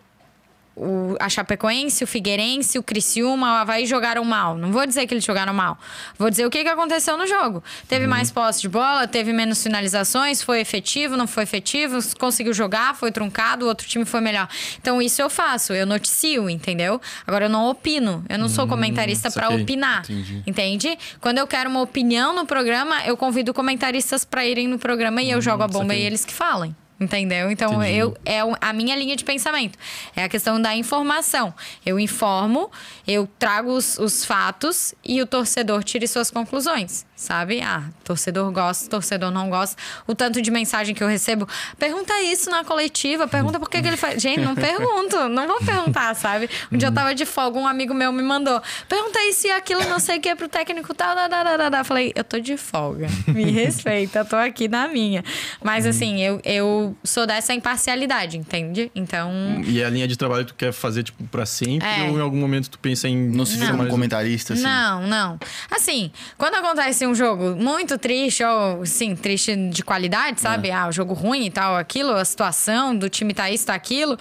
[0.76, 4.58] o, a Chapecoense, o Figueirense, o Criciúma, o Havaí jogaram mal.
[4.58, 5.78] Não vou dizer que eles jogaram mal.
[6.18, 7.64] Vou dizer o que, que aconteceu no jogo.
[7.88, 12.96] Teve mais posse de bola, teve menos finalizações, foi efetivo, não foi efetivo, conseguiu jogar,
[12.96, 14.48] foi truncado, o outro time foi melhor.
[14.80, 17.02] Então, isso eu faço, eu noticio, entendeu?
[17.28, 18.24] Agora, eu não opino.
[18.30, 19.64] Eu não sou comentarista para saquei.
[19.64, 20.02] opinar.
[20.04, 20.44] Entendi.
[20.48, 20.98] Entende?
[21.20, 25.32] Quando eu quero uma opinião no programa, eu convido comentaristas para irem no programa e
[25.32, 26.04] eu jogo a bomba saquei.
[26.04, 26.76] e eles que falem.
[27.02, 27.50] Entendeu?
[27.50, 27.98] Então, Entendi.
[27.98, 29.76] eu é a minha linha de pensamento.
[30.16, 31.52] É a questão da informação.
[31.84, 32.70] Eu informo,
[33.08, 37.62] eu trago os, os fatos e o torcedor tire suas conclusões, sabe?
[37.62, 39.78] Ah, torcedor gosta, torcedor não gosta.
[40.08, 41.48] O tanto de mensagem que eu recebo,
[41.78, 44.22] pergunta isso na coletiva, pergunta por que, que ele faz.
[44.22, 46.50] Gente, não pergunto, não vou perguntar, sabe?
[46.72, 49.88] Um dia eu tava de folga, um amigo meu me mandou, pergunta isso e aquilo,
[49.88, 51.84] não sei o que, pro técnico tal, da, da, da, da, da.
[51.84, 55.24] Falei, eu tô de folga, me respeita, eu tô aqui na minha.
[55.64, 58.92] Mas assim, eu, eu sou dessa imparcialidade, entende?
[58.96, 59.32] Então.
[59.66, 61.88] E é a linha de trabalho que tu quer fazer, tipo, pra sempre?
[61.88, 62.10] É.
[62.10, 63.16] Ou em algum momento tu pensa em...
[63.16, 64.64] Não se como mais- comentarista, assim.
[64.64, 65.40] Não, não.
[65.70, 70.72] Assim, quando acontece um jogo muito triste, ou sim, triste de qualidade, sabe?
[70.72, 74.18] Ah, o jogo ruim e tal, aquilo, a situação do time tá isso, tá aquilo.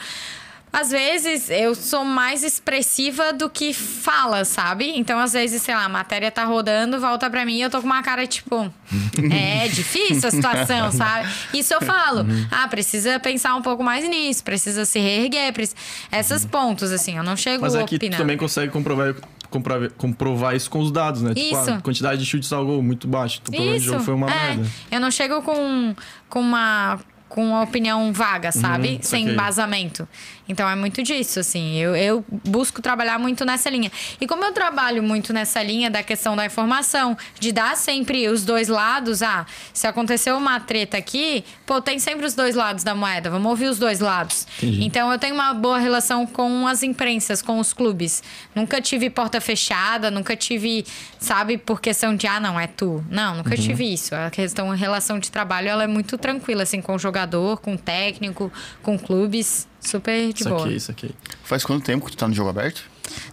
[0.72, 4.92] Às vezes eu sou mais expressiva do que fala, sabe?
[4.96, 7.80] Então, às vezes, sei lá, a matéria tá rodando, volta pra mim e eu tô
[7.80, 8.72] com uma cara tipo.
[9.32, 11.28] É difícil a situação, sabe?
[11.52, 12.24] Isso eu falo.
[12.52, 15.52] Ah, precisa pensar um pouco mais nisso, precisa se reerguer.
[15.52, 15.74] preci-
[16.12, 18.22] Esses pontos, assim, eu não chego Mas é que tu opinando.
[18.22, 19.12] também consegue comprovar,
[19.50, 21.34] comprovar, comprovar isso com os dados, né?
[21.34, 21.70] Tipo, Isso.
[21.70, 23.40] a quantidade de chutes ao gol muito baixo.
[23.42, 24.46] Então, provavelmente o jogo foi uma é.
[24.56, 24.70] merda.
[24.90, 25.94] Eu não chego com,
[26.28, 26.98] com uma
[27.28, 28.98] com uma opinião vaga, sabe?
[29.02, 29.32] Sem saquei.
[29.32, 30.08] embasamento.
[30.50, 31.76] Então é muito disso, assim.
[31.76, 33.90] Eu, eu busco trabalhar muito nessa linha.
[34.20, 38.44] E como eu trabalho muito nessa linha da questão da informação, de dar sempre os
[38.44, 42.94] dois lados, ah, se aconteceu uma treta aqui, pô, tem sempre os dois lados da
[42.94, 44.46] moeda, vamos ouvir os dois lados.
[44.58, 44.84] Entendi.
[44.84, 48.22] Então eu tenho uma boa relação com as imprensas, com os clubes.
[48.54, 50.84] Nunca tive porta fechada, nunca tive,
[51.18, 53.04] sabe, por questão de, ah, não, é tu.
[53.08, 53.56] Não, nunca Uhum.
[53.56, 54.14] tive isso.
[54.14, 57.74] A questão, a relação de trabalho, ela é muito tranquila, assim, com o jogador, com
[57.74, 59.68] o técnico, com clubes.
[59.80, 60.60] Super de boa.
[60.60, 61.10] Saquei, saquei.
[61.42, 62.82] Faz quanto tempo que tu tá no jogo aberto?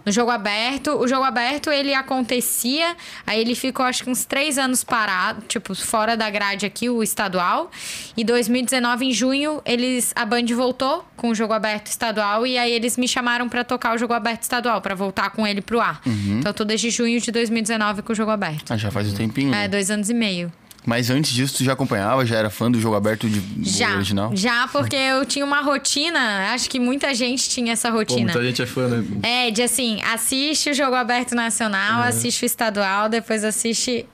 [0.04, 4.58] No jogo aberto, o jogo aberto ele acontecia, aí ele ficou acho que uns três
[4.58, 7.70] anos parado, tipo, fora da grade aqui, o estadual.
[8.16, 12.72] E 2019, em junho, eles a Band voltou com o jogo aberto estadual e aí
[12.72, 16.00] eles me chamaram pra tocar o jogo aberto estadual, pra voltar com ele pro ar.
[16.04, 18.72] Então, eu tô desde junho de 2019 com o jogo aberto.
[18.72, 19.50] Ah, já faz um tempinho.
[19.50, 19.66] né?
[19.66, 20.52] É, dois anos e meio.
[20.88, 23.94] Mas antes disso, tu já acompanhava, já era fã do jogo aberto de Já.
[23.94, 24.30] original?
[24.34, 28.32] Já, porque eu tinha uma rotina, acho que muita gente tinha essa Pô, rotina.
[28.32, 29.04] muita gente é fã, né?
[29.22, 34.06] É, de assim, assiste o Jogo Aberto Nacional, assiste o Estadual, depois assiste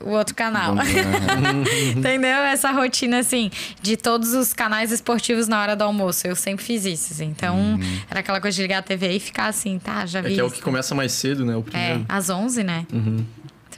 [0.00, 0.72] o outro canal.
[0.76, 0.84] Né?
[1.96, 2.30] Entendeu?
[2.38, 3.50] Essa rotina, assim,
[3.82, 6.28] de todos os canais esportivos na hora do almoço.
[6.28, 7.24] Eu sempre fiz isso, assim.
[7.26, 7.76] Então,
[8.08, 10.40] era aquela coisa de ligar a TV e ficar assim, tá, já É vi que
[10.40, 11.56] é o que começa mais cedo, né?
[11.56, 12.04] O É, primeiro.
[12.08, 12.86] às 11, né?
[12.92, 13.24] Uhum.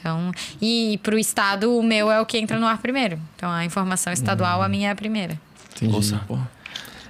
[0.02, 3.20] Então, e pro estado, o meu é o que entra no ar primeiro.
[3.36, 5.38] Então, a informação estadual, a minha é a primeira.
[5.76, 6.18] Entendi.
[6.26, 6.50] Porra.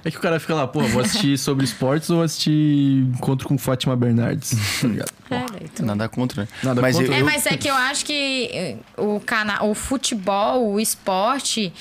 [0.05, 2.51] É que o cara fica lá, pô, vou assistir sobre esportes ou assistir
[3.15, 4.51] Encontro com Fátima Bernardes?
[4.81, 5.11] Tá ligado?
[5.31, 6.47] É, Nada contra, né?
[6.61, 7.11] Nada mas contra.
[7.11, 10.79] Eu, É, eu- mas é que eu acho que eh, o canal, o futebol, o
[10.79, 11.73] esporte,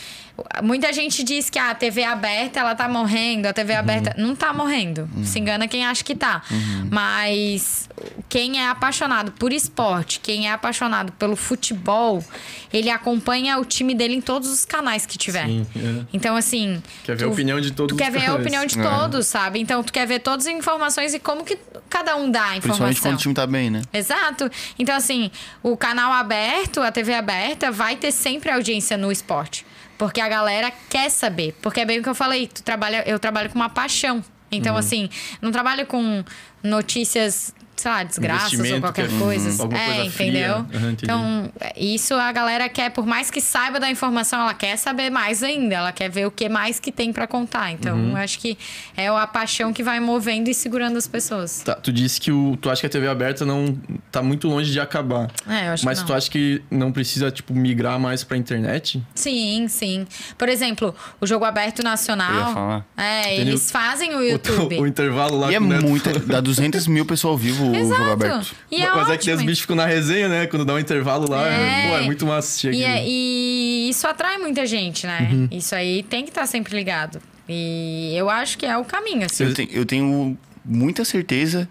[0.63, 4.53] muita gente diz que a TV aberta ela tá morrendo, a TV aberta não tá
[4.53, 5.09] morrendo.
[5.25, 6.43] Se engana quem acha que tá.
[6.91, 7.89] Mas
[8.29, 12.25] quem é apaixonado por esporte, quem é apaixonado pelo futebol,
[12.73, 15.47] ele acompanha o time dele em todos os canais que tiver.
[15.47, 16.05] Sim, é.
[16.13, 16.83] Então, assim.
[17.05, 18.41] Quer ver a tu- opinião de todos Tu quer ver a canais.
[18.41, 18.83] opinião de É.
[18.83, 19.61] todos, sabe?
[19.61, 22.87] Então, tu quer ver todas as informações e como que cada um dá a informação.
[22.87, 23.83] principalmente quando o time tá bem, né?
[23.93, 24.51] Exato.
[24.79, 25.31] Então, assim,
[25.63, 29.65] o canal aberto, a TV aberta, vai ter sempre audiência no esporte.
[30.03, 31.55] Porque a galera quer saber.
[31.63, 34.21] Porque é bem o que eu falei, tu trabalha, eu trabalho com uma paixão.
[34.51, 35.09] Então, assim,
[35.41, 36.25] não trabalho com
[36.61, 39.63] notícias, sei lá, desgraças ou qualquer que é- coisa.
[39.65, 39.73] Uhum.
[39.73, 40.29] É, coisa fria.
[40.29, 40.55] entendeu?
[40.55, 41.05] Aham, entendi.
[41.05, 45.43] então, isso a galera quer, por mais que saiba da informação, ela quer saber mais
[45.43, 45.75] ainda.
[45.75, 47.73] Ela quer ver o que mais que tem pra contar.
[47.73, 48.11] Então, Uhum.
[48.11, 48.57] eu acho que
[48.97, 51.61] é a paixão que vai movendo e segurando as pessoas.
[51.65, 53.77] Tá, tu disse que o, tu acha que a TV aberta não
[54.13, 55.29] tá muito longe de acabar.
[55.49, 56.07] É, eu acho Mas que não.
[56.07, 59.03] tu acha que não precisa, tipo, migrar mais pra internet?
[59.15, 60.07] Sim, sim.
[60.39, 62.55] Por exemplo, o Jogo Aberto Eu ia Nacional.
[62.55, 62.87] falar.
[62.97, 63.53] É, Entendeu?
[63.55, 64.79] eles fazem o O, YouTube.
[64.81, 66.13] o intervalo lá E é o muita.
[66.21, 68.01] Dá 200 mil pessoas ao vivo o Exato.
[68.01, 68.55] jogo aberto.
[68.71, 70.47] E é Mas é que os bichos ficam na resenha, né?
[70.47, 71.89] Quando dá um intervalo lá, É.
[71.89, 72.71] pô, é muito massa.
[72.71, 75.29] E, é- e isso atrai muita gente, né?
[75.33, 75.49] Uhum.
[75.51, 77.21] Isso aí tem que estar sempre ligado.
[77.49, 79.45] E eu acho que é o caminho, assim.
[79.45, 81.69] Eu tenho, eu tenho muita certeza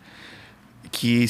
[0.91, 1.25] que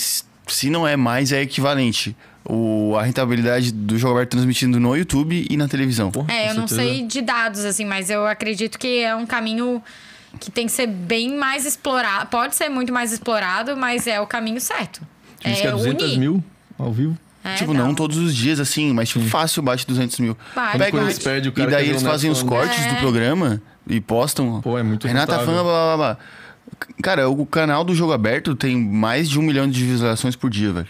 [0.47, 2.15] se não é mais, é equivalente.
[2.43, 6.09] O, a rentabilidade do jogo aberto transmitido no YouTube e na televisão.
[6.09, 6.89] Porra, É, eu não certeza.
[6.89, 9.81] sei de dados, assim, mas eu acredito que é um caminho
[10.39, 12.27] que tem que ser bem mais explorado.
[12.27, 15.01] Pode ser muito mais explorado, mas é o caminho certo.
[15.43, 16.19] Diz que é 200 unir.
[16.19, 16.43] mil
[16.77, 17.17] ao vivo.
[17.43, 17.95] É, tipo, não.
[17.95, 20.37] todos os dias assim, mas tipo, fácil bate 200 mil.
[20.55, 22.89] Bate, Pega- eles perdem o cara e daí é eles fazem os cortes É.
[22.89, 24.61] do programa e postam.
[24.61, 25.55] Pô, é muito Renata rentável.
[25.55, 26.17] Fã, blá, blá, blá, blá.
[27.01, 30.71] Cara, o canal do Jogo Aberto tem mais de um milhão de visualizações por dia,
[30.71, 30.87] velho.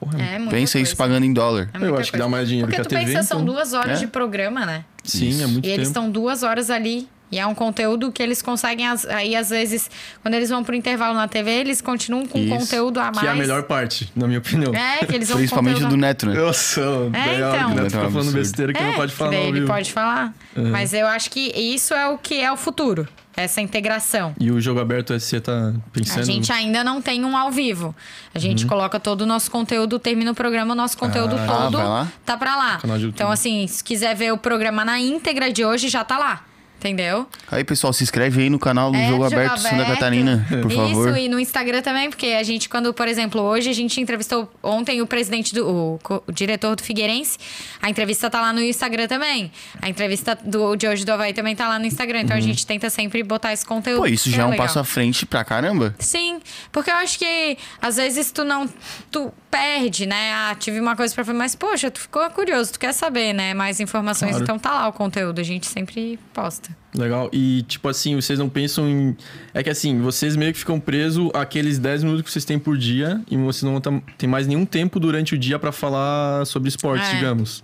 [0.00, 0.96] Porra, É muita Pensa isso coisa.
[0.96, 1.68] pagando em dólar.
[1.74, 2.36] É Eu acho que dá coisa.
[2.36, 3.54] mais dinheiro Porque que a tu TV, pensa, são então.
[3.54, 4.00] duas horas É.
[4.00, 4.84] de programa, né?
[5.04, 5.42] Sim, Isso.
[5.42, 5.88] é muito E eles tempo.
[5.88, 7.08] estão duas horas ali.
[7.30, 9.90] E é um conteúdo que eles conseguem, aí às vezes,
[10.22, 12.56] quando eles vão pro intervalo na TV, eles continuam com Isso.
[12.56, 13.18] conteúdo a mais.
[13.18, 14.72] Que é a melhor parte, na minha opinião.
[14.72, 15.90] É, que eles vão Principalmente conteúdo...
[15.90, 16.34] do Neto, né?
[16.40, 17.70] Nossa, daí ó, então.
[17.72, 19.66] o Neto É um fica falando besteira que é, não pode falar ao ele vivo.
[19.66, 20.32] pode falar.
[20.54, 23.08] Mas eu acho que isso é o que é o futuro.
[23.36, 24.32] Essa integração.
[24.40, 26.20] E o jogo aberto SC tá pensando...
[26.20, 27.94] A gente ainda não tem um ao vivo.
[28.34, 28.68] A gente Uhum.
[28.70, 32.08] coloca todo o nosso conteúdo, termina o programa, o nosso conteúdo Ah, todo lá?
[32.24, 32.76] tá pra lá.
[32.76, 33.08] De YouTube.
[33.12, 36.44] Então, assim, se quiser ver o programa na íntegra de hoje, já tá lá.
[36.86, 37.26] Entendeu?
[37.50, 39.90] Aí, pessoal, se inscreve aí no canal do É, Jogo Jogo Aberto Santa Aberto.
[39.94, 41.18] Catarina, por Isso, favor.
[41.18, 45.00] e no Instagram também, porque a gente, quando, por exemplo, hoje a gente entrevistou ontem
[45.02, 45.66] o presidente do.
[45.66, 47.38] O, o diretor do Figueirense.
[47.82, 49.50] A entrevista tá lá no Instagram também.
[49.82, 52.20] A entrevista do, de hoje do Havaí também tá lá no Instagram.
[52.20, 53.96] Então a gente tenta sempre botar esse conteúdo.
[53.98, 54.04] Uhum.
[54.04, 54.66] Pô, isso já é um legal.
[54.66, 55.94] passo à frente pra caramba.
[55.98, 56.38] Sim,
[56.70, 58.68] porque eu acho que às vezes tu não.
[59.10, 60.32] Tu perde, né?
[60.34, 63.54] Ah, tive uma coisa pra falar, mas poxa, tu ficou curioso, tu quer saber, né?
[63.54, 64.44] Mais informações, Claro.
[64.44, 66.75] então tá lá o conteúdo, a gente sempre posta.
[66.94, 67.28] Legal.
[67.32, 69.14] E, tipo assim, vocês não pensam em...
[69.52, 72.78] É que assim, vocês meio que ficam presos àqueles 10 minutos que vocês têm por
[72.78, 76.68] dia e vocês não tam- tem mais nenhum tempo durante o dia pra falar sobre
[76.70, 77.14] esportes, É.
[77.16, 77.62] digamos.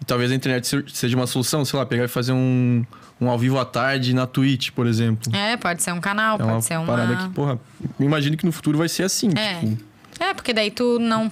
[0.00, 2.84] E talvez a internet se- seja uma solução, sei lá, pegar e fazer um,
[3.18, 5.34] um ao vivo à tarde na Twitch, por exemplo.
[5.34, 6.86] É, pode ser um canal, É pode ser uma.
[6.86, 7.58] parada que, porra,
[7.98, 9.30] imagino que no futuro vai ser assim.
[9.34, 9.60] É.
[9.60, 9.78] Tipo,
[10.20, 11.30] É, porque daí tu não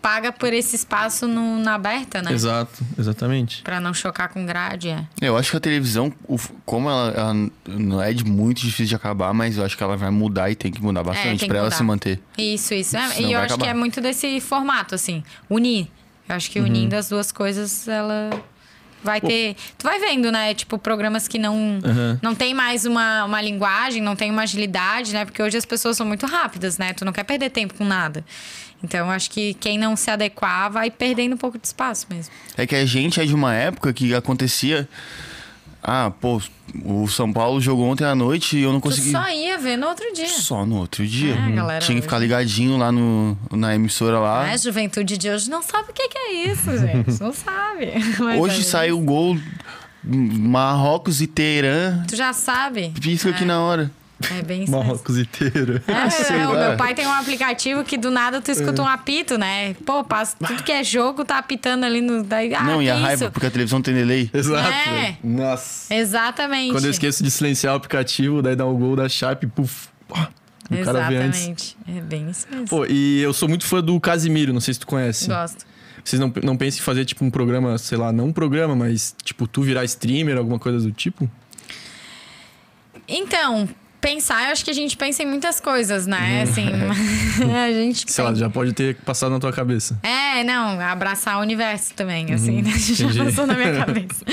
[0.00, 2.32] paga por esse espaço no, na aberta, né?
[2.32, 3.62] Exato, exatamente.
[3.62, 5.04] Pra não chocar com grade, é.
[5.20, 6.12] Eu acho que a televisão,
[6.64, 7.34] como ela, ela
[7.66, 10.54] não é de muito difícil de acabar, mas eu acho que ela vai mudar e
[10.54, 12.20] tem que mudar bastante É, tem que pra ela se manter.
[12.36, 12.96] Isso, isso.
[12.96, 13.70] É, e eu acho que acabar.
[13.70, 15.22] é muito desse formato, assim.
[15.50, 15.88] Unir.
[16.28, 18.30] Eu acho que unindo as duas coisas, ela
[19.02, 19.56] vai ter.
[19.78, 20.52] Tu vai vendo, né?
[20.54, 22.18] Tipo, programas que não, Aham.
[22.22, 25.24] não tem mais uma, uma linguagem, não tem uma agilidade, né?
[25.24, 26.92] Porque hoje as pessoas são muito rápidas, né?
[26.92, 28.24] Tu não quer perder tempo com nada.
[28.82, 32.32] Então, acho que quem não se adequar vai perdendo um pouco de espaço mesmo.
[32.56, 34.88] É que a gente é de uma época que acontecia.
[35.82, 36.40] Ah, pô,
[36.84, 39.10] o São Paulo jogou ontem à noite e eu não Tu consegui.
[39.12, 40.28] só ia ver no outro dia.
[40.28, 41.34] Só no outro dia.
[41.34, 44.42] É, galera, Tinha que ficar ligadinho lá no, na emissora lá.
[44.50, 47.20] A juventude de hoje não sabe o que é isso, gente.
[47.20, 47.92] Não sabe.
[48.18, 49.38] Mas Hoje aí, sai o gol
[50.04, 52.04] Marrocos e Teherã.
[52.08, 52.92] Tu já sabe.
[53.00, 53.90] Pisca aqui na hora.
[54.30, 54.72] É bem isso.
[54.72, 55.80] Marrocos inteiro.
[55.86, 59.38] É, é, o meu pai tem um aplicativo que do nada tu escuta um apito,
[59.38, 59.74] né?
[59.86, 62.22] Pô, passa, tudo que é jogo tá apitando ali no.
[62.24, 63.32] Daí, ah, não, e a que raiva, isso?
[63.32, 64.28] porque a televisão tem delay.
[64.34, 64.68] Exato.
[64.68, 65.16] É.
[65.22, 65.94] Nossa.
[65.94, 66.72] Exatamente.
[66.72, 69.88] Quando eu esqueço de silenciar o aplicativo, daí dá o gol da Chape, puf.
[70.70, 71.40] O cara vê antes.
[71.40, 71.76] Exatamente.
[71.86, 72.66] É bem isso mesmo.
[72.66, 75.28] Pô, e eu sou muito fã do Casimiro, não sei se tu conhece.
[75.28, 75.64] Gosto.
[76.04, 79.14] Vocês não, não pensam em fazer, tipo, um programa, sei lá, não um programa, mas,
[79.22, 81.30] tipo, tu virar streamer, alguma coisa do tipo?
[83.06, 83.68] Então,
[84.00, 86.42] pensar, eu acho que a gente pensa em muitas coisas, né?
[86.42, 86.66] Assim,
[87.52, 88.10] a gente.
[88.10, 89.98] Sei lá, pensa- já pode ter passado na tua cabeça.
[90.02, 92.70] É, não, abraçar o universo também, assim, né?
[92.78, 93.24] Já entendi.
[93.24, 94.24] passou na minha cabeça.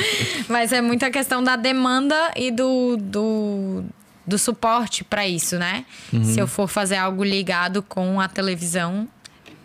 [0.48, 3.84] Mas é muita questão da demanda e do, do,
[4.26, 5.86] do suporte pra isso, né?
[6.24, 9.08] Se eu for fazer algo ligado com a televisão,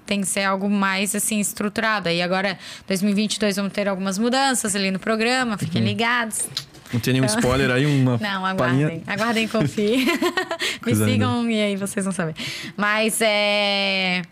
[0.07, 2.09] tem que ser algo mais, assim, estruturado.
[2.09, 2.59] E agora,
[2.89, 6.49] 2022, vamos ter algumas mudanças ali no programa, fiquem ligados.
[6.93, 9.03] Não tem nenhum spoiler aí, uma Não, aguardem.
[9.07, 10.07] Aguardem e confiem.
[10.85, 12.35] Me sigam e aí vocês vão saber.
[12.77, 14.23] Mas é.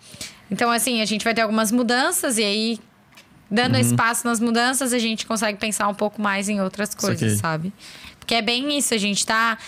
[0.51, 2.79] Então, assim, a gente vai ter algumas mudanças e aí,
[3.51, 3.81] dando Uhum.
[3.81, 7.73] espaço nas mudanças, a gente consegue pensar um pouco mais em outras coisas, sabe?
[8.19, 9.59] Porque é bem isso, a gente tá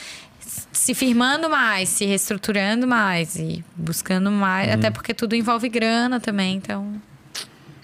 [0.73, 4.69] se firmando mais, se reestruturando mais e buscando mais.
[4.69, 4.75] Uhum.
[4.75, 6.95] Até porque tudo envolve grana também, então.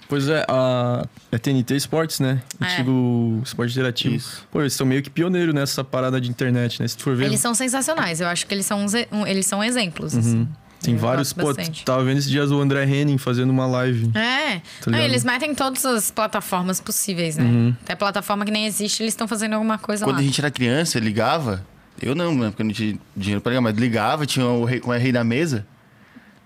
[0.09, 2.41] Pois é, a é TNT Esportes, né?
[2.61, 2.65] É.
[2.65, 4.15] Antigo esporte interativo.
[4.15, 4.47] Isso.
[4.51, 6.87] Pô, eles são meio que pioneiros nessa parada de internet, né?
[6.87, 9.63] Se tu for ver, Eles são sensacionais, eu acho que eles são, um- eles são
[9.63, 10.15] exemplos.
[10.15, 10.47] assim.
[10.79, 11.33] tem Eu vários...
[11.33, 11.83] Pô, bastante.
[11.83, 14.09] tava vendo esses dias o André Henning fazendo uma live.
[14.15, 14.61] É.
[14.81, 17.75] Tá Não, eles metem em todas as plataformas possíveis, né?
[17.81, 20.21] Até plataforma que nem existe, eles estão fazendo alguma coisa Quando lá.
[20.21, 21.65] a gente era criança, ligava.
[22.01, 22.49] Eu não, né?
[22.49, 25.11] Porque eu não tinha dinheiro pra ligar, mas ligava, tinha o rei, como é rei
[25.11, 25.65] da mesa.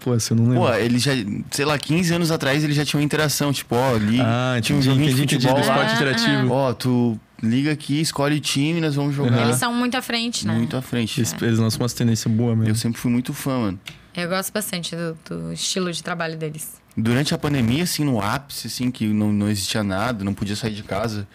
[0.01, 0.61] Pô, eu não lembro.
[0.61, 1.11] Pô, ele já,
[1.51, 4.77] sei lá, 15 anos atrás ele já tinha uma interação, tipo, ó, liga, ah, tinha
[4.77, 6.51] um joguinho de futebol do esporte interativo.
[6.51, 9.43] Ó, tu liga aqui, escolhe time, nós vamos jogar.
[9.43, 10.55] Eles são muito à frente, né?
[10.55, 11.19] Muito à frente.
[11.19, 12.71] Eles, eles lançam umas tendências boas mesmo.
[12.71, 13.79] Eu sempre fui muito fã, mano.
[14.15, 16.81] Eu gosto bastante do, do estilo de trabalho deles.
[16.97, 20.73] Durante a pandemia, assim, no ápice, assim, que não, não existia nada, não podia sair
[20.73, 21.27] de casa,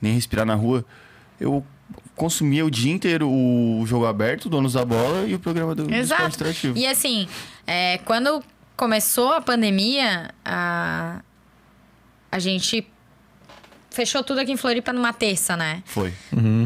[0.00, 0.84] nem respirar na rua,
[1.40, 1.64] eu
[2.14, 5.94] consumia o dia inteiro o jogo aberto, Donos da Bola e o programa do, do
[5.94, 6.34] esporte Exato.
[6.36, 6.78] interativo.
[6.78, 7.26] E assim,
[7.70, 8.42] é, quando
[8.76, 11.20] começou a pandemia, a,
[12.32, 12.84] a gente
[13.90, 15.80] fechou tudo aqui em Floripa numa terça, né?
[15.86, 16.12] Foi.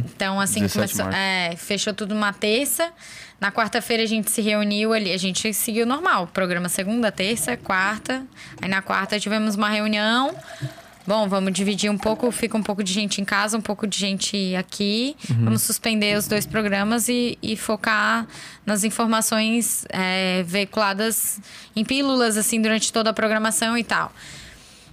[0.06, 2.90] Então, assim, 17 de começou, é, fechou tudo numa terça.
[3.38, 6.26] Na quarta-feira a gente se reuniu ali, a gente seguiu normal.
[6.28, 8.24] Programa segunda, terça, quarta.
[8.62, 10.34] Aí na quarta tivemos uma reunião.
[11.06, 13.98] Bom, vamos dividir um pouco, fica um pouco de gente em casa, um pouco de
[13.98, 15.14] gente aqui.
[15.44, 18.26] Vamos suspender os dois programas e, e focar
[18.64, 21.40] nas informações é, veiculadas
[21.76, 24.10] em pílulas, assim, durante toda a programação e tal.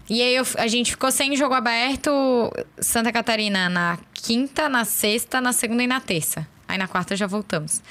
[0.09, 2.11] E aí eu- a gente ficou sem jogo aberto
[2.81, 6.45] Santa Catarina na quinta, na sexta, na segunda e na terça.
[6.67, 7.81] Aí na quarta já voltamos.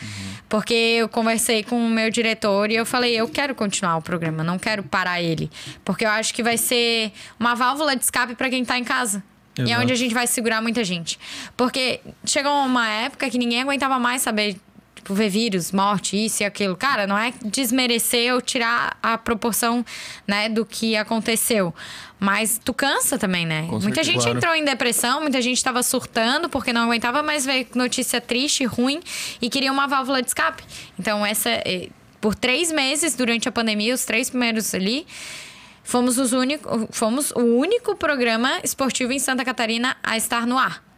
[0.51, 4.43] Porque eu conversei com o meu diretor e eu falei, eu quero continuar o programa,
[4.43, 5.49] não quero parar ele.
[5.85, 9.23] Porque eu acho que vai ser uma válvula de escape para quem tá em casa.
[9.57, 9.83] E é Exato.
[9.83, 11.19] onde a gente vai segurar muita gente.
[11.57, 14.57] Porque chegou uma época que ninguém aguentava mais saber
[15.01, 16.77] tipo, ver vírus, morte, isso e aquilo.
[16.77, 19.85] Cara, não é desmerecer ou tirar a proporção,
[20.27, 21.75] né, do que aconteceu.
[22.19, 23.63] Mas tu cansa também, né?
[23.63, 24.37] Com muita certeza, gente claro.
[24.37, 29.01] entrou em depressão, muita gente tava surtando porque não aguentava mais ver notícia triste, ruim
[29.41, 30.63] e queria uma válvula de escape.
[30.99, 31.49] Então, essa.
[31.49, 31.89] eh,
[32.21, 35.07] Por três meses, durante a pandemia, os três primeiros ali,
[35.83, 40.90] fomos, os único, fomos o único programa esportivo em Santa Catarina a estar no ar.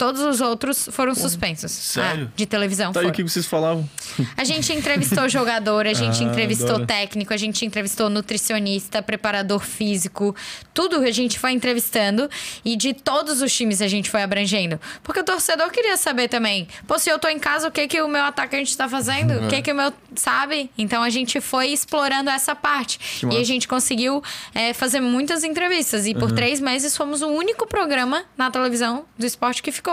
[0.00, 1.70] Todos os outros foram suspensos.
[1.70, 2.28] Sério?
[2.30, 2.90] Ah, de televisão.
[2.90, 3.86] Tá aí o que vocês falavam.
[4.34, 6.86] A gente entrevistou jogador, a gente Ah, entrevistou adoro.
[6.86, 10.34] técnico, a gente entrevistou nutricionista, preparador físico,
[10.72, 12.30] tudo a gente foi entrevistando
[12.64, 14.80] e de todos os times a gente foi abrangendo.
[15.02, 18.00] Porque o torcedor queria saber também, pô, se eu tô em casa, o que que
[18.00, 19.44] o meu atacante tá fazendo?
[19.44, 20.70] O que que o meu, sabe?
[20.78, 22.98] Então a gente foi explorando essa parte.
[23.20, 23.44] Que E a massa.
[23.44, 24.22] gente conseguiu
[24.54, 26.06] é, fazer muitas entrevistas.
[26.06, 29.89] E por três meses fomos o único programa na televisão do esporte que ficou.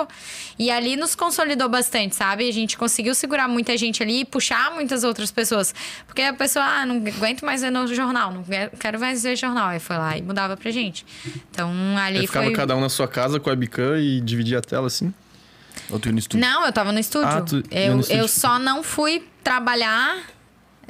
[0.59, 2.49] E ali nos consolidou bastante, sabe?
[2.49, 5.73] A gente conseguiu segurar muita gente ali e puxar muitas outras pessoas.
[6.05, 8.43] Porque a pessoa, ah, não aguento mais ver no jornal, não
[8.79, 9.69] quero- mais ver jornal.
[9.69, 11.05] Aí foi lá e mudava pra gente.
[11.49, 12.53] Então ali Aí ficava foi.
[12.55, 15.13] cada um na sua casa com a webcam e dividia a tela assim.
[15.89, 16.45] Eu tô no estúdio.
[16.45, 17.27] Não, eu tava no estúdio.
[17.29, 18.19] Ah, tu ia eu, no estúdio.
[18.21, 20.17] eu só não fui trabalhar,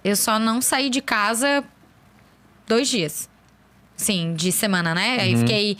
[0.03, 1.63] eu só não saí de casa
[2.67, 3.29] dois dias.
[3.95, 5.17] Sim, de semana, né?
[5.19, 5.77] Aí fiquei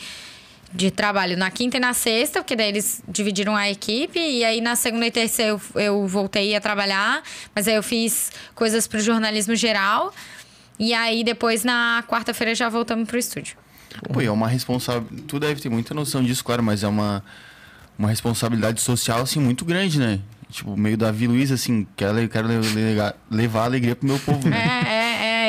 [0.78, 4.20] de trabalho na quinta e na sexta, porque daí eles dividiram a equipe.
[4.20, 7.24] E aí na segunda e terça eu, eu voltei a trabalhar,
[7.54, 10.14] mas aí eu fiz coisas pro jornalismo geral.
[10.80, 13.58] E aí depois na quarta-feira já voltamos pro estúdio.
[14.14, 15.24] Pô, é uma responsabilidade.
[15.24, 17.24] Tu deve ter muita noção disso, claro, mas é uma,
[17.98, 20.20] uma responsabilidade social, assim, muito grande, né?
[20.50, 22.48] Tipo, meio Davi Luiz, assim, quero, quero
[23.30, 24.58] levar, alegria pro meu povo, né?
[24.58, 25.07] É, é,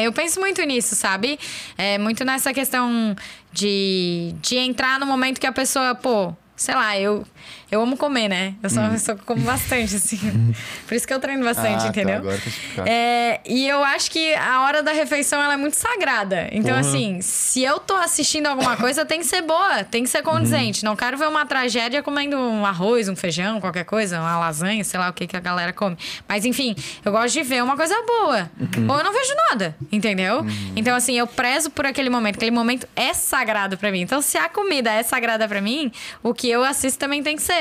[0.09, 1.39] eu penso muito nisso, sabe?
[1.77, 3.15] É muito nessa questão
[3.53, 7.25] de, de entrar no momento que a pessoa, pô, sei lá, eu,
[7.71, 8.55] eu amo comer, né?
[8.63, 10.19] Eu sou uma pessoa que como bastante, assim.
[10.89, 12.17] Por isso que eu treino bastante, Ah, tá, entendeu?
[12.17, 12.89] agora tá explicado.
[12.89, 16.49] É, e eu acho que a hora da refeição ela é muito sagrada.
[16.53, 16.81] Então, Porra.
[16.81, 20.85] assim, se eu tô assistindo alguma coisa, tem que ser boa, tem que ser condizente.
[20.85, 24.99] Não quero ver uma tragédia comendo um arroz, um feijão, qualquer coisa, uma lasanha, sei
[24.99, 25.97] lá o que, que a galera come.
[26.27, 26.75] Mas, enfim,
[27.05, 28.51] eu gosto de ver uma coisa boa.
[28.89, 30.45] Ou eu não vejo nada, entendeu?
[30.75, 32.37] Então, assim, eu prezo por aquele momento.
[32.37, 34.01] Aquele momento é sagrado pra mim.
[34.01, 35.93] Então, se a comida é sagrada pra mim,
[36.23, 37.58] o que eu assisto também tem que ser.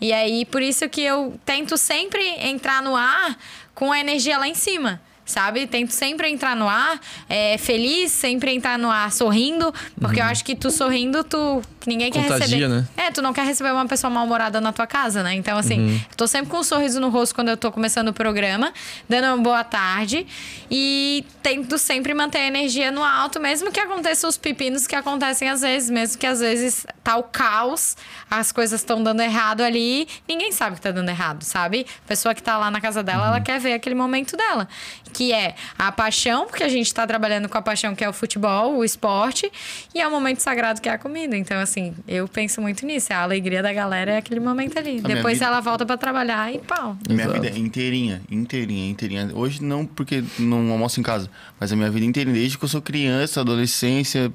[0.00, 3.38] E aí, por isso que eu tento sempre entrar no ar
[3.74, 5.00] com a energia lá em cima.
[5.28, 5.66] Sabe?
[5.66, 6.98] Tento sempre entrar no ar
[7.28, 11.60] é, feliz, sempre entrar no ar sorrindo, porque eu acho que tu sorrindo, tu.
[11.86, 12.68] Ninguém quer Contagia, receber.
[12.68, 12.88] né?
[12.96, 15.34] É, tu não quer receber uma pessoa mal-humorada na tua casa, né?
[15.34, 18.72] Então, assim, tô sempre com um sorriso no rosto quando eu tô começando o programa,
[19.08, 20.26] dando uma boa tarde
[20.70, 25.48] e tento sempre manter a energia no alto, mesmo que aconteçam os pepinos que acontecem
[25.48, 27.96] às vezes, mesmo que às vezes tá o caos,
[28.30, 31.86] as coisas estão dando errado ali, ninguém sabe que tá dando errado, sabe?
[32.04, 34.68] A pessoa que tá lá na casa dela, ela quer ver aquele momento dela,
[35.12, 38.12] que é a paixão, porque a gente tá trabalhando com a paixão que é o
[38.12, 39.50] futebol, o esporte,
[39.94, 41.36] e é o momento sagrado que é a comida.
[41.36, 43.12] Então, assim, eu penso muito nisso.
[43.12, 44.92] A alegria da galera é aquele momento ali.
[45.00, 46.96] minha Depois vida- ela volta pra trabalhar e pau.
[47.08, 47.40] Minha Exato.
[47.40, 49.30] vida é inteirinha, inteirinha, inteirinha.
[49.34, 51.30] Hoje não, porque não almoço em casa.
[51.58, 54.32] Mas a minha vida inteira, desde que eu sou criança, adolescência,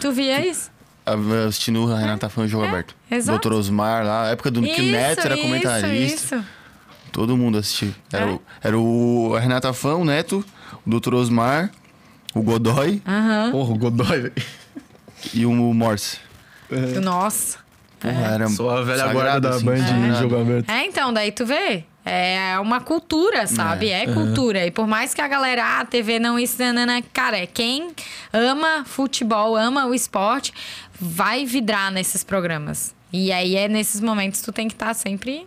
[0.00, 0.70] Tu via isso?
[1.04, 2.94] a- assistindo a Renata Fã Jogo Aberto.
[3.10, 3.38] É, exato.
[3.40, 6.36] Doutor Osmar lá, a época do que o Neto era comentarista.
[6.36, 6.44] Isso,
[7.12, 7.94] Todo mundo assistia.
[8.12, 8.32] Era, É?
[8.32, 10.44] o, era o a Renata Fã, o Neto,
[10.84, 11.70] o Doutor Osmar
[12.34, 13.02] O Godoy
[13.52, 14.32] Porra, o Godoy, velho.
[15.34, 16.18] e o Morse.
[17.02, 17.58] Nossa.
[18.00, 20.68] Porra, era Sou a velha sagrado, guarda da assim, Band jogo aberto.
[20.70, 21.84] É, então, daí tu vê.
[22.04, 23.88] É uma cultura, sabe?
[23.90, 24.66] É, cultura.
[24.66, 27.90] E por mais que a galera, ah, a TV não isso, nanana, cara, é quem
[28.32, 30.52] ama futebol, ama o esporte,
[31.00, 32.92] vai vidrar nesses programas.
[33.12, 35.46] E aí é nesses momentos que tu tem que estar sempre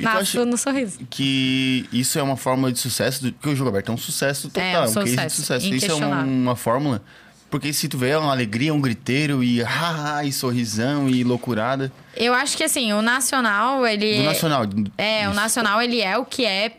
[0.00, 0.98] E acha no sorriso.
[1.10, 3.22] que isso é uma fórmula de sucesso?
[3.24, 5.10] do- Porque o jogo aberto é um sucesso total, É, é um um, case de
[5.10, 5.74] sucesso, sucesso.
[5.74, 7.02] Isso é uma, uma fórmula.
[7.50, 11.90] Porque se tu vê é uma alegria, um griteiro e haha, e sorrisão e loucurada.
[12.16, 14.18] Eu acho que assim, o Nacional, ele.
[14.18, 14.62] Do Nacional.
[14.96, 15.40] É, o isso.
[15.40, 16.76] Nacional, ele é o que é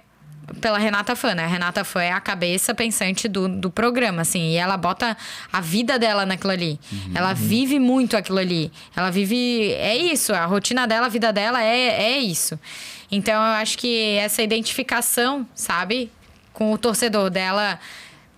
[0.61, 1.43] pela Renata Fã, né?
[1.43, 4.51] A Renata Fã é a cabeça pensante do, do programa, assim.
[4.51, 5.15] E ela bota
[5.51, 6.79] a vida dela naquilo ali.
[6.91, 7.11] Uhum.
[7.15, 8.71] Ela vive muito aquilo ali.
[8.95, 9.71] Ela vive...
[9.73, 12.57] É isso, a rotina dela, a vida dela é, é isso.
[13.11, 16.09] Então, eu acho que essa identificação, sabe?
[16.53, 17.79] Com o torcedor dela...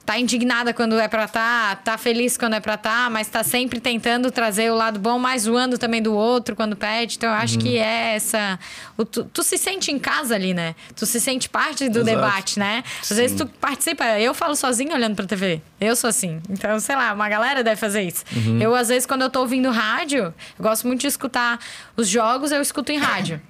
[0.05, 3.79] Tá indignada quando é pra tá, tá feliz quando é pra tá, mas tá sempre
[3.79, 7.15] tentando trazer o lado bom, mas zoando também do outro quando pede.
[7.15, 8.59] Então eu acho que é essa.
[8.97, 10.75] o tu, tu se sente em casa ali, né?
[10.93, 12.17] Tu se sente parte do Exato.
[12.17, 12.83] debate, né?
[13.01, 14.03] Às vezes tu participa.
[14.19, 15.61] Eu falo sozinho olhando pra TV.
[15.79, 16.41] Eu sou assim.
[16.49, 18.25] Então, sei lá, uma galera deve fazer isso.
[18.59, 21.57] Eu, às vezes, quando eu tô ouvindo rádio, eu gosto muito de escutar
[21.95, 23.41] os jogos, eu escuto em rádio.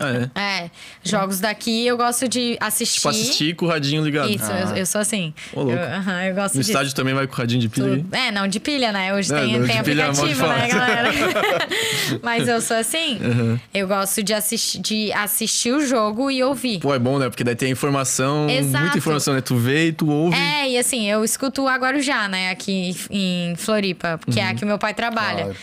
[0.00, 0.40] Ah, é.
[0.64, 0.70] É,
[1.04, 2.96] jogos daqui eu gosto de assistir.
[2.96, 4.30] Tipo, assistir com o radinho ligado.
[4.30, 5.34] Isso, eu, eu sou assim.
[5.52, 5.72] Ô, louco.
[5.78, 6.70] Eu, aham, eu gosto No disso.
[6.70, 7.98] estádio também vai com o radinho de pilha.
[7.98, 8.16] Tudo.
[8.16, 9.14] É, não, de pilha, né?
[9.14, 11.10] Hoje É, tem, não, tem é aplicativo, né, galera?
[12.22, 13.18] Mas eu sou assim.
[13.72, 16.80] Eu gosto de, assistir de assistir o jogo e ouvir.
[16.80, 17.28] Pô, é bom, né?
[17.28, 18.82] Porque daí tem informação, Exato.
[18.84, 19.40] muita informação, né?
[19.40, 20.36] Tu vê e tu ouve.
[20.36, 24.66] É, e assim, eu escuto o Aguarujá, né, aqui em Floripa, porque é aqui o
[24.66, 25.44] meu pai trabalha.
[25.44, 25.56] Claro.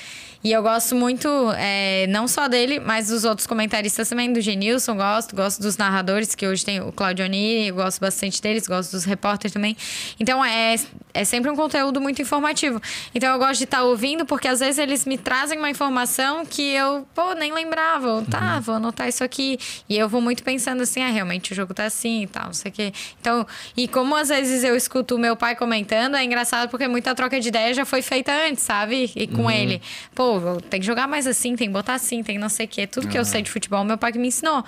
[0.43, 1.27] E eu gosto muito,
[1.57, 6.35] é, não só dele, mas dos outros comentaristas também, do Genilson, gosto, gosto dos narradores,
[6.35, 9.75] que hoje tem o Claudioni, eu gosto bastante deles, gosto dos repórteres também.
[10.19, 10.75] Então é,
[11.13, 12.81] é sempre um conteúdo muito informativo.
[13.13, 16.61] Então eu gosto de estar ouvindo, porque às vezes eles me trazem uma informação que
[16.61, 18.07] eu, pô, nem lembrava.
[18.07, 19.57] Eu, tá, vou anotar isso aqui.
[19.89, 22.53] E eu vou muito pensando assim, ah, realmente o jogo tá assim e tal, não
[22.53, 22.93] sei o quê.
[23.19, 23.45] Então,
[23.75, 27.39] e como às vezes eu escuto o meu pai comentando, é engraçado porque muita troca
[27.39, 29.11] de ideia já foi feita antes, sabe?
[29.15, 29.81] E com ele.
[30.13, 30.26] Pô,
[30.69, 32.87] tem que jogar mais assim, tem que botar assim, tem não sei o quê.
[32.87, 34.63] Tudo que eu sei de futebol, meu pai que me ensinou.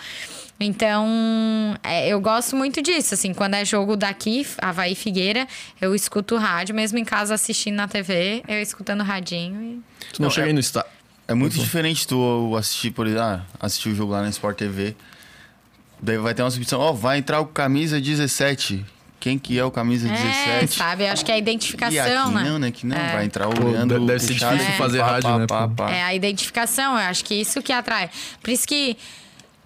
[0.60, 1.08] Então,
[1.82, 3.14] é, eu gosto muito disso.
[3.14, 5.48] Assim, quando é jogo daqui, Havaí Figueira,
[5.80, 9.62] eu escuto rádio, mesmo em casa assistindo na TV, eu escutando radinho.
[9.62, 9.82] E...
[10.14, 10.90] Tu não, Não, chega é- no estádio.
[11.28, 14.96] É muito diferente tu assistir, por exemplo, ah, assistir o jogo lá na Sport TV.
[16.02, 18.84] Daí vai ter uma substituição, ó, vai entrar o camisa 17.
[19.20, 20.76] Quem que é o camisa É, 17?
[20.76, 21.04] sabe?
[21.06, 22.44] Eu acho que é a E identificação, aqui né?
[22.44, 22.72] não, né?
[22.72, 23.12] Que não, É.
[23.14, 25.92] vai entrar o Pô, Leandro deve ser difícil que fazer pá, rádio, pá, né, pá.
[25.92, 28.10] É a identificação, eu acho que isso que atrai.
[28.42, 28.96] Por isso que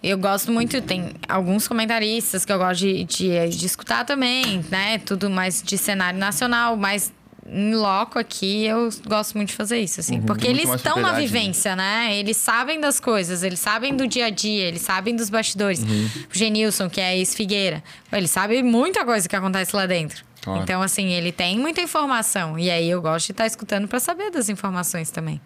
[0.02, 4.98] eu gosto muito, tem alguns comentaristas que eu gosto de, de, de escutar também, né?
[4.98, 7.14] Tudo mais de cenário nacional, mas
[7.50, 10.22] em loco aqui eu gosto muito de fazer isso, assim.
[10.22, 11.20] porque Muito eles estão na né?
[11.20, 12.16] vivência, né?
[12.16, 15.82] Eles sabem das coisas, eles sabem do dia a dia, eles sabem dos bastidores.
[15.82, 16.10] Uhum.
[16.34, 20.24] O Genilson, que é ex-Figueira, ele sabe muita coisa que acontece lá dentro.
[20.42, 20.62] Claro.
[20.62, 22.60] Então, assim, ele tem muita informação.
[22.60, 25.40] E aí eu gosto de estar escutando para saber das informações também.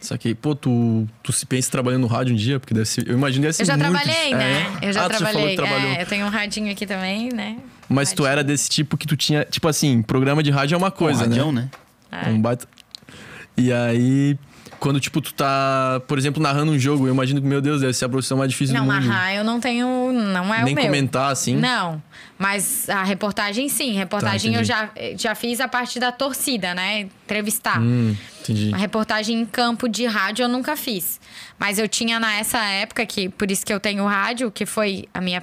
[0.00, 3.08] Só que, pô, tu, tu se pensa trabalhando no rádio um dia, porque deve ser.
[3.08, 4.78] Eu imagino que deve ser Eu já muito trabalhei, né?
[4.82, 4.88] É?
[4.88, 5.50] Eu já ah, tu falou trabalhei.
[5.50, 5.90] que trabalhou.
[5.92, 7.56] É, eu tenho um radinho aqui também, né?
[7.88, 9.44] Mas tu era desse tipo que tu tinha.
[9.44, 11.68] Tipo assim, programa de rádio é uma coisa, um radião, né?
[12.10, 12.22] né?
[12.26, 12.30] É.
[12.30, 12.66] Um baita.
[13.56, 14.36] E aí,
[14.80, 17.92] quando, tipo, tu tá, por exemplo, narrando um jogo, eu imagino que, meu Deus, deve
[17.92, 19.06] ser a profissão mais difícil Não, do mundo.
[19.06, 20.12] narrar eu não tenho.
[20.12, 20.84] Não é Nem o meu.
[20.84, 21.56] comentar, assim.
[21.56, 22.02] Não.
[22.38, 23.92] Mas a reportagem, sim.
[23.92, 27.00] Reportagem Tá, eu já, já fiz a parte da torcida, né?
[27.00, 27.80] Entrevistar.
[27.80, 28.74] Hum, entendi.
[28.74, 31.20] A reportagem em campo de rádio eu nunca fiz.
[31.58, 35.20] Mas eu tinha nessa época, que por isso que eu tenho rádio, que foi a
[35.20, 35.42] minha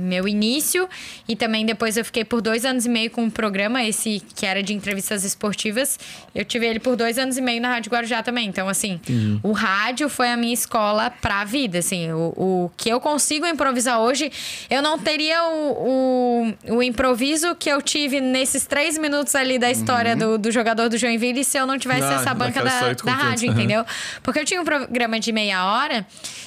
[0.00, 0.88] meu início.
[1.28, 4.46] E também depois eu fiquei por dois anos e meio com um programa esse que
[4.46, 5.98] era de entrevistas esportivas.
[6.34, 8.48] Eu tive ele por dois anos e meio na Rádio Guarujá também.
[8.48, 9.00] Então assim
[9.42, 12.10] o rádio foi a minha escola pra vida assim.
[12.12, 14.30] O, o que eu consigo improvisar hoje
[14.68, 19.70] eu não teria o, o, o improviso que eu tive nesses três minutos ali da
[19.70, 23.12] história do, do jogador do Joinville se eu não tivesse Ah, essa banca da, da
[23.12, 23.84] rádio entendeu?
[24.22, 26.06] Porque eu tinha um programa de meia hora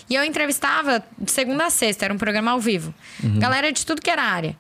[0.10, 2.94] e eu entrevistava de segunda a sexta, era um programa ao vivo.
[3.44, 4.56] Galera de tudo que era área.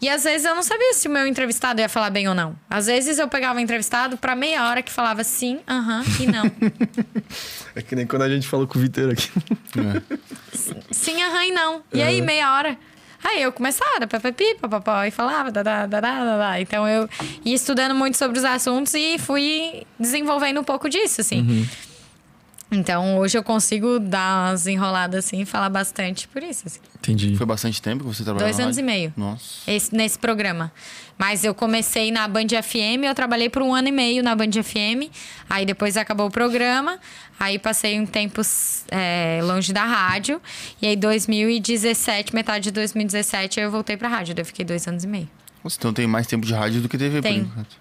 [0.00, 2.56] E às vezes eu não sabia se o meu entrevistado ia falar bem ou não.
[2.68, 6.44] Às vezes eu pegava o entrevistado pra meia hora que falava sim, aham e não.
[7.74, 9.30] É que nem quando a gente falou com o Vitor aqui.
[10.90, 11.82] sim, aham e não.
[11.92, 12.76] E aí, meia hora.
[13.24, 16.60] Aí eu começava, papapi, papapó, e falava, dadá, dadá, dadá.
[16.60, 17.08] Então eu
[17.44, 21.66] ia estudando muito sobre os assuntos e fui desenvolvendo um pouco disso, assim.
[22.72, 26.62] Então hoje eu consigo dar umas enroladas assim e falar bastante por isso.
[26.66, 26.80] assim.
[26.96, 27.36] Entendi.
[27.36, 28.94] Foi bastante tempo que você trabalhou Dois na anos e rádio?
[28.94, 29.12] meio.
[29.16, 29.70] Nossa.
[29.70, 30.72] Esse- nesse programa.
[31.18, 34.50] Mas eu comecei na Band FM, eu trabalhei por um ano e meio na Band
[34.62, 35.10] FM.
[35.50, 36.98] Aí depois acabou o programa.
[37.38, 38.40] Aí passei um tempo
[38.90, 40.40] é, longe da rádio.
[40.80, 44.34] E aí 2017, metade de 2017, eu voltei pra rádio.
[44.34, 45.28] Daí eu fiquei dois anos e meio.
[45.62, 47.38] Nossa, então tem mais tempo de rádio do que TV, por Tem.
[47.40, 47.76] enquanto.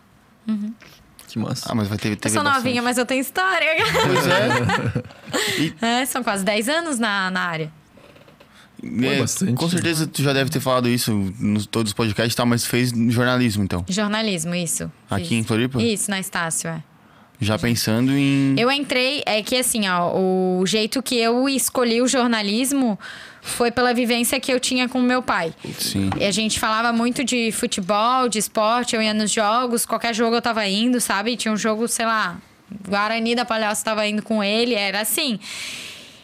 [1.31, 1.65] Que massa.
[1.69, 2.63] Ah, mas vai ter eu sou bastante.
[2.63, 3.67] novinha, mas eu tenho história.
[4.05, 5.81] Pois é.
[6.01, 7.71] É, são quase 10 anos na, na área.
[8.83, 9.53] É, bastante.
[9.53, 12.65] Com certeza tu já deve ter falado isso nos todos os podcasts e tal, mas
[12.65, 13.85] fez jornalismo, então.
[13.87, 14.91] Jornalismo, isso.
[15.09, 15.37] Aqui Fiz.
[15.37, 15.81] em Floripa?
[15.81, 16.83] Isso, na Estácio, é.
[17.41, 18.53] Já pensando em...
[18.55, 22.99] Eu entrei, é que assim, ó, o jeito que eu escolhi o jornalismo
[23.41, 25.51] foi pela vivência que eu tinha com meu pai.
[25.79, 26.11] Sim.
[26.19, 30.35] E a gente falava muito de futebol, de esporte, eu ia nos jogos, qualquer jogo
[30.35, 31.35] eu tava indo, sabe?
[31.35, 32.37] Tinha um jogo, sei lá,
[32.87, 35.39] Guarani da Palhaço tava indo com ele, era assim.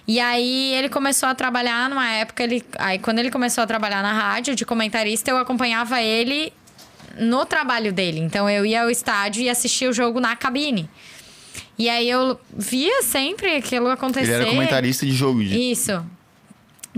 [0.08, 4.04] E aí ele começou a trabalhar numa época, ele, aí quando ele começou a trabalhar
[4.04, 6.54] na rádio de comentarista, eu acompanhava ele
[7.20, 8.20] no trabalho dele.
[8.20, 10.90] Então eu ia ao estádio e assistia o jogo na cabine.
[11.78, 14.26] E aí eu via sempre aquilo acontecer.
[14.26, 15.44] Ele era comentarista de jogo.
[15.44, 15.72] De...
[15.72, 16.04] Isso.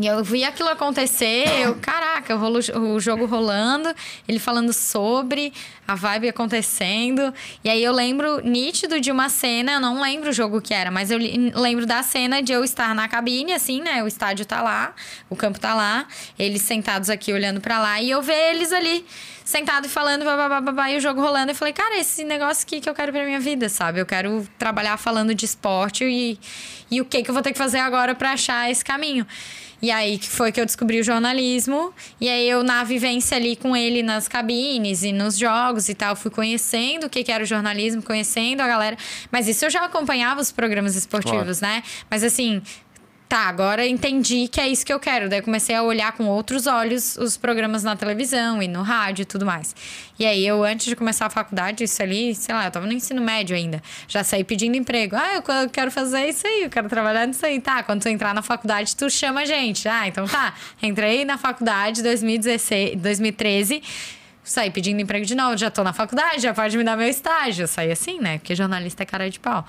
[0.02, 3.94] E eu vi aquilo acontecer, eu, caraca, eu o jogo rolando,
[4.26, 5.52] ele falando sobre,
[5.86, 7.34] a vibe acontecendo.
[7.66, 10.90] E aí eu lembro nítido de uma cena, eu não lembro o jogo que era,
[10.90, 11.20] mas eu
[11.54, 14.02] lembro da cena de eu estar na cabine, assim, né?
[14.02, 14.94] O estádio tá lá,
[15.30, 16.08] o campo tá lá,
[16.38, 19.06] eles sentados aqui olhando pra lá, e eu ver eles ali
[19.44, 21.52] sentado falando, babá, e o jogo rolando.
[21.52, 24.00] Eu falei, cara, esse negócio aqui que eu quero pra minha vida, sabe?
[24.00, 26.40] Eu quero trabalhar falando de esporte e,
[26.90, 29.28] e o que, que eu vou ter que fazer agora pra achar esse caminho.
[29.82, 31.94] E aí que foi que eu descobri o jornalismo.
[32.20, 36.16] E aí eu, na vivência ali com ele nas cabines e nos jogos e tal,
[36.16, 38.98] fui conhecendo o que, que era o jornalismo, conhecendo a galera.
[39.32, 41.84] Mas isso eu já acompanhava os programas esportivos, né?
[42.10, 42.62] Mas assim.
[43.30, 45.30] Tá, agora entendi que é isso que eu quero.
[45.30, 49.26] Daí comecei a olhar com outros olhos os programas na televisão e no rádio e
[49.26, 49.76] tudo mais.
[50.18, 52.92] E aí eu, antes de começar a faculdade, isso ali, sei lá, eu tava no
[52.92, 53.84] ensino médio ainda.
[54.08, 55.16] Já saí pedindo emprego.
[55.16, 57.62] Ah, eu quero fazer isso aí, eu quero trabalhar nisso aí.
[57.62, 59.88] Tá, quando tu entrar na faculdade, tu chama a gente.
[59.88, 60.56] Ah, então tá.
[60.82, 63.84] Entrei na faculdade 2016, 2013.
[64.44, 67.68] Saí pedindo emprego de novo, já tô na faculdade, já pode me dar meu estágio.
[67.68, 68.40] Saí assim, né?
[68.40, 69.64] Porque jornalista é cara de pau.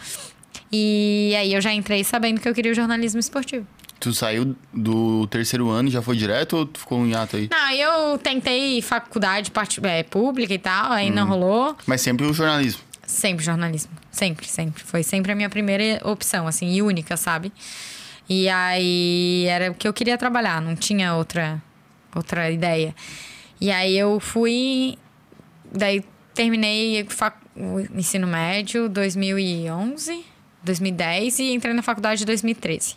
[0.72, 3.66] E aí eu já entrei sabendo que eu queria o jornalismo esportivo.
[3.98, 7.50] Tu saiu do terceiro ano e já foi direto ou tu ficou um hiato aí?
[7.50, 9.78] Não, eu tentei faculdade part...
[9.84, 11.76] é, pública e tal, aí não rolou.
[11.86, 12.80] Mas sempre o jornalismo.
[13.06, 13.92] Sempre jornalismo.
[14.10, 14.82] Sempre, sempre.
[14.82, 17.52] Foi sempre a minha primeira opção, assim, e única, sabe?
[18.28, 21.60] E aí era o que eu queria trabalhar, não tinha outra,
[22.14, 22.94] outra ideia.
[23.60, 24.96] E aí eu fui.
[25.70, 26.02] Daí
[26.32, 27.06] terminei
[27.56, 30.24] o ensino médio 2011,
[30.62, 32.96] 2010 e entrei na faculdade em 2013.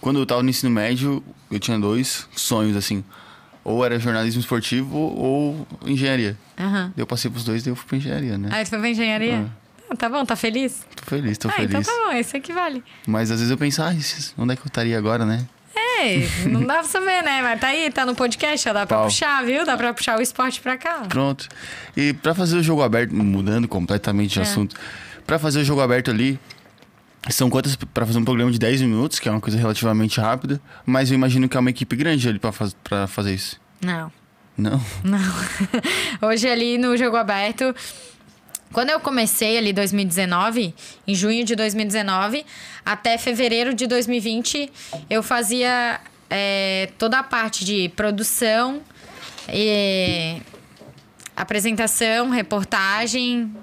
[0.00, 3.04] Quando eu tava no ensino médio, eu tinha dois sonhos, assim.
[3.64, 6.36] Ou era jornalismo esportivo ou engenharia.
[6.58, 6.92] Aham.
[6.96, 8.48] Eu passei pros dois e eu fui pra engenharia, né?
[8.52, 9.46] Aí tu foi pra engenharia?
[9.90, 10.84] Ah, tá bom, tá feliz?
[10.96, 11.70] Tô feliz, tô ah, feliz.
[11.70, 12.82] então tá bom, isso é que vale.
[13.06, 13.92] Mas às vezes eu penso, ah,
[14.38, 15.46] onde é que eu estaria agora, né?
[16.00, 17.42] É, não dá pra saber, né?
[17.42, 19.06] Mas tá aí, tá no podcast, já dá pra Pau.
[19.06, 19.64] puxar, viu?
[19.66, 21.02] Dá pra puxar o esporte pra cá.
[21.08, 21.48] Pronto.
[21.96, 24.42] E pra fazer o jogo aberto, mudando completamente de É.
[24.42, 24.76] assunto,
[25.26, 26.38] pra fazer o jogo aberto ali,
[27.30, 30.60] são quantas pra fazer um programa de 10 minutos, que é uma coisa relativamente rápida,
[30.86, 33.60] mas eu imagino que é uma equipe grande ali pra, faz, pra fazer isso.
[33.80, 34.10] Não.
[34.56, 34.80] Não?
[35.04, 35.18] Não.
[36.28, 37.74] Hoje ali no jogo aberto,
[38.72, 40.74] quando eu comecei ali 2019,
[41.06, 42.44] em junho de 2019,
[42.84, 44.70] até fevereiro de 2020,
[45.08, 48.82] eu fazia é, toda a parte de produção,
[49.52, 50.40] e
[51.36, 53.54] apresentação, reportagem,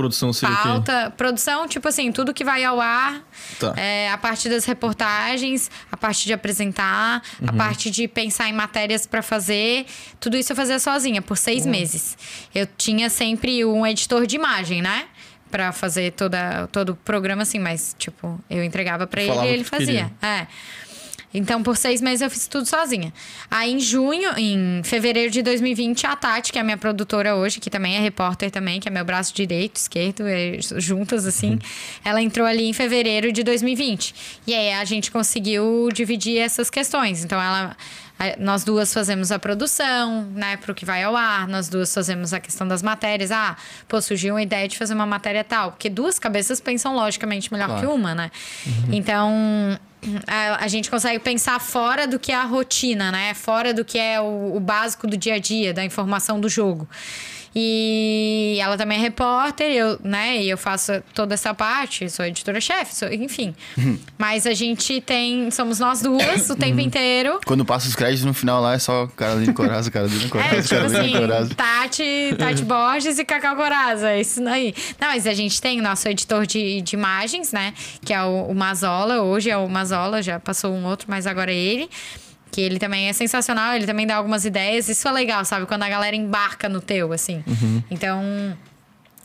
[0.00, 0.68] Produção seria o quê?
[0.68, 3.22] pauta, produção, tipo assim, tudo que vai ao ar,
[3.58, 3.74] Tá.
[3.76, 9.06] é, a parte das reportagens, a parte de apresentar, a parte de pensar em matérias
[9.06, 9.86] pra fazer,
[10.18, 12.16] tudo isso eu fazia sozinha por seis meses.
[12.54, 15.04] Eu tinha sempre um editor de imagem, né?
[15.50, 19.64] Pra fazer toda, todo o programa assim, mas tipo, eu entregava pra ele e ele
[19.64, 20.10] fazia.
[20.22, 20.46] É.
[21.32, 23.12] Então, por seis meses eu fiz tudo sozinha.
[23.50, 27.60] Aí, em junho, em fevereiro de 2020, a Tati, que é a minha produtora hoje,
[27.60, 31.58] que também é repórter também, que é meu braço direito, esquerdo, é, juntas assim,
[32.04, 34.14] ela entrou ali em fevereiro de 2020.
[34.46, 37.24] E aí a gente conseguiu dividir essas questões.
[37.24, 37.76] Então, ela.
[38.38, 42.40] Nós duas fazemos a produção, né, pro que vai ao ar, nós duas fazemos a
[42.40, 43.30] questão das matérias.
[43.30, 43.56] Ah,
[43.88, 45.72] pô, surgiu uma ideia de fazer uma matéria tal.
[45.72, 47.80] Porque duas cabeças pensam logicamente melhor Claro.
[47.80, 48.30] que uma, né?
[48.92, 49.78] Então,
[50.26, 53.32] a, a gente consegue pensar fora do que é a rotina, né?
[53.34, 56.86] Fora do que é o, o básico do dia a dia, da informação do jogo.
[57.54, 60.40] E ela também é repórter, eu, né?
[60.42, 63.54] E eu faço toda essa parte, sou editora-chefe, enfim.
[64.16, 65.50] Mas a gente tem.
[65.50, 67.40] Somos nós duas o tempo inteiro.
[67.44, 70.68] Quando passa os créditos no final lá é só Carolina Coraza, Carolina É, Coraza, tipo
[70.74, 71.54] Carolina assim, Coraza.
[71.54, 74.74] Tati, Tati Borges e Cacau Coraza, isso aí.
[75.00, 77.74] Não, mas a gente tem o nosso editor de, de imagens, né?
[78.04, 81.50] Que é o, o Mazola, hoje é o Mazola, já passou um outro, mas agora
[81.52, 81.90] é ele.
[82.50, 84.88] Que ele também é sensacional, ele também dá algumas ideias.
[84.88, 85.66] Isso é legal, sabe?
[85.66, 87.44] Quando a galera embarca no teu, assim.
[87.90, 88.22] Então,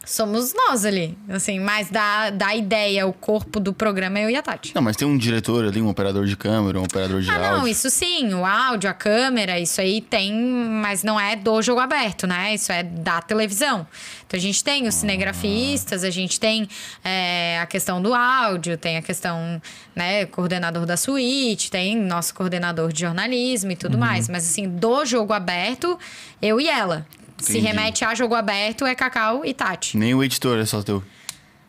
[0.06, 1.60] somos nós ali, assim.
[1.60, 4.73] Mas da, da ideia, o corpo do programa é eu e a Tati.
[4.76, 7.57] Não, mas tem um diretor ali, um operador de câmera, um operador de Ah, áudio.
[7.57, 11.80] não, isso sim, o áudio, a câmera, isso aí tem, mas não é do jogo
[11.80, 12.53] aberto, né?
[12.53, 13.86] Isso é da televisão.
[14.27, 16.68] Então a gente tem os cinegrafistas, a gente tem
[17.03, 19.61] é, a questão do áudio, tem a questão,
[19.95, 24.27] né, coordenador da suíte, tem nosso coordenador de jornalismo e tudo mais.
[24.30, 25.98] Mas assim, do jogo aberto,
[26.41, 27.06] eu e ela.
[27.38, 29.98] Se remete a jogo aberto, é Cacau e Tati.
[29.98, 31.03] Nem o editor, é só teu.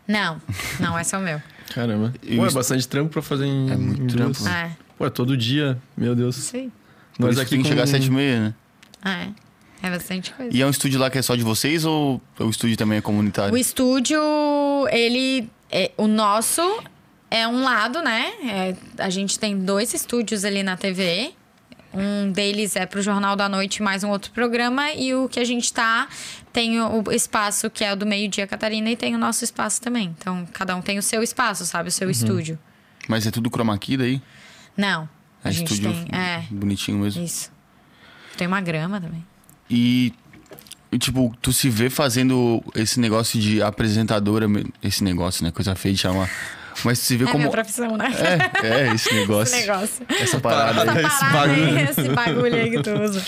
[0.07, 0.41] Não,
[0.79, 1.43] não, esse é o meu.
[1.75, 2.15] Caramba.
[2.23, 3.71] E Pô, é bastante trampo pra fazer em.
[3.71, 4.77] É muito em trampo, né?
[4.79, 6.37] É, Pô, é todo dia, meu Deus.
[6.37, 6.71] sim.
[7.19, 8.55] Isso que tem que chegar às sete e meia, né?
[9.83, 10.55] É, é bastante coisa.
[10.55, 13.01] E é um estúdio lá que é só de vocês ou o estúdio também é
[13.01, 13.55] comunitário?
[13.55, 14.21] O estúdio,
[14.91, 15.49] ele.
[15.71, 16.63] É, o nosso
[17.31, 18.33] é um lado, né?
[18.45, 21.33] É, a gente tem dois estúdios ali na TV.
[21.97, 24.93] Um deles é pro Jornal da Noite, mais um outro programa.
[24.93, 26.09] E o que a gente tá
[26.53, 29.81] tem o o espaço que é o do meio-dia, Catarina, e tem o nosso espaço
[29.81, 30.15] também.
[30.19, 31.89] Então, cada um tem o seu espaço, sabe?
[31.89, 32.59] O seu estúdio.
[33.09, 34.21] Mas é tudo chroma key daí?
[34.77, 35.09] Não.
[35.43, 36.19] A É gente estúdio tem.
[36.21, 37.25] É, bonitinho mesmo.
[37.25, 37.51] isso.
[38.37, 39.25] Tem uma grama também.
[39.71, 40.13] E,
[40.99, 44.47] tipo, tu se vê fazendo esse negócio de apresentadora,
[44.83, 45.51] esse negócio, né?
[45.51, 46.31] Coisa feia de chamar.
[46.85, 47.39] Mas se vê É como.
[47.39, 48.13] minha profissão, né?
[48.63, 49.55] É, é, esse negócio.
[49.57, 50.07] Esse negócio.
[50.09, 50.83] Essa parada.
[50.83, 51.81] Essa Esse parada aí, bagulho.
[51.91, 53.23] esse bagulho aí que tu usa.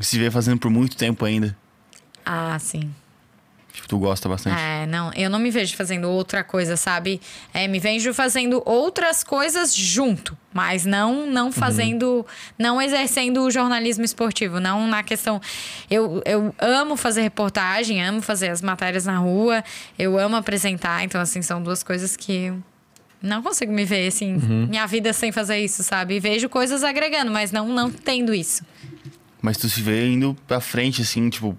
[0.00, 1.56] Se vê fazendo por muito tempo ainda.
[2.24, 2.90] Ah, sim.
[3.76, 4.58] Tipo, tu gosta bastante.
[4.58, 7.20] É, não, eu não me vejo fazendo outra coisa, sabe?
[7.52, 12.24] É, me vejo fazendo outras coisas junto, mas não não fazendo,
[12.58, 15.42] não exercendo o jornalismo esportivo, não na questão.
[15.90, 19.62] Eu, eu amo fazer reportagem, amo fazer as matérias na rua,
[19.98, 22.54] eu amo apresentar, então, assim, são duas coisas que.
[23.20, 24.36] Não consigo me ver, assim,
[24.68, 26.18] minha vida sem fazer isso, sabe?
[26.18, 28.64] Vejo coisas agregando, mas não, não tendo isso.
[29.42, 31.56] Mas tu se vê indo pra frente, assim, tipo,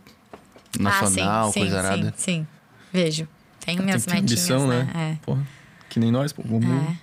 [0.79, 2.13] nacional, ah, sim, coisa sim, arada.
[2.17, 2.47] sim, sim.
[2.93, 3.27] Vejo.
[3.65, 4.89] Tenho Tem minhas que ter metinhas, ambição, né?
[4.93, 5.11] né?
[5.13, 5.25] É.
[5.25, 5.45] Porra.
[5.89, 6.41] Que nem nós, pô.
[6.45, 6.65] Vamos.
[6.65, 6.95] É.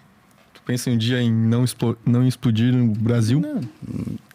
[0.55, 3.41] Tu pensa um dia em não, explo- não explodir no Brasil?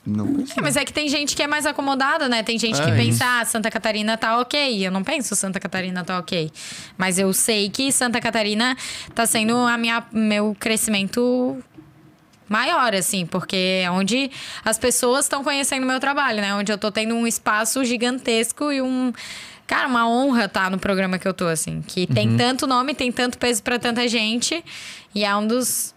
[0.06, 0.44] Não.
[0.57, 2.41] É, mas é que tem gente que é mais acomodada, né?
[2.41, 4.86] Tem gente que É, pensa, ah, Santa Catarina tá ok.
[4.86, 6.52] Eu não penso Santa Catarina tá ok.
[6.98, 8.76] Mas eu sei que Santa Catarina
[9.14, 11.57] tá sendo a minha, meu crescimento
[12.49, 14.30] maior, assim, porque é onde
[14.65, 16.53] as pessoas estão conhecendo o meu trabalho, né?
[16.55, 19.13] Onde eu tô tendo um espaço gigantesco e um.
[19.67, 21.81] Cara, uma honra estar no programa que eu tô, assim.
[21.85, 24.63] Que tem tanto nome, tem tanto peso pra tanta gente.
[25.13, 25.93] E é um dos,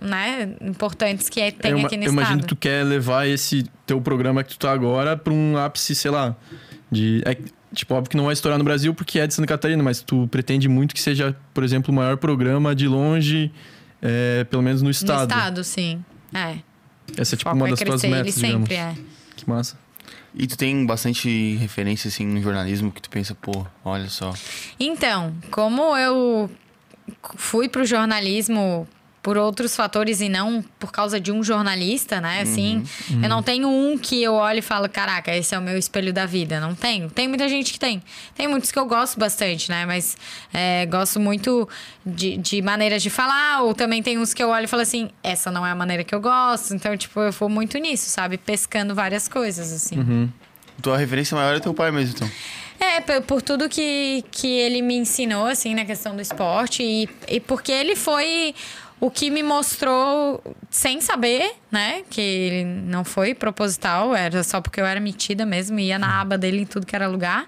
[0.00, 2.40] né, importantes que é- tem eu, aqui no eu imagino estado.
[2.42, 6.10] que tu quer levar esse teu programa que tu tá agora pra um ápice, sei
[6.10, 6.36] lá,
[6.92, 7.22] de...
[7.24, 7.34] É,
[7.74, 10.28] tipo, óbvio que não vai estourar no Brasil porque é de Santa Catarina, mas tu
[10.30, 13.50] pretende muito que seja, por exemplo, o maior programa de longe,
[14.04, 15.30] é, pelo menos no No estado.
[15.30, 16.04] estado, sim.
[16.32, 16.58] É.
[17.16, 18.68] Essa é tipo Foco uma é das tuas crescer ele metas, digamos.
[18.68, 18.94] sempre, é.
[19.34, 19.78] Que massa.
[20.34, 24.32] E tu tem bastante referência, assim, no jornalismo que tu pensa, pô, olha só.
[24.78, 26.50] Então, como eu
[27.36, 28.86] fui pro jornalismo
[29.24, 32.42] por outros fatores e não por causa de um jornalista, né?
[32.42, 32.84] Assim,
[33.22, 36.12] eu não tenho um que eu olho e falo, caraca, esse é o meu espelho
[36.12, 36.60] da vida.
[36.60, 37.08] Não tenho.
[37.08, 38.02] Tem muita gente que tem.
[38.34, 39.86] Tem muitos que eu gosto bastante, né?
[39.86, 40.14] Mas
[40.52, 41.66] é, gosto muito
[42.04, 45.08] de, de maneiras de falar, ou também tem uns que eu olho e falo assim,
[45.22, 46.74] essa não é a maneira que eu gosto.
[46.74, 48.36] Então, tipo, eu vou muito nisso, sabe?
[48.36, 50.30] Pescando várias coisas, assim.
[50.82, 52.30] Tua referência maior é teu pai mesmo, então.
[52.78, 56.82] É, por, por tudo que, que ele me ensinou, assim, na questão do esporte.
[56.82, 58.54] E, e porque ele foi
[59.00, 62.02] o que me mostrou, sem saber, né?
[62.08, 66.38] Que ele não foi proposital, era só porque eu era metida mesmo, ia na aba
[66.38, 67.46] dele em tudo que era lugar.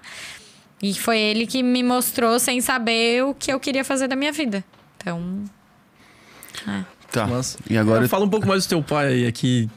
[0.81, 4.31] E foi ele que me mostrou, sem saber, o que eu queria fazer da minha
[4.31, 4.63] vida.
[4.97, 5.43] Então.
[7.11, 7.25] Tá.
[7.25, 7.57] Massa.
[7.69, 8.05] E agora.
[8.05, 9.69] É, Fala um pouco mais do teu pai aí, aqui.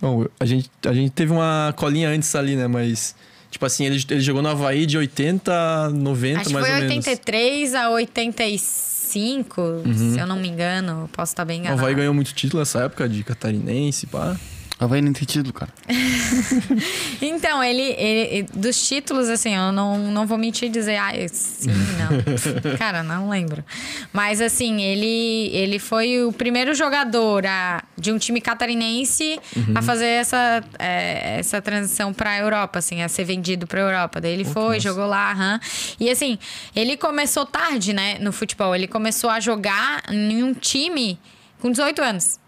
[0.00, 2.68] Bom, a gente, a gente teve uma colinha antes ali, né?
[2.68, 3.16] Mas,
[3.54, 6.74] tipo assim, ele, ele jogou no Havaí de 80 a 90, Acho que mais foi
[6.74, 7.06] ou menos.
[7.06, 9.82] 83 a 85,
[10.12, 11.08] se eu não me engano.
[11.12, 11.80] Posso estar bem O enganado.
[11.80, 14.36] Havaí ganhou muito título nessa época de catarinense, pá.
[14.78, 15.72] Havaí nem tem título, cara.
[17.22, 21.70] Então, ele, ele- Dos títulos, assim, eu não, não vou mentir e dizer, ah, sim,
[21.70, 22.14] não.
[22.76, 23.64] Cara, não lembro.
[24.12, 29.38] Mas, assim, ele, ele foi o primeiro jogador a- de um time catarinense
[29.74, 34.20] a fazer essa, é, essa transição pra Europa, assim, a ser vendido pra Europa.
[34.20, 35.60] Daí ele foi, jogou lá, aham.
[36.00, 36.38] E, assim,
[36.74, 38.74] ele começou tarde, né, no futebol.
[38.74, 41.18] Ele começou a jogar em um time
[41.60, 42.38] com 18 anos.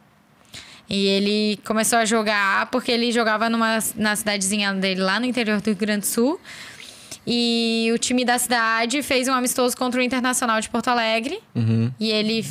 [0.88, 5.60] E ele começou a jogar porque ele jogava numa, na cidadezinha dele lá no interior
[5.60, 6.40] do Rio Grande do Sul.
[7.26, 11.40] E o time da cidade fez um amistoso contra o Internacional de Porto Alegre.
[11.98, 12.46] E ele,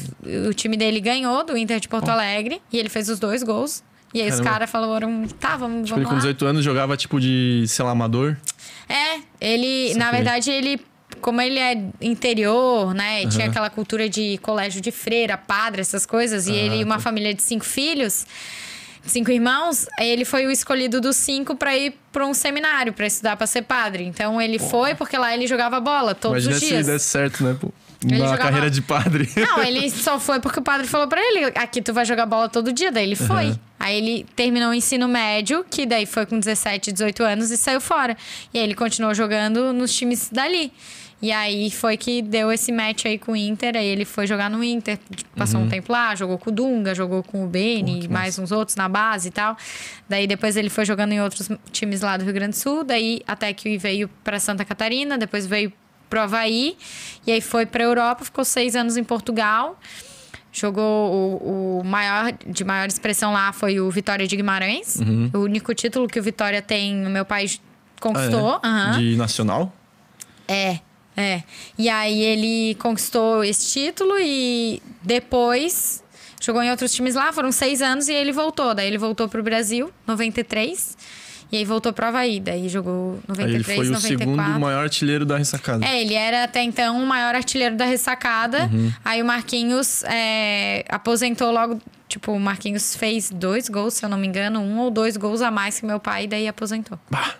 [0.49, 2.61] o time dele ganhou do Inter de Porto Alegre.
[2.73, 3.81] E ele fez os dois gols.
[4.13, 4.49] E aí os Caramba.
[4.49, 6.19] caras falaram, tá, vamos, Tipo, ele vamos com lá.
[6.33, 8.37] 18 anos jogava tipo de, sei lá, amador.
[8.87, 10.79] É, ele, na verdade, ele,
[11.21, 16.05] como ele é interior, né, e tinha aquela cultura de colégio de freira, padre, essas
[16.05, 18.25] coisas, e ele, uma família de cinco filhos,
[19.05, 23.35] cinco irmãos, ele foi o escolhido dos cinco pra ir pra um seminário, pra estudar
[23.37, 24.03] pra ser padre.
[24.05, 26.85] Então ele foi porque lá ele jogava bola todos Imagina os se dias.
[26.87, 27.71] desse certo, né, pô?
[28.03, 29.29] Ele Na jogava- carreira de padre.
[29.35, 32.47] Não, ele só foi porque o padre falou pra ele: aqui tu vai jogar bola
[32.47, 32.91] todo dia.
[32.91, 33.45] Daí ele foi.
[33.47, 33.59] Uhum.
[33.79, 37.81] Aí ele terminou o ensino médio, que daí foi com 17, 18 anos e saiu
[37.81, 38.15] fora.
[38.53, 40.71] E aí ele continuou jogando nos times dali.
[41.25, 43.75] E aí foi que deu esse match aí com o Inter.
[43.75, 44.99] Aí ele foi jogar no Inter,
[45.35, 45.65] passou Uhum.
[45.65, 48.75] um tempo lá, jogou com o Dunga, jogou com o Beni, e mais uns outros
[48.75, 49.57] na base e tal.
[50.07, 52.83] Daí depois ele foi jogando em outros times lá do Rio Grande do Sul.
[52.83, 55.73] Daí até que veio pra Santa Catarina, depois veio
[56.07, 56.77] pro Havaí.
[57.25, 59.79] E aí foi pra Europa, ficou seis anos em Portugal.
[60.53, 61.11] Jogou
[61.41, 64.99] o, o maior, de maior expressão lá foi o Vitória de Guimarães.
[65.33, 67.59] O único título que o Vitória tem no meu país
[67.99, 68.59] conquistou.
[68.61, 68.67] Ah, é?
[68.91, 68.99] aham.
[68.99, 69.73] De nacional?
[70.47, 70.79] É,
[71.15, 71.43] é.
[71.77, 76.03] E aí ele conquistou esse título e depois
[76.41, 78.73] jogou em outros times lá, foram seis anos e ele voltou.
[78.75, 80.97] Daí ele voltou pro Brasil, 93.
[81.51, 82.39] E aí voltou pro Havaí.
[82.39, 84.17] Daí jogou Aí ele 93, foi o 94.
[84.17, 85.85] segundo maior artilheiro da ressacada.
[85.85, 88.65] É, ele era até então o maior artilheiro da ressacada.
[88.65, 88.91] Uhum.
[89.03, 91.79] Aí o Marquinhos é, aposentou logo.
[92.07, 95.41] Tipo, o Marquinhos fez dois gols, se eu não me engano, um ou dois gols
[95.41, 96.99] a mais que meu pai, daí aposentou.
[97.09, 97.35] Bah,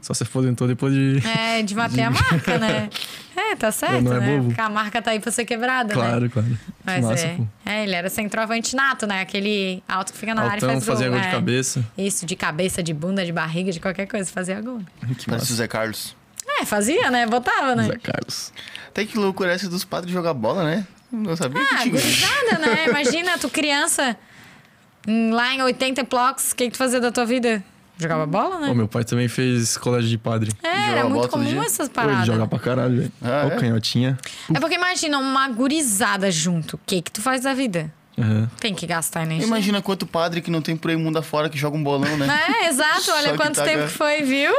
[0.00, 1.22] só se aposentou depois de.
[1.26, 2.88] É, de bater a marca, né?
[3.40, 4.36] É, tá certo, Não é né?
[4.36, 4.46] bobo.
[4.48, 5.94] Porque a marca tá aí pra ser quebrada, né?
[5.94, 6.58] Claro, claro.
[6.84, 7.36] Mas Massa, é.
[7.36, 7.46] pô.
[7.64, 9.20] É, ele era centroavante nato, né?
[9.20, 10.94] Aquele alto que fica na área e Altão, faz gol.
[10.96, 11.30] fazia gol de é.
[11.30, 11.84] cabeça.
[11.96, 14.80] Isso, de cabeça, de bunda, de barriga, de qualquer coisa, fazia gol.
[15.16, 15.54] Que Parece o.
[15.54, 16.16] Zé Carlos.
[16.60, 17.26] É, fazia, né?
[17.26, 17.84] Botava, né?
[17.84, 18.52] Zé Carlos.
[18.88, 20.84] Até que loucura essa dos padres jogar bola, né?
[21.10, 21.92] Não sabia Ah, que tinha.
[21.92, 22.86] gurizada, né?
[22.90, 24.16] Imagina, tu criança,
[25.06, 27.62] lá em 80 blocos, o que, que tu fazia da tua vida?
[27.98, 28.68] Jogava bola, né?
[28.70, 30.52] Ô, meu pai também fez colégio de padre.
[30.62, 32.26] É, era muito comum essas Pô, ele paradas.
[32.26, 33.12] joga pra caralho, velho.
[33.20, 33.56] Ah, Ó, é?
[33.58, 34.16] canhotinha.
[34.54, 36.76] É porque imagina uma gurizada junto.
[36.76, 37.92] O que que tu faz da vida?
[38.16, 38.48] Aham.
[38.60, 39.46] Tem que gastar energia.
[39.46, 42.26] Imagina quanto padre que não tem por aí mundo afora que joga um bolão, né?
[42.62, 43.02] É, exato.
[43.02, 44.52] Só Olha que quanto tá tempo que foi, viu?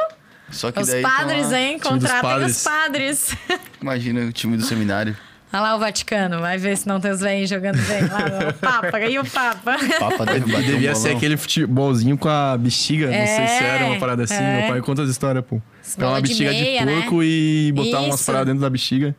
[0.52, 1.02] Só que Os daí.
[1.02, 1.78] padres, hein?
[1.78, 2.58] dos Contratem padres.
[2.58, 3.36] os padres.
[3.82, 5.16] Imagina o time do seminário.
[5.52, 6.40] Olha lá o Vaticano.
[6.40, 8.50] Vai ver se não tem os velhos jogando bem lá.
[8.50, 9.00] O Papa.
[9.02, 9.78] E o Papa?
[10.00, 13.08] Papa deve bater Devia um ser aquele futebolzinho com a bexiga.
[13.08, 14.36] Não sei se era uma parada assim.
[14.36, 14.60] é.
[14.62, 15.60] Meu pai conta as histórias, pô.
[15.96, 16.96] Pegar uma de bexiga meia, de né?
[17.02, 18.26] porco e botar umas Isso.
[18.26, 19.16] paradas dentro da bexiga.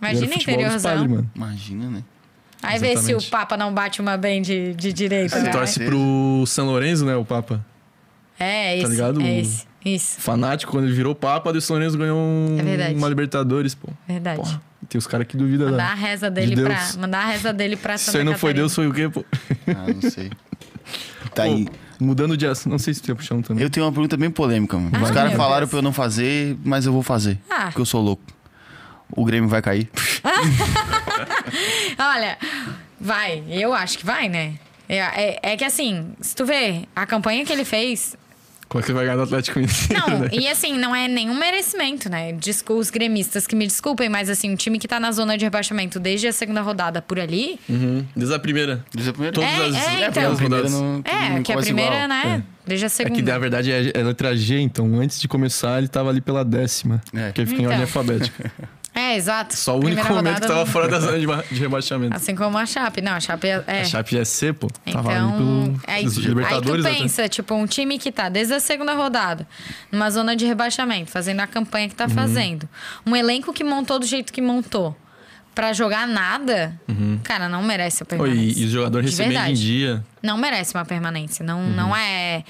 [0.00, 1.08] Imagina futebol dos interiorzão.
[1.08, 1.30] mano.
[1.34, 2.02] Imagina, né?
[2.62, 3.22] Aí vê se o.
[3.22, 5.36] Papa não bate uma bem de, de direita.
[5.36, 5.50] Você né?
[5.50, 5.86] torce Sim.
[5.86, 7.64] pro São Lourenço, né, o Papa?
[8.38, 8.90] É, esse.
[8.90, 9.22] ligado?
[9.22, 9.64] É esse.
[9.84, 10.20] Isso.
[10.20, 13.88] Fanático, quando ele virou Papa, o São Lourenço ganhou um- É uma Libertadores, pô.
[14.06, 14.36] Verdade.
[14.40, 14.62] Porra,
[14.92, 15.92] tem os caras que duvidam Mandar da...
[15.92, 16.74] a reza dele de pra.
[16.74, 16.96] Deus.
[16.96, 18.62] Mandar a reza dele pra Se Santa aí não foi Catarina.
[18.62, 19.24] Deus, foi o quê, pô?
[19.66, 20.30] Ah, não sei.
[21.34, 21.66] Tá Pô, aí.
[21.98, 23.62] Mudando de assunto, não sei se tem puxando também.
[23.62, 24.90] Eu tenho uma pergunta bem polêmica, mano.
[25.02, 25.70] Os Ai, caras falaram Deus.
[25.70, 27.38] pra eu não fazer, mas eu vou fazer.
[27.48, 27.66] Ah.
[27.66, 28.22] Porque eu sou louco.
[29.10, 29.88] O Grêmio vai cair.
[31.98, 32.36] Olha,
[33.00, 33.44] vai.
[33.48, 34.58] Eu acho que vai, né?
[34.88, 38.16] É, é, é que assim, se tu vê a campanha que ele fez.
[38.72, 39.78] Como é que ele vai ganhar do Atlético Mineiro?
[39.92, 40.28] Não, né?
[40.32, 42.32] e assim, não é nenhum merecimento, né?
[42.32, 45.44] Desculpa os gremistas que me desculpem, mas assim, um time que tá na zona de
[45.44, 47.60] rebaixamento desde a segunda rodada por ali.
[47.68, 48.02] Uhum.
[48.16, 48.82] Desde a primeira.
[48.94, 49.34] Diz a primeira.
[49.34, 50.32] Todas É, as, é, as então.
[50.32, 50.72] a primeira rodadas.
[50.72, 52.08] não, É, que a primeira, igual.
[52.08, 52.42] né?
[52.66, 53.16] Desde a É segunda.
[53.16, 56.42] que na verdade é, é letra G, então antes de começar ele tava ali pela
[56.44, 57.02] décima.
[57.14, 57.26] É.
[57.26, 57.72] Porque ele fica em Então.
[57.72, 58.52] ordem alfabética.
[58.94, 59.56] É, exato.
[59.56, 62.14] Só o único Primeira momento que tava não- fora da zona de, de rebaixamento.
[62.14, 63.00] Assim como a Chape.
[63.00, 63.64] Não, a Chape é.
[63.66, 63.80] é.
[63.80, 64.68] A Chape é C, pô.
[64.92, 66.98] Tava ali Então, pelo aí, aí Libertadores tu até.
[66.98, 69.48] pensa, tipo, um time que tá desde a segunda rodada,
[69.90, 72.10] numa zona de rebaixamento, fazendo a campanha que tá Uhum.
[72.10, 72.68] fazendo.
[73.06, 74.94] Um elenco que montou do jeito que montou.
[75.54, 76.80] Pra jogar nada,
[77.24, 78.58] cara, não merece a permanência.
[78.58, 80.04] e, e os jogadores De recebendo em dia.
[80.22, 81.44] Não merece uma permanência.
[81.44, 81.74] Não, Uhum.
[81.74, 82.42] não é.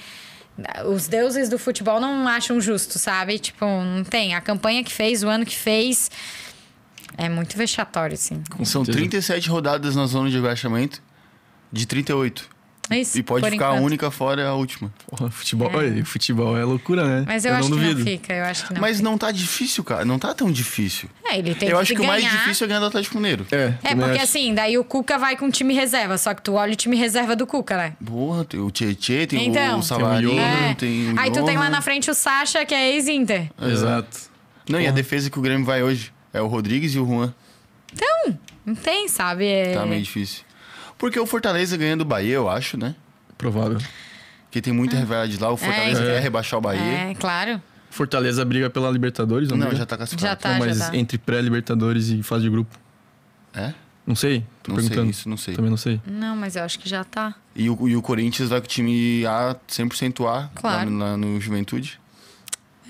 [0.87, 3.39] Os deuses do futebol não acham justo, sabe?
[3.39, 4.35] Tipo, não tem.
[4.35, 6.11] A campanha que fez, o ano que fez.
[7.17, 8.43] É muito vexatório, assim.
[8.65, 8.99] São certeza.
[8.99, 11.03] 37 rodadas na zona de rebaixamento
[11.71, 12.49] de 38.
[12.91, 13.17] É isso.
[13.19, 13.85] E pode por ficar a enquanto.
[13.87, 14.93] única fora a última.
[15.07, 15.77] Porra, futebol, É.
[15.77, 17.25] Oi, futebol é loucura, né?
[17.27, 17.99] Mas eu, não acho que duvido.
[18.01, 18.81] não fica, eu acho que não.
[18.81, 19.09] Mas fica.
[19.09, 20.05] não tá difícil, cara.
[20.05, 21.09] Não tá tão difícil.
[21.25, 22.37] É, ele tem Eu que acho que o mais ganhar.
[22.39, 23.47] difícil é ganhar do Atlético Mineiro.
[23.53, 24.23] É, É, porque acho.
[24.25, 26.97] assim, daí o Cuca vai com o time reserva, só que tu olha o time
[26.97, 27.95] reserva do Cuca, né?
[28.05, 29.79] Porra, tem o Tietê, tem Então.
[29.79, 31.71] o Savarino, Johan, tem o Aí tu tem lá Johan.
[31.71, 33.49] na frente o Sacha, que é ex-Inter.
[33.63, 34.19] Exato.
[34.69, 37.33] Não, e a defesa que o Grêmio vai hoje é o Rodrigues e o Juan.
[37.95, 39.47] Então, não tem, sabe?
[39.47, 39.75] É...
[39.75, 40.43] Tá meio difícil.
[41.03, 42.95] Porque o Fortaleza ganha do Bahia, eu acho, né?
[43.37, 43.79] Provável.
[44.45, 45.51] Porque tem muita rivalidade lá.
[45.51, 46.15] O Fortaleza É.
[46.15, 46.81] quer rebaixar o Bahia.
[46.81, 47.61] É, claro.
[47.91, 49.81] Fortaleza briga pela Libertadores, não, Não, briga?
[49.81, 50.29] já tá classificado.
[50.31, 50.51] Já tá.
[50.53, 50.97] Não, mas tá.
[50.97, 52.79] entre pré-Libertadores e fase de grupo.
[53.53, 53.75] É?
[54.07, 55.11] Não sei, tô Não sei perguntando.
[55.11, 55.55] isso, não sei.
[55.57, 56.01] Também não sei.
[56.07, 57.35] Não, mas eu acho que já tá.
[57.57, 60.85] E o, e o Corinthians vai com o time A, 100% A, Claro.
[60.85, 61.99] lá, no- lá no Juventude.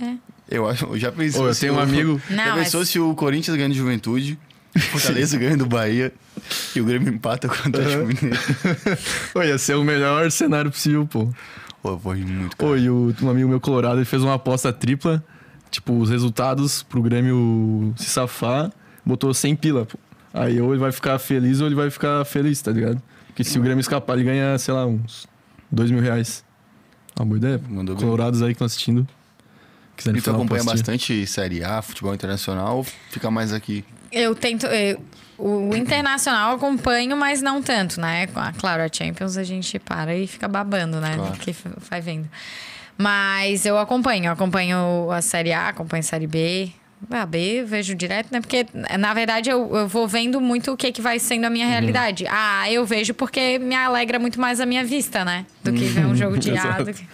[0.01, 0.15] É.
[0.51, 2.99] Eu acho, eu já pensou Ô, eu tenho um amigo- Não, já mas- pensou se
[3.01, 4.39] o Corinthians ganha do Juventude,
[4.77, 6.13] o Fortaleza ganha do Bahia
[6.75, 8.39] e o Grêmio empata com o Atlético Mineiro.
[9.49, 11.29] Ia ser o melhor cenário possível, pô.
[11.83, 12.71] Pô, pô, muito, cara.
[12.71, 15.23] Ô, e o, um amigo meu colorado, ele fez uma aposta tripla.
[15.71, 18.71] Tipo, os resultados pro Grêmio se safar,
[19.05, 19.99] botou 100 pila, pô.
[20.35, 23.03] Aí ou ele vai ficar feliz ou ele vai ficar feliz, tá ligado?
[23.27, 25.27] Porque se o Grêmio escapar, ele ganha, sei lá, uns
[25.71, 26.45] 2 mil reais.
[27.19, 27.59] Uma boa ideia.
[27.59, 27.69] pô.
[27.73, 28.05] Mandou bem.
[28.05, 29.07] Colorados aí que estão assistindo.
[29.97, 33.85] Quiserem E tu acompanha bastante Série A, futebol internacional, ou fica mais aqui?
[34.11, 34.67] Eu tento.
[34.67, 35.01] eu-
[35.39, 38.27] o internacional eu acompanho, mas não tanto, né?
[38.59, 41.15] Claro, a Champions a gente para e fica babando, né?
[41.17, 41.33] Claro.
[41.33, 42.29] Porque f- vai vendo.
[42.97, 46.71] Mas eu acompanho, eu acompanho a Série A, acompanho a Série B.
[47.11, 48.41] A B eu vejo direto, né?
[48.41, 48.65] Porque,
[48.99, 51.73] na verdade, eu, eu vou vendo muito o que, que vai sendo a minha Uhum.
[51.73, 52.25] realidade.
[52.29, 55.45] Ah, eu vejo porque me alegra muito mais a minha vista, né?
[55.65, 57.05] Do que ver um jogo de A, que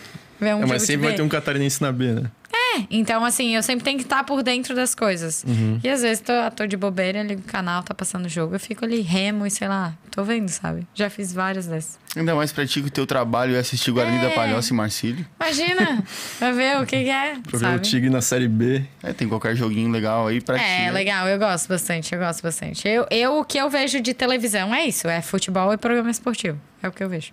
[0.41, 2.31] ver um É, mas sempre vai ter um catarinense na B, né?
[2.51, 5.45] É, então assim, eu sempre tenho que estar por dentro das coisas.
[5.47, 5.81] Uhum.
[5.83, 8.61] E às vezes tô, tô de bobeira, ligo o canal, tá passando o jogo, eu
[8.61, 10.87] fico ali remo e sei lá, tô vendo, sabe?
[10.95, 11.99] Já fiz várias dessas.
[12.17, 14.35] Ainda mais pra ti que o teu trabalho é assistir Guarani da É.
[14.35, 15.27] Palhoça e Marcílio.
[15.41, 16.03] Imagina,
[16.39, 17.81] pra ver o que, que é, Pra ver o sabe?
[17.81, 18.83] Tigre na Série B.
[19.03, 20.65] É, tem qualquer joguinho legal aí pra ti.
[20.65, 22.89] É, legal, eu gosto bastante, eu gosto bastante.
[22.89, 26.59] Eu, eu, o que eu vejo de televisão é isso, é futebol e programa esportivo.
[26.83, 27.33] É o que eu vejo.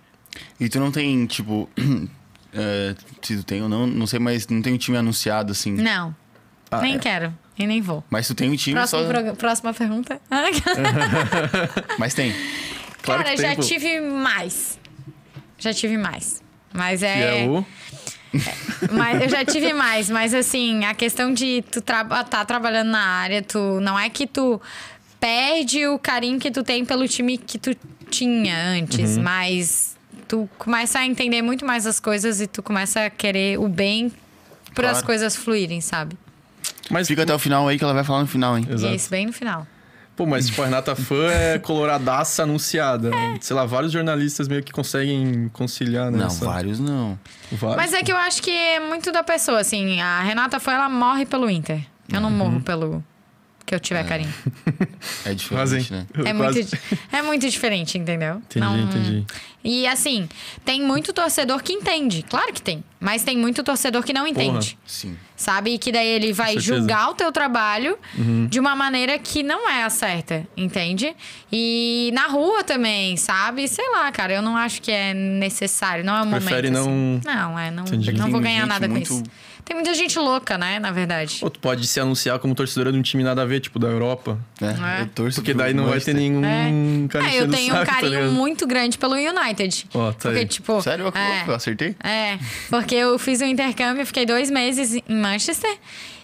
[0.60, 1.68] E tu não tem, tipo...
[2.56, 5.72] é, se tu tem ou não, não sei, mas não tem um time anunciado, assim.
[5.72, 6.14] Não,
[6.70, 6.98] Ah, nem é.
[6.98, 8.04] quero e nem vou.
[8.10, 9.34] Mas tu tem um time Próximo só...
[9.34, 10.20] próxima pergunta.
[11.98, 12.32] Mas tem.
[13.02, 13.62] Claro Cara, que tem, já pô.
[13.62, 14.78] tive mais.
[15.58, 16.42] Já tive mais.
[16.72, 17.64] Mas Que é o...
[18.92, 23.00] Mas eu já tive mais, mas assim, a questão de tu tra tá trabalhando na
[23.02, 24.60] área, tu não é que tu
[25.18, 27.74] perde o carinho que tu tem pelo time que tu
[28.10, 29.95] tinha antes, mas
[30.28, 34.12] tu começa a entender muito mais as coisas e tu começa a querer o bem
[34.74, 35.06] para as Claro.
[35.06, 36.16] coisas fluírem, sabe?
[36.90, 38.66] Mas, Fica até o final aí que ela vai falar no final, hein?
[38.70, 38.94] Exato.
[38.94, 39.66] isso bem no final.
[40.14, 43.10] Pô, mas tipo, a Renata Fã é coloradaça anunciada.
[43.10, 43.36] né?
[43.40, 46.18] Sei lá, vários jornalistas meio que conseguem conciliar, né?
[46.18, 47.18] Não, essa- vários não.
[47.52, 47.76] Vários.
[47.76, 50.00] Mas é que eu acho que é muito da pessoa, assim.
[50.00, 51.80] A Renata foi, ela morre pelo Inter.
[52.10, 53.04] Eu não morro pelo
[53.66, 54.32] que eu tiver carinho.
[55.24, 56.06] É diferente, né?
[56.24, 56.60] É Quase.
[56.62, 56.78] muito,
[57.12, 58.36] é muito diferente, entendeu?
[58.56, 59.24] Entendi, entendi.
[59.64, 60.28] E assim,
[60.64, 62.24] tem muito torcedor que entende.
[62.28, 62.82] Claro que tem.
[63.00, 64.78] Mas tem muito torcedor que não entende.
[64.86, 65.16] Sim.
[65.36, 65.74] Sabe?
[65.74, 66.54] E que daí ele vai.
[66.54, 66.60] Uhum.
[66.60, 67.98] julgar o teu trabalho
[68.48, 71.14] de uma maneira que não é a certa, entende?
[71.52, 73.66] E na rua também, sabe?
[73.68, 76.88] Sei lá, cara, eu não acho que é necessário, não é o Prefere momento.
[76.88, 77.20] não- Assim.
[77.38, 78.12] Não, é, não, Entendi.
[78.12, 79.24] não Tem vou ganhar nada muito- com isso.
[79.66, 80.78] Tem muita gente louca, né?
[80.78, 81.40] Na verdade.
[81.42, 83.88] Ou tu pode se anunciar como torcedora de um time nada a ver, tipo, da
[83.88, 84.38] Europa.
[84.62, 85.02] É, É.
[85.02, 87.92] Eu torço Porque daí não vai ter nenhum cara É, eu tenho um saco, tá
[87.94, 88.32] carinho ligado?
[88.32, 89.88] muito grande pelo United.
[89.92, 90.46] Ó, tá porque, aí.
[90.46, 90.80] tipo.
[90.80, 91.06] Sério?
[91.06, 91.96] Eu, é, eu acertei?
[92.02, 92.38] É,
[92.70, 95.76] porque eu fiz um intercâmbio, fiquei dois meses em Manchester.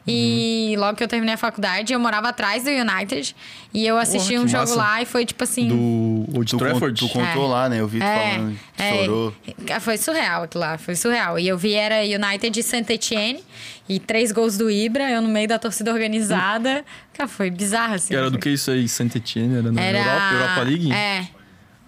[0.06, 3.36] E logo que eu terminei a faculdade, eu morava atrás do United.
[3.72, 4.76] E eu assisti Porra, um jogo massa.
[4.76, 5.68] lá e foi tipo assim.
[5.68, 6.98] Do Old Tu, con- Trafford?
[6.98, 7.48] tu contou É.
[7.48, 7.80] lá, né?
[7.80, 9.34] Eu vi tu falando que é, chorou.
[9.66, 11.38] é, Foi surreal aquilo lá, foi surreal.
[11.38, 13.42] E eu vi era United e Saint Etienne
[13.88, 16.84] e três gols do Ibra, eu no meio da torcida organizada.
[17.14, 18.08] Cara, foi bizarro assim.
[18.08, 18.88] Que era do que isso aí?
[18.88, 19.56] Saint Etienne?
[19.58, 20.92] Era na Era Europa, Europa League?
[20.92, 21.26] É,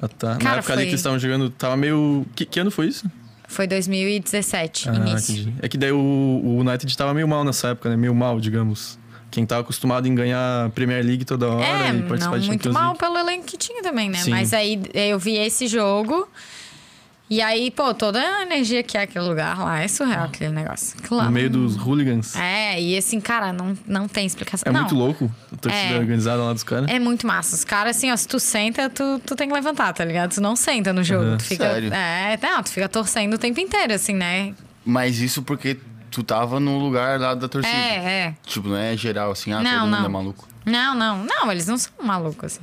[0.02, 0.36] Ah, tá.
[0.36, 2.26] Cara, na época ali foi- que eles estavam jogando, tava meio...
[2.36, 3.10] Que, que ano foi isso?
[3.54, 5.32] Foi 2017, Ah, início.
[5.34, 5.54] entendi.
[5.62, 7.96] É que daí o, o United tava meio mal nessa época, né?
[7.96, 8.98] Meio mal, digamos.
[9.30, 12.62] Quem tava acostumado em ganhar Premier League toda hora É, e participar não de muito
[12.64, 12.98] Champions mal League.
[13.00, 14.18] pelo elenco que tinha também, né?
[14.18, 14.30] Sim.
[14.30, 16.28] Mas aí eu vi esse jogo
[17.30, 20.96] e aí, pô, toda a energia que é aquele lugar lá é surreal aquele negócio.
[21.02, 21.24] Claro.
[21.26, 22.36] No meio dos hooligans.
[22.36, 24.64] É, e assim, cara, não, não tem explicação.
[24.66, 24.80] É não.
[24.82, 25.98] muito louco a torcida É.
[25.98, 26.90] organizada lá dos caras.
[26.90, 27.54] É muito massa.
[27.56, 30.34] Os caras, assim, ó, se tu senta, tu, tu tem que levantar, tá ligado?
[30.34, 31.24] Tu não senta no jogo.
[31.24, 31.36] Uhum.
[31.38, 31.64] Tu fica.
[31.64, 31.92] Sério?
[31.92, 34.54] É, não, tu fica torcendo o tempo inteiro, assim, né?
[34.84, 35.78] Mas isso porque
[36.10, 37.74] tu tava no lugar lá da torcida.
[37.74, 37.96] É,
[38.26, 38.34] é.
[38.44, 40.04] Tipo, não é geral assim, ah, Não, todo mundo não.
[40.04, 40.48] é maluco.
[40.66, 41.24] Não, não.
[41.24, 42.60] Não, eles não são malucos, assim.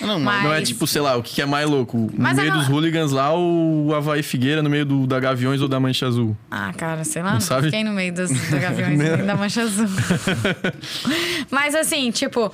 [0.00, 0.42] Não, Mas-.
[0.44, 1.96] Não é tipo, sei lá, o que é mais louco?
[1.96, 5.60] No Mas meio agora- dos hooligans lá, o Havaí Figueira no meio do, da Gaviões
[5.60, 6.36] ou da Mancha Azul?
[6.50, 7.66] Ah, cara, sei lá, Não não sabe?
[7.66, 9.86] fiquei no meio dos, da Gaviões nem da Mancha Azul.
[11.50, 12.52] Mas assim, tipo,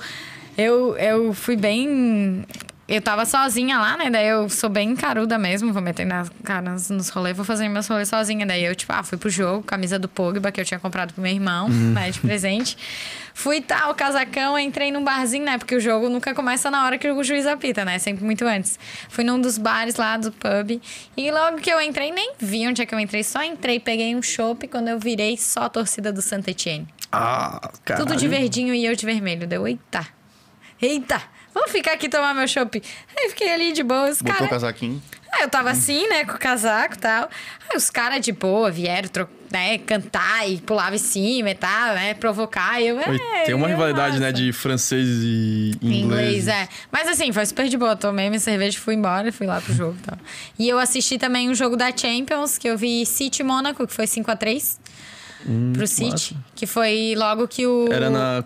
[0.57, 2.43] eu, eu fui bem.
[2.89, 4.09] Eu tava sozinha lá, né?
[4.09, 7.87] Daí eu sou bem caruda mesmo, vou meter na cara nos, rolês, vou fazer meus
[7.87, 8.47] rolês sozinha.
[8.47, 11.21] Daí eu, tipo, ah, fui pro jogo, camisa do Pogba que eu tinha comprado pro
[11.21, 12.75] meu irmão, né, de presente.
[13.35, 15.59] Fui tal, casacão, entrei num barzinho, né?
[15.59, 17.99] Porque o jogo nunca começa na hora que o juiz apita, né?
[17.99, 18.79] Sempre muito antes.
[19.07, 20.81] Fui num dos bares lá do pub.
[21.15, 23.23] E logo que eu entrei, nem vi onde é que eu entrei.
[23.23, 24.67] Só entrei, peguei um chopp.
[24.67, 26.87] Quando eu virei, só a torcida do Santa Etienne.
[27.11, 27.99] Ah, cara.
[27.99, 29.47] Tudo de verdinho e eu de vermelho.
[29.47, 30.05] Deu, eita.
[30.81, 31.21] Eita.
[31.53, 32.81] Vamos ficar aqui tomar meu chopp.
[33.17, 34.09] Aí fiquei ali de boa.
[34.09, 34.45] Os Botou cara...
[34.45, 35.01] o casaquinho.
[35.31, 37.29] Aí eu tava assim, né, com o casaco e tal.
[37.69, 39.29] Aí os caras de boa vieram tro...
[39.51, 42.81] né, cantar e pular em cima e tal, né, provocar.
[42.81, 44.41] E eu, Oi, é, Tem uma rivalidade, né, massa.
[44.41, 46.03] de francês e inglês.
[46.03, 46.67] Inglês, é.
[46.91, 47.95] Mas assim, foi super de boa.
[47.95, 50.17] Tomei minha cerveja, fui embora e fui lá pro jogo e tal.
[50.57, 54.05] E eu assisti também um jogo da Champions, que eu vi City Mônaco, que foi
[54.05, 54.77] 5x3
[55.73, 56.05] pro City.
[56.05, 56.35] Hum, massa.
[56.55, 57.87] Que foi logo que o.
[57.91, 58.43] Era na...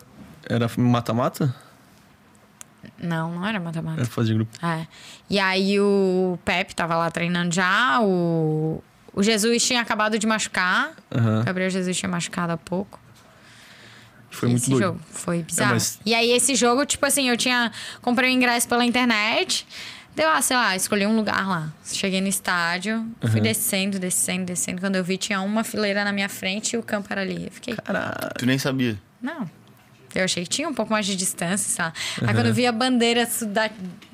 [0.49, 1.55] Era mata-mata?
[3.03, 4.01] Não, não era mata-mata.
[4.01, 4.51] Era fase de grupo.
[4.65, 4.87] É.
[5.29, 8.81] E aí o Pepe tava lá treinando já, o,
[9.13, 10.91] o Jesus tinha acabado de machucar.
[11.11, 12.99] O Gabriel Jesus tinha machucado há pouco.
[14.31, 14.83] Foi E muito esse doido.
[14.83, 15.73] jogo foi bizarro.
[15.73, 17.71] mas- E aí esse jogo, tipo assim, eu tinha
[18.01, 19.67] comprei o ingresso pela internet.
[20.15, 21.71] Deu, ah, sei lá, escolhi um lugar lá.
[21.83, 24.79] Cheguei no estádio, fui descendo, descendo, descendo.
[24.79, 27.45] Quando eu vi, tinha uma fileira na minha frente e o campo era ali.
[27.45, 28.13] Eu fiquei, Caralho.
[28.37, 28.97] Tu nem sabia.
[29.21, 29.49] não.
[30.15, 31.95] Eu achei que tinha um pouco mais de distância, sabe?
[32.21, 33.27] Aí quando eu vi a bandeira,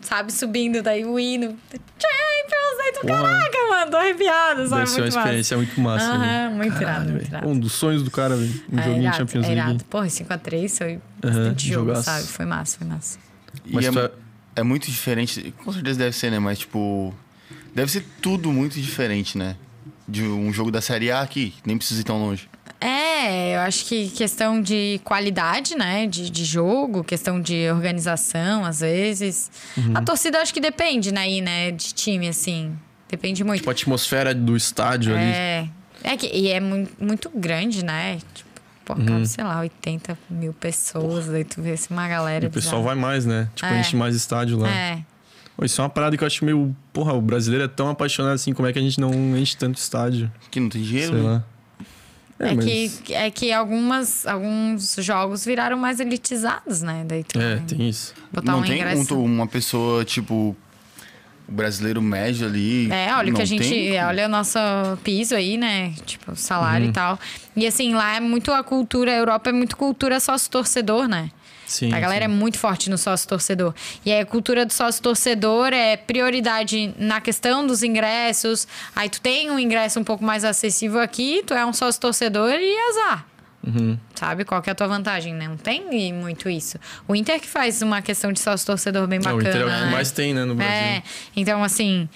[0.01, 1.57] sabe, subindo, daí o hino.
[1.99, 2.79] Champions!
[2.85, 4.81] Aí tu, caraca, mano, tô arrepiada, sabe?
[4.81, 6.05] Deve ser uma muito experiência muito massa.
[6.11, 6.49] Aham, né?
[6.49, 7.27] muito irado, Caralho, muito velho.
[7.31, 7.47] irado.
[7.49, 8.61] Um dos sonhos do cara, velho.
[8.71, 9.61] Um É joguinho de irado, Champions é League.
[9.69, 9.85] irado.
[9.85, 12.03] Porra, 5x3 foi Aham, bastante jogo, jogaço.
[12.03, 12.27] sabe?
[12.27, 13.19] Foi massa, foi massa.
[13.71, 14.11] Mas e tu é, é-
[14.57, 15.53] é muito diferente.
[15.63, 16.39] Com certeza deve ser, né?
[16.39, 17.13] Mas, tipo...
[17.75, 19.55] Deve ser tudo muito diferente, né?
[20.07, 21.53] De um jogo da Série A aqui.
[21.65, 22.49] Nem precisa ir tão longe.
[22.81, 26.07] É, eu acho que questão de qualidade, né?
[26.07, 29.51] De, de jogo, questão de organização, às vezes.
[29.77, 29.91] Uhum.
[29.95, 31.21] A torcida eu acho que depende, né?
[31.21, 31.71] aí, né?
[31.71, 32.71] De time, assim.
[33.09, 33.59] Depende muito.
[33.59, 35.23] Tipo, a atmosfera do estádio ali.
[35.25, 35.67] É.
[36.03, 38.19] É que, e é mu- muito grande, né?
[38.33, 38.49] Tipo,
[38.85, 39.05] pô, Uhum.
[39.05, 42.45] cabe, sei lá, 80 mil pessoas, aí tu vê assim, uma galera.
[42.45, 43.49] E o pessoal vai mais, né?
[43.55, 43.79] Tipo, É.
[43.81, 44.69] enche mais estádio lá.
[44.69, 44.99] É.
[45.57, 46.73] Pô, Isso é uma parada que eu acho meio.
[46.93, 49.77] Porra, o brasileiro é tão apaixonado assim, como é que a gente não enche tanto
[49.77, 50.31] estádio?
[50.49, 51.29] Que não tem dinheiro, Sei né?
[51.29, 51.43] lá.
[52.39, 52.65] É, mas-
[53.03, 57.03] que, é que algumas, alguns jogos viraram mais elitizados, né?
[57.05, 58.13] Daí tu É, tem isso.
[58.31, 59.15] botar não um tem ingresso.
[59.17, 60.55] um- uma pessoa, tipo...
[61.47, 62.91] O brasileiro médio ali...
[62.91, 63.67] É, olha o que a gente.
[63.67, 64.59] tem- Olha o nosso
[65.03, 65.95] piso aí, né?
[66.05, 66.91] Tipo, salário Uhum.
[66.91, 67.19] e tal.
[67.55, 71.31] E assim, lá é muito a cultura, a Europa é muito cultura sócio-torcedor, né?
[71.69, 71.93] Sim.
[71.93, 72.31] a galera sim.
[72.31, 73.73] é muito forte no sócio-torcedor.
[74.03, 78.67] E aí a cultura do sócio-torcedor é prioridade na questão dos ingressos.
[78.95, 82.75] Aí tu tem um ingresso um pouco mais acessível aqui, tu é um sócio-torcedor e
[82.89, 83.25] azar.
[83.65, 83.97] Uhum.
[84.15, 84.45] Sabe?
[84.45, 85.33] Qual que é a tua vantagem?
[85.33, 86.79] Não tem muito isso.
[87.07, 89.37] O Inter que faz uma questão de sócio-torcedor bem É, bacana.
[89.37, 89.91] o Inter é o que né?
[89.91, 90.73] mais tem, né, no Brasil.
[90.73, 91.03] É,
[91.35, 92.09] então assim,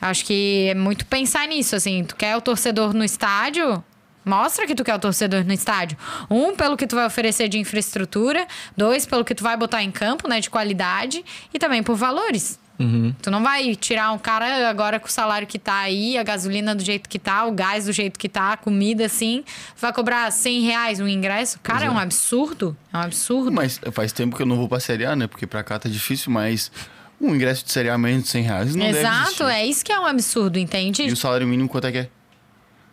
[0.00, 3.82] acho que é muito pensar nisso, assim, tu quer o torcedor no estádio,
[4.24, 5.96] mostra que tu quer o torcedor no estádio.
[6.30, 9.90] Um, pelo que tu vai oferecer de infraestrutura, dois, pelo que tu vai botar em
[9.90, 12.58] campo, né, de qualidade, e também por valores.
[12.78, 13.14] Uhum.
[13.20, 16.74] Tu não vai tirar um cara agora com o salário que tá aí, a gasolina
[16.74, 19.44] do jeito que tá, o gás do jeito que tá, a comida assim,
[19.76, 21.60] vai cobrar 100 reais um ingresso?
[21.62, 22.74] Cara, é um absurdo.
[22.90, 23.52] É um absurdo.
[23.52, 25.26] Mas faz tempo que eu não vou pra Série A, né?
[25.26, 26.72] Porque pra cá tá difícil, mas...
[27.20, 30.00] Um ingresso de Série A menos de 100 reais não Exato, é isso que é
[30.00, 31.02] um absurdo, entende?
[31.02, 32.08] E o salário mínimo quanto é que é?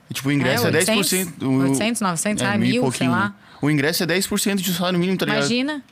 [0.09, 1.43] E, Tipo, o ingresso é, 800, 10%.
[1.43, 3.33] O, 800, 900, é, ah, mil mil, sei lá.
[3.61, 5.39] O ingresso é 10% de salário mínimo, tá ligado?
[5.41, 5.83] Imagina.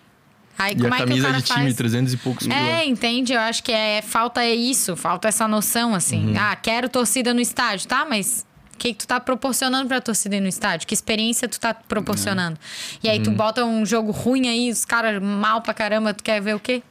[0.58, 1.76] Aí E como a é que o camisa cara de time, faz?
[1.76, 2.56] 300 e poucos mil.
[2.56, 3.34] É, entende?
[3.34, 6.28] Eu acho que é, falta é isso, falta essa noção, assim.
[6.28, 6.36] Uhum.
[6.40, 8.06] Ah, quero torcida no estádio, tá?
[8.10, 10.88] Mas o que, que tu tá proporcionando pra torcida ir no estádio?
[10.88, 12.58] Que experiência tu tá proporcionando?
[13.04, 13.36] E aí tu Uhum.
[13.36, 16.82] bota um jogo ruim aí, os caras mal pra caramba, tu quer ver o quê?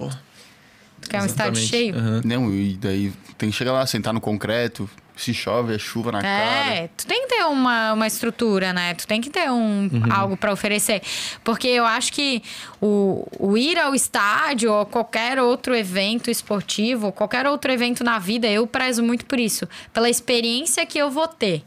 [1.00, 1.66] Tu quer um estádio Exatamente.
[1.68, 1.96] cheio?
[1.96, 2.20] Aham.
[2.24, 6.20] Não, e daí tem que chegar lá, sentar no concreto, se chove, é chuva na
[6.20, 6.74] cara.
[6.74, 8.94] É, tu tem que ter uma, uma estrutura, né?
[8.94, 11.02] Tu tem que ter um, algo pra oferecer.
[11.44, 12.42] Porque eu acho que
[12.80, 18.48] o, o ir ao estádio ou qualquer outro evento esportivo, qualquer outro evento na vida,
[18.48, 19.68] eu prezo muito por isso.
[19.92, 21.62] Pela experiência que eu vou ter.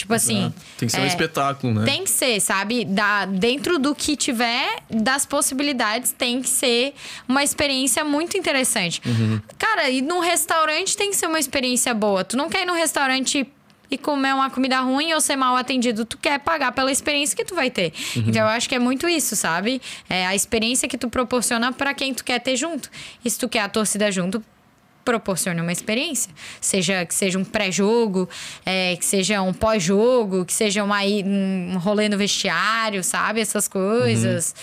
[0.00, 0.38] Tipo assim.
[0.38, 0.54] Exato.
[0.78, 1.84] Tem que ser um é, espetáculo, né?
[1.84, 2.86] Tem que ser, sabe?
[2.86, 6.94] Da, dentro do que tiver, das possibilidades, tem que ser
[7.28, 9.02] uma experiência muito interessante.
[9.04, 9.40] Uhum.
[9.58, 12.24] Cara, e num restaurante tem que ser uma experiência boa.
[12.24, 13.46] Tu não quer ir num restaurante
[13.90, 16.06] e comer uma comida ruim ou ser mal atendido.
[16.06, 17.92] Tu quer pagar pela experiência que tu vai ter.
[18.16, 19.82] Então eu acho que é muito isso, sabe?
[20.08, 22.88] É a experiência que tu proporciona para quem tu quer ter junto.
[23.22, 24.42] E se tu quer a torcida junto,
[25.10, 26.30] proporcione uma experiência.
[26.60, 28.28] Seja que seja um pré-jogo,
[28.64, 33.40] é, que seja um pós-jogo, que seja uma, um rolê no vestiário, sabe?
[33.40, 34.54] Essas coisas.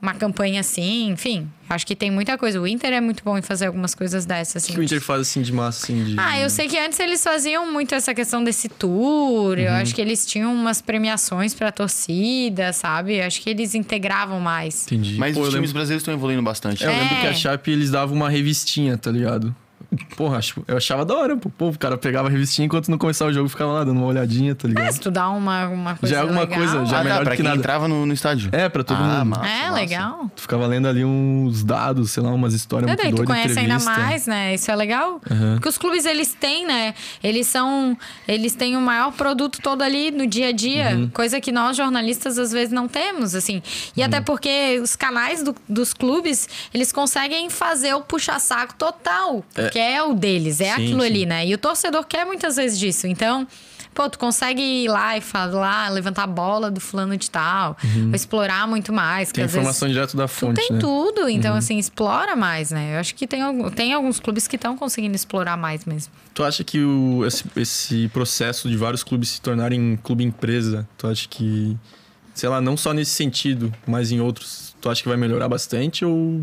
[0.00, 1.48] Uma campanha assim, enfim.
[1.70, 2.60] Acho que tem muita coisa.
[2.60, 4.64] O Inter é muito bom em fazer algumas coisas dessas.
[4.64, 4.80] O que Assim.
[4.80, 6.16] o Inter faz assim de massa, assim, de.
[6.18, 9.56] Ah, eu sei que antes eles faziam muito essa questão desse tour.
[9.60, 13.18] Eu acho que eles tinham umas premiações pra torcida, sabe?
[13.18, 14.86] Eu acho que eles integravam mais.
[14.86, 15.16] Entendi.
[15.16, 16.82] Mas Pô, os times lembro, brasileiros estão evoluindo bastante.
[16.82, 17.20] é, eu lembro É.
[17.20, 19.54] que a Chape eles davam uma revistinha, tá ligado?
[20.16, 21.50] Porra, eu achava da hora, pô.
[21.50, 24.06] Pô, o cara pegava a revistinha enquanto não começava o jogo ficava lá dando uma
[24.06, 24.86] olhadinha, tá ligado?
[24.86, 27.04] É, se tu dá uma, uma coisa Já é alguma legal, coisa, já ah, é
[27.04, 27.56] melhor tá, do pra que quem nada.
[27.58, 28.48] entrava no, no estádio.
[28.52, 29.30] É, pra todo ah, mundo.
[29.36, 29.72] Massa, É, massa.
[29.74, 30.30] legal.
[30.34, 33.34] Tu ficava lendo ali uns dados, sei lá, umas histórias É, muito daí tu doidas,
[33.34, 34.02] conhece ainda entrevista.
[34.02, 34.54] mais, né?
[34.54, 35.20] Isso é legal.
[35.30, 35.54] Uhum.
[35.54, 36.94] Porque os clubes, eles têm, né?
[37.22, 37.96] Eles são...
[38.26, 40.96] Eles têm o maior produto todo ali no dia a dia.
[40.96, 41.08] Uhum.
[41.10, 43.62] Coisa que nós, jornalistas, às vezes não temos, assim.
[43.96, 44.06] E Uhum.
[44.06, 49.44] até porque os canais do- dos clubes, eles conseguem fazer o puxa-saco total.
[49.54, 50.02] Porque é.
[50.02, 51.06] o deles, é Sim, aquilo sim.
[51.06, 51.46] ali, né?
[51.46, 53.06] E o torcedor quer muitas vezes disso.
[53.06, 53.46] Então...
[53.94, 57.76] Pô, tu consegue ir lá e falar, levantar a bola do fulano de tal,
[58.08, 59.28] ou explorar muito mais.
[59.28, 59.34] Uhum.
[59.34, 60.78] Tem às vezes- informação direto da Tu fonte, tem né?
[60.78, 62.94] tudo, então assim, explora mais, né?
[62.94, 63.42] Eu acho que tem,
[63.72, 66.10] tem alguns clubes que estão conseguindo explorar mais mesmo.
[66.32, 71.06] Tu acha que o, esse, esse processo de vários clubes se tornarem clube empresa, tu
[71.06, 71.76] acha que,
[72.32, 76.02] sei lá, não só nesse sentido, mas em outros, tu acha que vai melhorar bastante
[76.02, 76.40] ou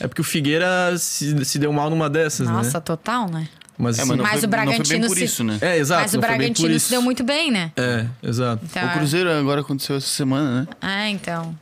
[0.00, 2.80] é porque o Figueira se, se deu mal numa dessas, Nossa, né?
[2.84, 3.48] total, né?
[3.76, 5.58] Mas, É, assim, mas não, Mas foi, o Bragantino por se- isso, né?
[5.60, 7.72] é, exato, Mas o Bragantino se deu muito bem, né?
[7.76, 8.64] É, exato.
[8.64, 10.68] Então, O Cruzeiro agora aconteceu essa semana, né?
[11.06, 11.56] É, então.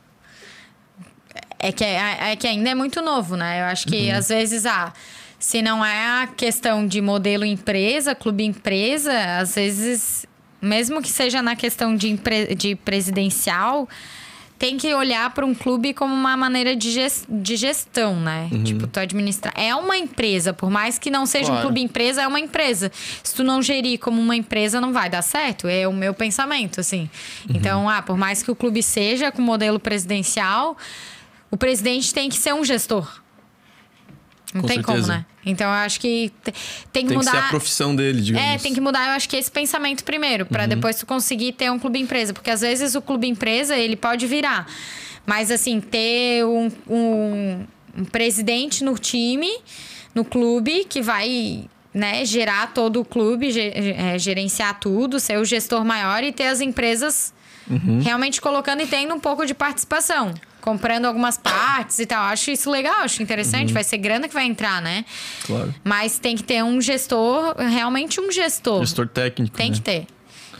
[1.58, 3.60] É que, é, é que ainda é muito novo, né?
[3.62, 4.16] Eu acho que Uhum.
[4.16, 4.92] às vezes, ah,
[5.38, 10.26] se não é a questão de modelo empresa, clube empresa, às vezes,
[10.60, 13.88] mesmo que seja na questão de, empre- de presidencial,
[14.62, 18.48] tem que olhar para um clube como uma maneira de, ges- de gestão, né?
[18.52, 18.62] Uhum.
[18.62, 19.52] Tipo, tu administrar.
[19.56, 21.62] É uma empresa, por mais que não seja um Claro.
[21.62, 22.92] clube empresa, é uma empresa.
[23.24, 25.66] Se tu não gerir como uma empresa, não vai dar certo.
[25.66, 27.10] É o meu pensamento, assim.
[27.48, 27.56] Uhum.
[27.56, 30.76] Então, ah, por mais que o clube seja com modelo presidencial,
[31.50, 33.20] o presidente tem que ser um gestor.
[34.54, 35.18] Não Com tem como, certeza.
[35.18, 35.26] né?
[35.46, 37.30] Então, eu acho que te- tem que Tem que mudar.
[37.30, 38.46] ser a profissão dele, digamos.
[38.48, 41.70] É, tem que mudar, eu acho que esse pensamento primeiro, pra depois tu conseguir ter
[41.70, 42.32] um clube empresa.
[42.34, 44.66] Porque às vezes o clube empresa, ele pode virar.
[45.26, 47.64] Mas assim, ter um, um,
[47.98, 49.50] um presidente no time,
[50.14, 51.64] no clube, que vai
[51.94, 56.60] né, gerar todo o clube, é, gerenciar tudo, ser o gestor maior e ter as
[56.60, 57.32] empresas
[58.02, 60.34] realmente colocando e tendo um pouco de participação.
[60.62, 62.22] Comprando algumas partes e tal.
[62.24, 63.72] Acho isso legal, acho interessante.
[63.72, 65.04] Vai ser grana que vai entrar, né?
[65.44, 65.74] Claro.
[65.84, 68.80] Mas tem que ter um gestor, realmente um gestor.
[68.80, 69.76] Gestor técnico, Tem né?
[69.76, 70.06] que ter.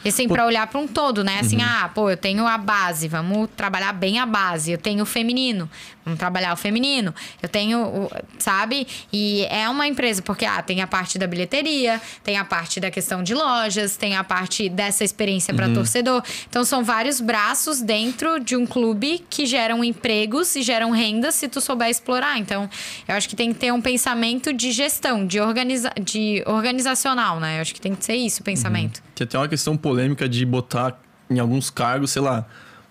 [0.04, 1.38] E assim, pra olhar pra um todo, né?
[1.40, 4.72] Assim, ah, pô, eu tenho a base, vamos trabalhar bem a base.
[4.72, 5.70] Eu tenho o feminino,
[6.04, 7.14] vamos trabalhar o feminino.
[7.42, 8.86] Eu tenho, sabe?
[9.12, 12.90] E é uma empresa, porque, ah, tem a parte da bilheteria, tem a parte da
[12.90, 16.22] questão de lojas, tem a parte dessa experiência pra torcedor.
[16.48, 21.48] Então, são vários braços dentro de um clube que geram empregos e geram renda se
[21.48, 22.38] tu souber explorar.
[22.38, 22.68] Então,
[23.06, 27.58] eu acho que tem que ter um pensamento de gestão, de, organiza de organizacional, né?
[27.58, 29.02] Eu acho que tem que ser isso o pensamento.
[29.22, 30.98] Tem até uma questão polêmica de botar
[31.30, 32.44] em alguns cargos, sei lá,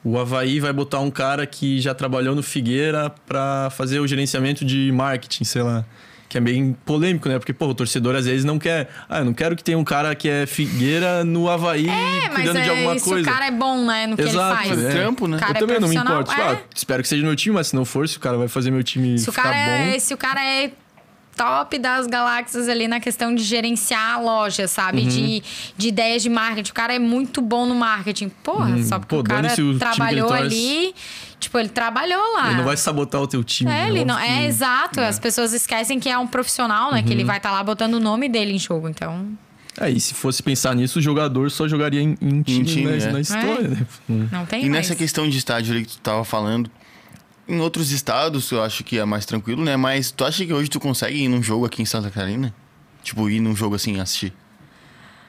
[0.03, 4.65] o Havaí vai botar um cara que já trabalhou no Figueira pra fazer o gerenciamento
[4.65, 5.85] de marketing, sei lá.
[6.27, 7.37] Que é bem polêmico, né?
[7.37, 8.89] Porque, pô, o torcedor às vezes não quer.
[9.09, 12.35] Ah, eu não quero que tenha um cara que é Figueira no Havaí É, mas
[12.35, 13.29] cuidando de alguma é, se coisa.
[13.29, 14.85] o cara é bom, né, no que Exato, ele faz.
[14.85, 14.89] é.
[14.91, 15.37] Trampo, né?
[15.49, 16.31] Eu também é não me importo.
[16.31, 16.41] É.
[16.41, 18.47] ah, espero que seja no meu time, mas se não for, se o cara vai
[18.47, 19.55] fazer meu time Se o cara, bom.
[19.55, 20.71] é, se o cara é
[21.35, 25.01] top das galáxias ali na questão de gerenciar a loja, sabe?
[25.01, 25.07] Uhum.
[25.07, 25.43] De,
[25.77, 26.71] de ideias de marketing.
[26.71, 28.29] O cara é muito bom no marketing.
[28.43, 29.23] Porra, só porque Uhum.
[29.23, 30.93] Pô, o cara o que ele trabalhou ali.
[31.39, 32.47] Tipo, ele trabalhou lá.
[32.49, 33.71] Ele não vai sabotar o teu time.
[33.71, 33.89] É, né?
[33.89, 35.01] ele não, Óbvio é que- exato.
[35.01, 37.01] As pessoas esquecem que é um profissional, né?
[37.01, 37.13] Que Uhum.
[37.13, 38.87] ele vai estar lá botando o nome dele em jogo.
[38.87, 39.27] Então,
[39.79, 42.85] É, e se fosse pensar nisso, o jogador só jogaria em, em um time, time,
[42.85, 43.11] na, é.
[43.11, 43.87] na história, né?
[44.09, 44.27] Hum.
[44.31, 44.87] não tem E mais.
[44.89, 46.69] nessa questão de estádio ali que tu tava falando,
[47.53, 49.76] em outros estados eu acho que é mais tranquilo, né?
[49.78, 52.53] Mas tu acha que hoje tu consegue ir num jogo aqui em Santa Catarina?
[53.03, 54.34] Tipo, ir num jogo assim, assistir?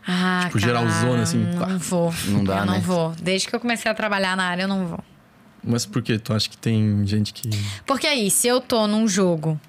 [0.07, 1.67] Ah, Tipo, cara, geralzona, assim, pá.
[1.67, 2.15] Não vou.
[2.27, 2.81] Não dá, eu não né?
[2.81, 3.13] vou.
[3.21, 5.01] Desde que eu comecei a trabalhar na área, eu não vou.
[5.65, 6.19] Mas por que?
[6.19, 7.49] Tu acha que tem gente que.
[7.87, 9.61] Porque aí, se eu tô num jogo,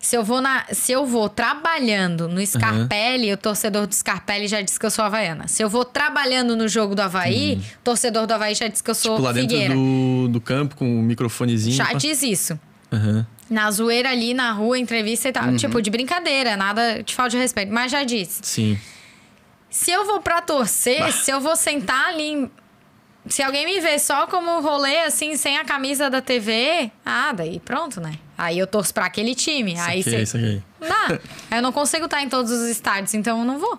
[0.00, 4.60] se eu vou na, se eu vou trabalhando no Scarpelli, o torcedor do Scarpelli já
[4.62, 5.48] disse que eu sou havaiana.
[5.48, 8.90] Se eu vou trabalhando no jogo do Havaí, o torcedor do Havaí já disse que
[8.90, 9.74] eu sou Tipo, lá dentro Figueira.
[9.74, 11.74] do, do campo com o microfonezinho.
[11.76, 11.92] Já pá.
[11.94, 12.58] diz isso.
[12.92, 13.26] Aham.
[13.50, 15.44] Na zoeira ali, na rua, entrevista e tal.
[15.48, 15.56] Uhum.
[15.56, 17.72] Tipo, de brincadeira, nada de falta de respeito.
[17.72, 18.40] Mas já disse.
[18.42, 18.78] Sim.
[19.70, 22.50] Se eu vou pra torcer, se eu vou sentar ali.
[23.28, 27.60] Se alguém me vê só como rolê, assim, sem a camisa da TV, ah, daí
[27.60, 28.14] pronto, né?
[28.36, 29.78] Aí eu torço pra aquele time.
[29.78, 30.62] aí Isso aqui, cê- isso aqui.
[30.80, 31.18] Não.
[31.50, 33.78] Aí eu não consigo estar em todos os estádios, então eu não vou.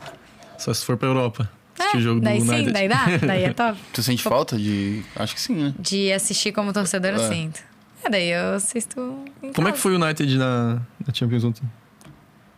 [0.57, 1.49] Só se for pra Europa.
[1.79, 2.71] É, o jogo daí do sim, United.
[2.73, 3.05] daí dá.
[3.25, 3.79] Daí é top.
[3.93, 5.01] Tu sente falta de.
[5.15, 5.73] Acho que sim, né?
[5.79, 7.29] De assistir como torcedor, eu É.
[7.29, 7.61] sinto.
[8.03, 9.23] É, daí eu assisto.
[9.41, 10.73] em Como é que foi o United na,
[11.07, 11.63] na Champions ontem?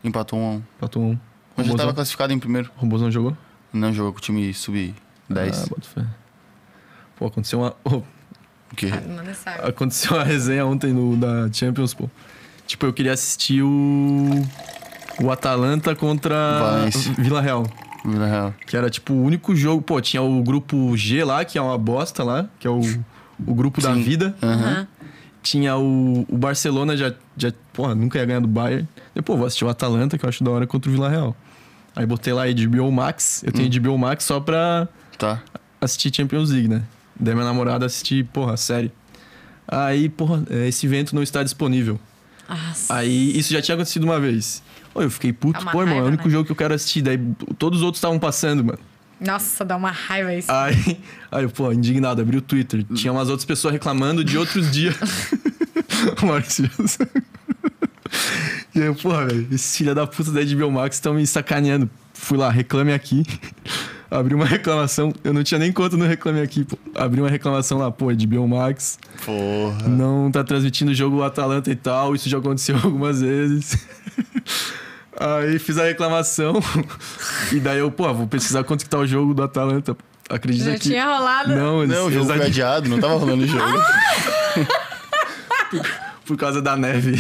[0.04, 1.18] Empatou um a um.
[1.56, 2.72] Mas já tava classificado em primeiro.
[2.76, 3.38] Robozão jogou?
[3.72, 4.96] Não jogou com o time sub-10.
[5.30, 6.04] Ah, boto fé.
[7.22, 7.76] Pô, aconteceu uma...
[7.84, 7.98] oh,
[8.74, 8.90] o quê?
[9.46, 12.10] Ah, aconteceu uma resenha ontem no, da Champions, pô.
[12.66, 14.32] Tipo, eu queria assistir o...
[15.22, 17.14] O Atalanta contra Valência.
[17.14, 17.68] Vila Real.
[18.04, 18.56] Vila Real.
[18.66, 19.84] Que era, tipo, o único jogo...
[19.84, 22.50] Pô, tinha o grupo G lá, que é uma bosta lá.
[22.58, 22.82] Que é o,
[23.46, 24.02] o grupo da Sim.
[24.02, 24.36] vida.
[24.42, 24.88] Aham.
[25.44, 27.54] Tinha o, o Barcelona, já, já...
[27.74, 28.88] Porra, nunca ia ganhar do Bayern.
[29.14, 31.36] Depois vou assistir o Atalanta, que eu acho da hora, contra o Vila Real.
[31.96, 33.44] Aí botei lá HBO Max.
[33.46, 34.88] Eu tenho HBO Max só pra
[35.20, 35.40] Tá.
[35.80, 36.82] assistir Champions League, né?
[37.22, 38.92] Daí minha namorada assistir, porra, série.
[39.68, 42.00] Aí, porra, é, esse evento não está disponível.
[42.50, 42.94] Nossa.
[42.94, 44.62] Aí, isso já tinha acontecido uma vez.
[44.94, 46.30] Ô, eu fiquei puto, É pô, irmão, é o único né?
[46.32, 47.02] jogo que eu quero assistir.
[47.02, 47.18] Daí
[47.58, 48.80] todos os outros estavam passando, mano.
[49.20, 50.52] Nossa, dá uma raiva isso.
[50.52, 51.00] Aí,
[51.32, 52.84] aí eu, pô, indignado, abri o Twitter.
[52.96, 54.96] Tinha umas outras pessoas reclamando de outros dias.
[56.24, 56.70] Maurício.
[58.76, 61.90] E aí, eu, porra, velho, esses filha da puta da HBO Max estão me sacaneando.
[62.14, 63.24] Fui lá, reclame aqui.
[64.12, 65.14] Abri uma reclamação.
[65.24, 66.78] Eu não tinha nem conta no Reclame Aqui, pô.
[66.96, 69.00] Abri uma reclamação lá, pô, HBO Max.
[69.26, 69.88] Porra.
[69.88, 72.14] Não tá transmitindo o jogo Atalanta e tal.
[72.14, 73.78] Isso já aconteceu algumas vezes.
[75.18, 76.54] Aí fiz a reclamação.
[77.54, 79.96] E daí eu, pô, vou pesquisar quanto que tá o jogo do Atalanta.
[80.30, 80.80] Acredita Já que.
[80.90, 81.54] tinha rolado.
[81.56, 83.80] Não, eles, Não, o jogo foi adi- adiado, não tava rolando o jogo.
[86.26, 87.14] por causa da neve.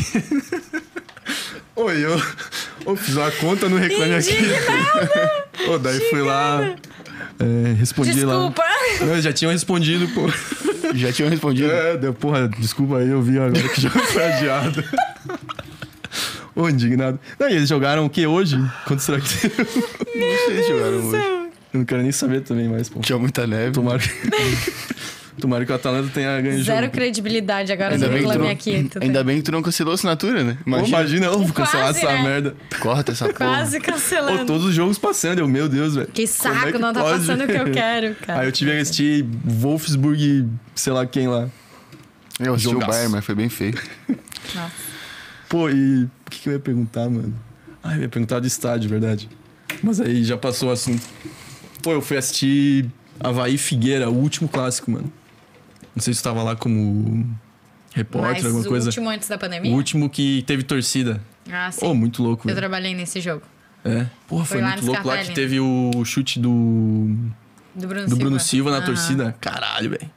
[1.76, 2.22] Oi, eu,
[2.86, 4.36] eu fiz uma conta no Reclame Aqui.
[5.70, 6.76] Ô, daí fui lá.
[7.40, 8.62] é, respondi Desculpa.
[8.62, 9.06] lá.
[9.06, 10.28] Não, eles já tinham respondido, pô.
[10.96, 11.72] Já tinham respondido.
[11.72, 14.84] É, deu, porra, desculpa aí, eu vi agora que jogo foi adiado.
[16.56, 17.18] Ô, indignado.
[17.40, 18.58] Não, e eles jogaram o que hoje?
[18.86, 19.66] Quanto será que deu?
[19.66, 21.24] Não sei se jogaram hoje.
[21.74, 23.00] Eu não quero nem saber também mais, pô.
[23.00, 23.72] Tinha muita neve.
[23.72, 24.10] Tomara que,
[25.40, 26.94] tomara que o Atalanta tenha ganho o Zero jogo.
[26.94, 28.24] credibilidade agora Ainda do bem,
[28.56, 29.06] que tu aqui.
[29.06, 30.58] ainda bem que tu não cancelou a assinatura, né?
[30.64, 31.28] Pô, Imagina.
[31.28, 32.24] Eu vou cancelar Quase, essa né?
[32.24, 32.56] merda.
[32.80, 33.36] Corta essa porra.
[33.38, 34.46] Quase Pô, cancelando.
[34.46, 36.08] todos os jogos passando, eu, meu Deus, velho.
[36.08, 37.20] Que Como saco, é que não tá pode?
[37.20, 38.42] passando o que eu quero, cara.
[38.42, 40.46] Aí eu tive que assistir Wolfsburg e
[40.76, 41.50] sei lá quem lá.
[42.40, 42.92] Eu assisti o Jogaço.
[42.92, 43.76] Bayern, mas foi bem feio.
[44.56, 44.72] Nossa.
[45.48, 47.34] Pô, e o que, que eu ia perguntar, mano?
[47.84, 49.30] Ah, eu ia perguntar do estádio, verdade.
[49.84, 51.02] Mas aí já passou o assunto.
[51.84, 52.86] Pô, eu fui assistir
[53.20, 55.12] Havaí Figueira, o último clássico, mano.
[55.96, 57.30] Não sei se tu tava lá como
[57.94, 58.86] repórter, Mas alguma o coisa.
[58.88, 59.72] último antes da pandemia?
[59.72, 61.22] O último que teve torcida.
[61.52, 61.82] Ah, sim.
[61.82, 62.58] Pô, muito louco, eu velho.
[62.58, 63.42] trabalhei nesse jogo.
[63.84, 64.06] É.
[64.28, 65.34] Porra, Foi foi, muito louco lá que Scarpelli.
[65.50, 67.10] teve o chute do,
[67.76, 68.16] Do Bruno do Silva.
[68.16, 68.86] Bruno Silva na Aham.
[68.86, 69.36] torcida.
[69.42, 70.10] Caralho, velho.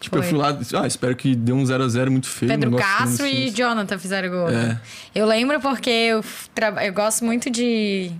[0.00, 0.30] Tipo, eu Foi.
[0.32, 2.50] fui lá, ah, espero que dê um 0x0 muito feio.
[2.50, 3.52] Pedro Castro filmes.
[3.52, 4.48] e Jonathan fizeram gol.
[4.48, 4.52] É.
[4.52, 4.80] né?
[5.14, 8.10] Eu lembro porque eu, tra- eu gosto muito de,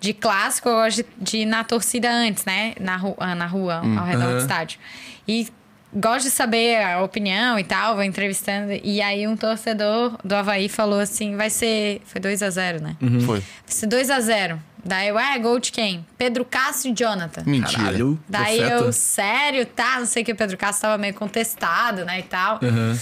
[0.00, 2.74] de clássico, eu gosto de, de ir na torcida antes, né?
[2.80, 4.38] Na, ru- ah, na rua, ao redor do Aham.
[4.38, 4.80] estádio.
[5.28, 5.46] E
[5.92, 8.72] gosto de saber a opinião e tal, vou entrevistando.
[8.82, 12.00] E aí um torcedor do Havaí falou assim: vai ser.
[12.04, 12.96] Foi 2x0, né?
[13.00, 13.20] Uhum.
[13.20, 13.40] Foi.
[13.40, 14.58] Vai ser 2x0.
[14.82, 16.06] Daí eu, é, gol de quem?
[16.16, 17.42] Pedro Castro e Jonathan.
[17.44, 17.82] Mentira.
[17.82, 18.82] Caralho, Daí profeta.
[18.84, 19.98] eu, sério, tá?
[19.98, 22.58] Não sei o que, o Pedro Castro tava meio contestado, né, e tal.
[22.62, 22.98] Aham.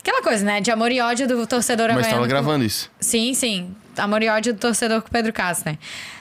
[0.00, 0.60] Aquela coisa, né?
[0.60, 2.90] De amor e ódio do torcedor Mas tava com- gravando isso.
[2.98, 3.72] Sim, sim.
[3.96, 5.78] Amor e ódio do torcedor com o Pedro Castro, né?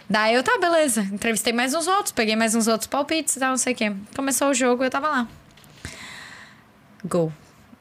[0.07, 1.01] Daí eu, tá, beleza.
[1.11, 3.91] Entrevistei mais uns outros, peguei mais uns outros palpites e tal, não sei o quê.
[4.15, 5.27] Começou o jogo e eu tava lá.
[7.05, 7.31] Gol.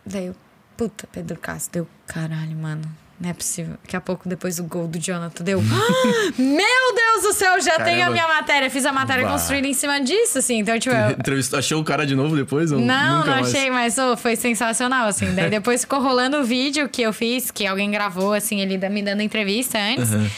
[0.05, 0.37] Daí eu,
[0.77, 1.71] puta, Pedro Castro.
[1.73, 2.83] Deu, caralho, mano.
[3.21, 3.75] Não é possível.
[3.85, 5.61] Daqui a pouco, depois do gol do Jonathan, deu.
[5.61, 8.13] "Ah, Meu Deus do céu, já tenho a Caramba.
[8.13, 8.71] minha matéria.
[8.71, 9.33] Fiz a matéria Bah.
[9.33, 10.61] construída em cima disso, assim.
[10.61, 12.73] Então, tipo, eu, Entrevistou, achou o cara de novo depois?
[12.73, 13.55] Ou não, nunca não mais?
[13.55, 15.35] achei, mas ô, foi sensacional, assim.
[15.35, 19.03] Daí depois ficou rolando o vídeo que eu fiz, que alguém gravou, assim, ele me
[19.03, 20.15] dando entrevista antes.
[20.15, 20.31] Aham.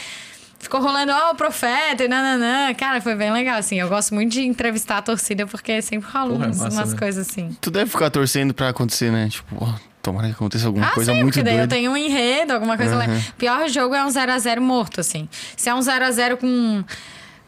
[0.63, 2.73] Ficou rolando, ó, o profeta e nananã.
[2.73, 3.81] Cara, foi bem legal, assim.
[3.81, 6.97] Eu gosto muito de entrevistar a torcida, porque sempre rolam Porra, é massa, umas né?
[6.97, 7.55] coisas assim.
[7.59, 9.27] Tu deve ficar torcendo pra acontecer, né?
[9.27, 11.75] Tipo, ó, tomara que aconteça alguma ah, coisa sim, muito porque daí eu doida.
[11.75, 13.05] tenho um enredo, alguma coisa lá.
[13.07, 13.21] Uhum.
[13.37, 15.27] Pior jogo é um 0x0 morto, assim.
[15.57, 16.83] Se é um 0x0 com,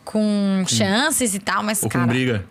[0.04, 2.08] com chances e tal, mas, Ou com cara...
[2.08, 2.46] briga.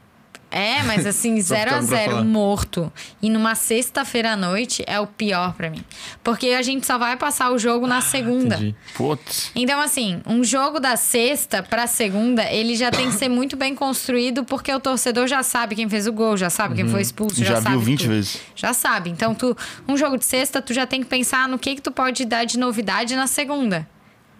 [0.57, 2.25] É, mas assim, Só 0 a ficando pra 0 falar.
[2.25, 2.93] morto.
[3.21, 5.83] E numa sexta-feira à noite é o pior pra mim.
[6.23, 8.57] Porque a gente só vai passar o jogo na segunda.
[8.63, 8.75] Ah.
[8.95, 9.51] Putz.
[9.57, 13.75] Então, assim, um jogo da sexta pra segunda, ele já tem que ser muito bem
[13.75, 17.43] construído, porque o torcedor já sabe quem fez o gol, já sabe quem foi expulso,
[17.43, 17.71] já, Já sabe.
[17.77, 18.09] viu 20 tudo.
[18.11, 18.41] vezes.
[18.55, 19.11] Já sabe.
[19.11, 19.57] Então, tu,
[19.89, 22.45] um jogo de sexta, tu já tem que pensar no que, que tu pode dar
[22.45, 23.89] de novidade na segunda.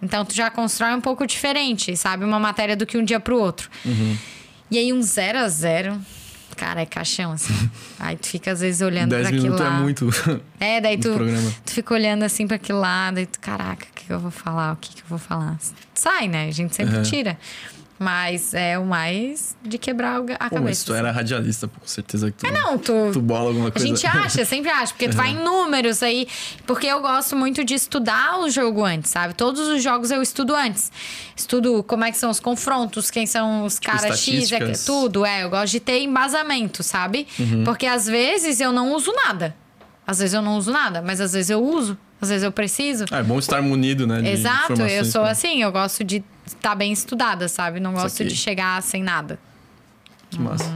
[0.01, 2.23] Então, tu já constrói um pouco diferente, sabe?
[2.23, 3.69] Uma matéria do que um dia pro outro.
[4.71, 5.99] E aí um 0 a 0
[6.55, 7.53] Cara, é caixão, assim.
[7.99, 9.77] aí tu fica às vezes olhando 10 pra aquilo minutos lá.
[9.77, 10.09] é muito.
[10.59, 11.09] É, daí tu,
[11.65, 14.31] tu fica olhando assim pra aquele lado e tu, caraca, o que, que eu vou
[14.31, 14.71] falar?
[14.73, 15.57] O que, que eu vou falar?
[15.93, 16.47] Sai, né?
[16.47, 17.03] A gente sempre Uhum.
[17.03, 17.37] tira.
[18.05, 20.85] Mas é o mais de quebrar a Pô, mas cabeça.
[20.85, 23.87] tu era radialista, com certeza que tu, É, não, tu, tu bola alguma a coisa.
[23.87, 26.27] gente acha, sempre acha, porque tu vai em números aí.
[26.67, 29.33] Porque eu gosto muito de estudar o jogo antes, sabe?
[29.33, 30.91] Todos os jogos eu estudo antes.
[31.35, 35.25] Estudo como é que são os confrontos, quem são os caras X, é, tudo.
[35.25, 37.25] É, eu gosto de ter embasamento, sabe?
[37.65, 39.55] Porque às vezes eu não uso nada.
[40.05, 43.05] Às vezes eu não uso nada, mas às vezes eu uso, às vezes eu preciso.
[43.09, 44.21] Ah, é bom estar munido, né?
[44.31, 45.31] Exato, eu sou né?
[45.31, 47.79] assim, eu gosto de estar bem estudada, sabe?
[47.79, 49.39] Não gosto de chegar sem nada.
[50.29, 50.71] Que massa.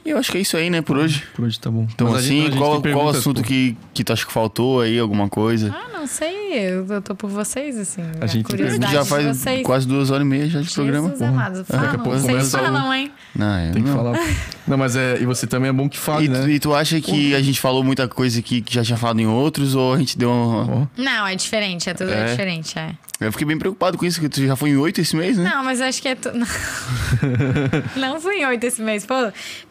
[0.09, 1.23] eu acho que é isso aí, né, por hoje.
[1.35, 1.87] Por hoje tá bom.
[1.93, 3.47] Então, Mas gente- assim, gente qual, tem qual assunto pô.
[3.47, 5.73] que, que tu acha que faltou aí, alguma coisa?
[5.73, 8.01] Ah, não sei, eu, eu tô por vocês, assim.
[8.01, 9.63] A, gente tem a gente curiosidade já faz vocês.
[9.63, 11.09] quase duas horas e meia já de programa.
[11.09, 13.11] Jesus amado, Daqui a falam, pouco vocês falam, hein?
[13.35, 13.95] Não, eu Tem que não.
[13.97, 14.19] falar.
[14.67, 15.17] Não, mas é.
[15.21, 16.49] E você também é bom que fale, E, tu- né?
[16.51, 19.27] e tu acha que a gente falou muita coisa aqui que já tinha falado em
[19.27, 20.89] outros ou a gente deu uma...
[20.97, 22.25] Não, é diferente, é tudo É?
[22.31, 22.91] diferente, é.
[23.19, 25.47] Eu fiquei bem preocupado com isso, que tu já foi em oito esse mês, né?
[25.53, 26.15] Não, mas acho que é.
[26.15, 26.29] Tu...
[27.95, 29.13] não fui em oito esse mês, pô.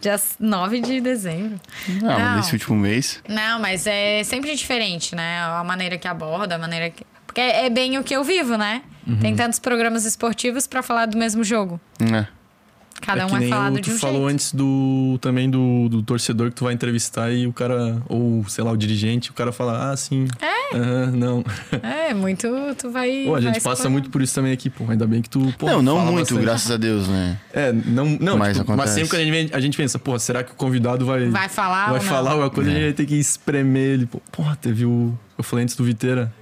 [0.01, 1.61] Dia 9 de dezembro.
[2.03, 2.37] Não, Não.
[2.37, 3.23] nesse último mês.
[3.29, 5.41] Não, mas é sempre diferente, né?
[5.41, 7.05] A maneira que aborda, a maneira que.
[7.27, 8.83] Porque é bem o que eu vivo, né?
[9.07, 9.19] Uhum.
[9.21, 11.81] Tem tantos programas esportivos pra falar do mesmo jogo.
[12.01, 12.27] É.
[13.01, 14.33] Cada é um é falado o, de tu um falou jeito.
[14.35, 18.63] antes do também do, do torcedor que tu vai entrevistar e o cara, ou sei
[18.63, 20.29] lá, o dirigente, o cara fala, ah, sim.
[20.41, 20.77] É?
[20.77, 21.45] Aham, não.
[21.83, 22.47] É, muito.
[22.79, 23.25] Tu vai.
[23.27, 23.91] Pô, a gente passa explorando.
[23.91, 24.85] muito por isso também aqui, pô.
[24.89, 25.53] Ainda bem que tu.
[25.59, 26.43] Pô, não, não fala muito, bastante.
[26.43, 27.39] graças a Deus, né?
[27.53, 30.19] É, não, não Mas tipo, mas sempre quando a gente, vem- a gente pensa, pô,
[30.19, 31.29] será que o convidado vai.
[31.29, 32.11] Vai falar Vai ou não?
[32.11, 34.07] falar alguma coisa, a gente vai ter que espremer ele.
[34.07, 35.19] Pô, porra, teve o.
[35.37, 36.33] Eu falei antes do Viteira.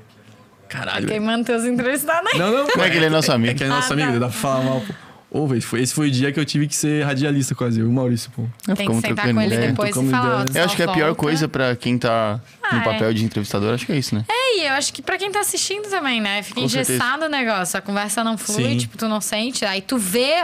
[0.68, 1.06] Caralho.
[1.06, 1.08] velho.
[1.08, 2.38] Queimando teus entrevistados aí.
[2.38, 2.66] Não, não.
[2.76, 3.52] Não é que ele é nosso amigo.
[3.52, 4.12] É que ele é nosso Ah, amigo, tá.
[4.14, 4.92] ele dá pra falar mal, pô.
[5.30, 7.84] Ô, velho, foi, esse foi o dia que eu tive que ser radialista quase, eu
[7.84, 8.46] e o Maurício, pô.
[8.74, 9.70] Tem que sentar com ele ideia.
[9.72, 10.46] depois e falar.
[10.54, 11.20] Eu acho que é a pior volta.
[11.20, 12.40] coisa pra quem tá
[12.72, 13.12] no Ah, papel é.
[13.12, 14.24] de entrevistador, acho que é isso, né?
[14.26, 16.42] É, e eu acho que pra quem tá assistindo também, né?
[16.42, 16.94] Fica Com certeza.
[16.94, 18.76] engessado o negócio, a conversa não flui, Sim.
[18.78, 19.66] tipo, tu não sente.
[19.66, 20.36] Aí tu vê,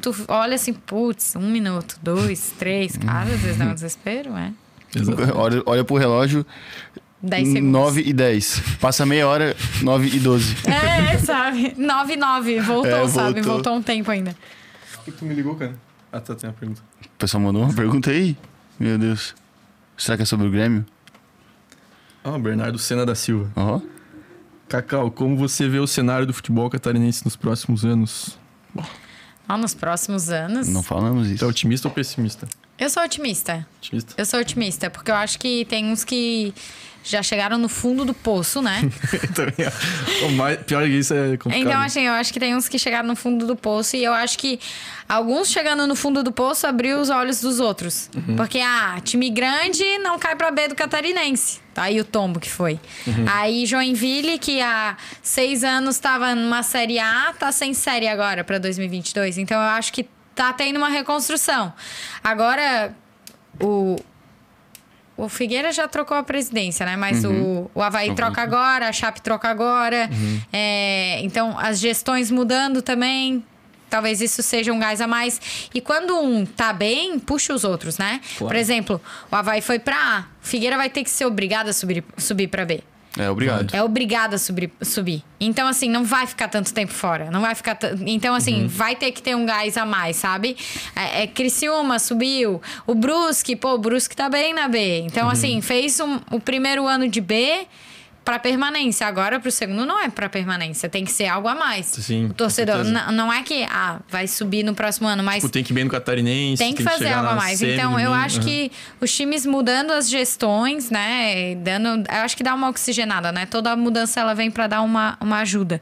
[0.00, 4.52] tu olha assim, putz, um minuto, dois, três, cara, às vezes dá um desespero, é.
[5.36, 6.44] Olha, olha pro relógio,
[7.22, 7.72] 10 segundos.
[7.72, 8.62] 9 e 10.
[8.80, 10.56] Passa meia hora, 9 e 12.
[10.66, 11.74] É, sabe?
[11.76, 13.34] 9 9 voltou, É, sabe?
[13.34, 13.52] voltou.
[13.54, 14.34] Voltou um tempo ainda.
[14.94, 15.74] Por que tu me ligou, cara?
[16.12, 16.82] Ah, tá, tem uma pergunta.
[17.04, 18.36] O pessoal mandou uma pergunta aí.
[18.78, 19.34] Meu Deus.
[19.96, 20.84] Será que é sobre o Grêmio?
[22.24, 23.50] Ah, Bernardo Senna da Silva.
[23.56, 23.80] Ó.
[24.68, 28.38] Cacau, como você vê o cenário do futebol catarinense nos próximos anos?
[29.48, 30.68] Ó, nos próximos anos.
[30.68, 31.46] Não falamos Tu é isso.
[31.46, 32.48] otimista ou pessimista?
[32.78, 33.66] Eu sou otimista.
[33.78, 34.14] Otimista?
[34.16, 36.54] Eu sou otimista, porque eu acho que tem uns que
[37.02, 38.82] já chegaram no fundo do poço, né?
[39.66, 40.26] Acho.
[40.26, 41.68] O mais, pior que isso é complicado.
[41.68, 44.12] Então, assim, eu acho que tem uns que chegaram no fundo do poço e eu
[44.12, 44.60] acho que
[45.08, 48.10] alguns chegando no fundo do poço abriu os olhos dos outros.
[48.36, 51.60] Porque, ah, time grande não cai pra B do catarinense.
[51.72, 52.78] Tá aí o tombo que foi.
[53.32, 58.58] Aí Joinville, que há seis anos estava numa Série A, tá sem série agora pra
[58.58, 59.38] 2022.
[59.38, 61.72] Então, eu acho que tá tendo uma reconstrução.
[62.22, 62.94] Agora,
[63.60, 63.96] o,
[65.24, 66.96] o Figueira já trocou a presidência, né?
[66.96, 70.08] Mas o, o Havaí troca agora, a Chape troca agora.
[70.52, 73.44] É, então, as gestões mudando também.
[73.88, 75.68] Talvez isso seja um gás a mais.
[75.74, 78.20] E quando um tá bem, puxa os outros, né?
[78.38, 78.54] Claro.
[78.54, 80.20] Por exemplo, o Havaí foi pra A.
[80.20, 82.82] O Figueira vai ter que ser obrigado a subir, subir pra B.
[83.18, 83.74] É, obrigado.
[83.74, 85.22] É obrigado a subir, subir.
[85.40, 87.30] Então, assim, não vai ficar tanto tempo fora.
[87.30, 87.74] Não vai ficar.
[87.74, 90.56] t- Então, assim, vai ter que ter um gás a mais, sabe?
[90.94, 92.62] É, é Criciúma subiu.
[92.86, 95.00] O Brusque, pô, o Brusque tá bem na B.
[95.00, 97.66] Então, assim, fez um- o primeiro ano de B
[98.24, 99.06] pra permanência.
[99.06, 100.88] Agora, pro segundo, não é pra permanência.
[100.88, 101.86] Tem que ser algo a mais.
[101.86, 102.84] Sim, O torcedor.
[102.84, 105.84] Não é que, ah, vai subir no próximo ano, mas Tipo, tem que ir bem
[105.84, 106.62] no catarinense.
[106.62, 107.60] tem que fazer chegar algo a mais.
[107.62, 108.46] Então, eu acho Aham.
[108.46, 111.54] que os times mudando as gestões, né?
[111.56, 113.46] Dando, eu acho que dá uma oxigenada, né?
[113.46, 115.80] Toda mudança ela vem para dar uma, uma ajuda.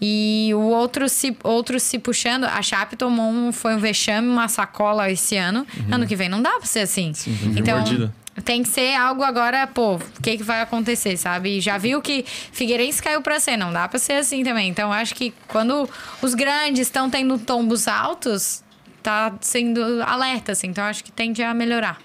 [0.00, 4.48] E o outro se, outro se puxando, a Chape tomou um, foi um vexame, uma
[4.48, 5.66] sacola esse ano.
[5.90, 7.08] Ano que vem não dá pra ser assim.
[7.08, 7.14] Uhum.
[7.14, 8.12] Sim, que então, mordida.
[8.42, 11.60] Tem que ser algo agora, pô, o que, que vai acontecer, sabe?
[11.60, 14.68] Já viu que Figueirense caiu pra ser, não dá pra ser assim também.
[14.68, 15.88] Então, acho que quando
[16.20, 18.62] os grandes estão tendo tombos altos,
[19.02, 20.68] tá sendo alerta, assim.
[20.68, 21.98] Então, acho que tende a melhorar.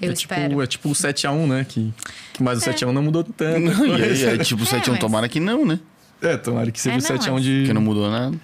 [0.00, 0.48] Eu é, espero.
[0.48, 1.66] tipo, é tipo o 7x1, né?
[1.68, 1.92] Que,
[2.32, 3.86] que mais o 7x1 não mudou tanto.
[3.86, 5.78] e aí, é tipo 7 mas- tomara que não, né?
[6.22, 7.64] É, tomara que seja É, o não, 7x1 mas- de.
[7.66, 8.34] Que não mudou nada.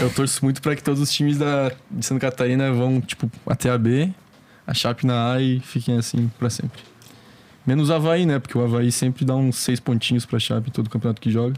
[0.00, 3.70] Eu torço muito pra que todos os times da, de Santa Catarina vão, tipo, até
[3.70, 4.10] a B,
[4.72, 6.80] a Chape na A e fiquem assim pra sempre.
[7.66, 8.38] Menos o Havaí, né?
[8.38, 11.54] Porque o Havaí sempre dá uns seis pontinhos pra Chape em todo campeonato que joga.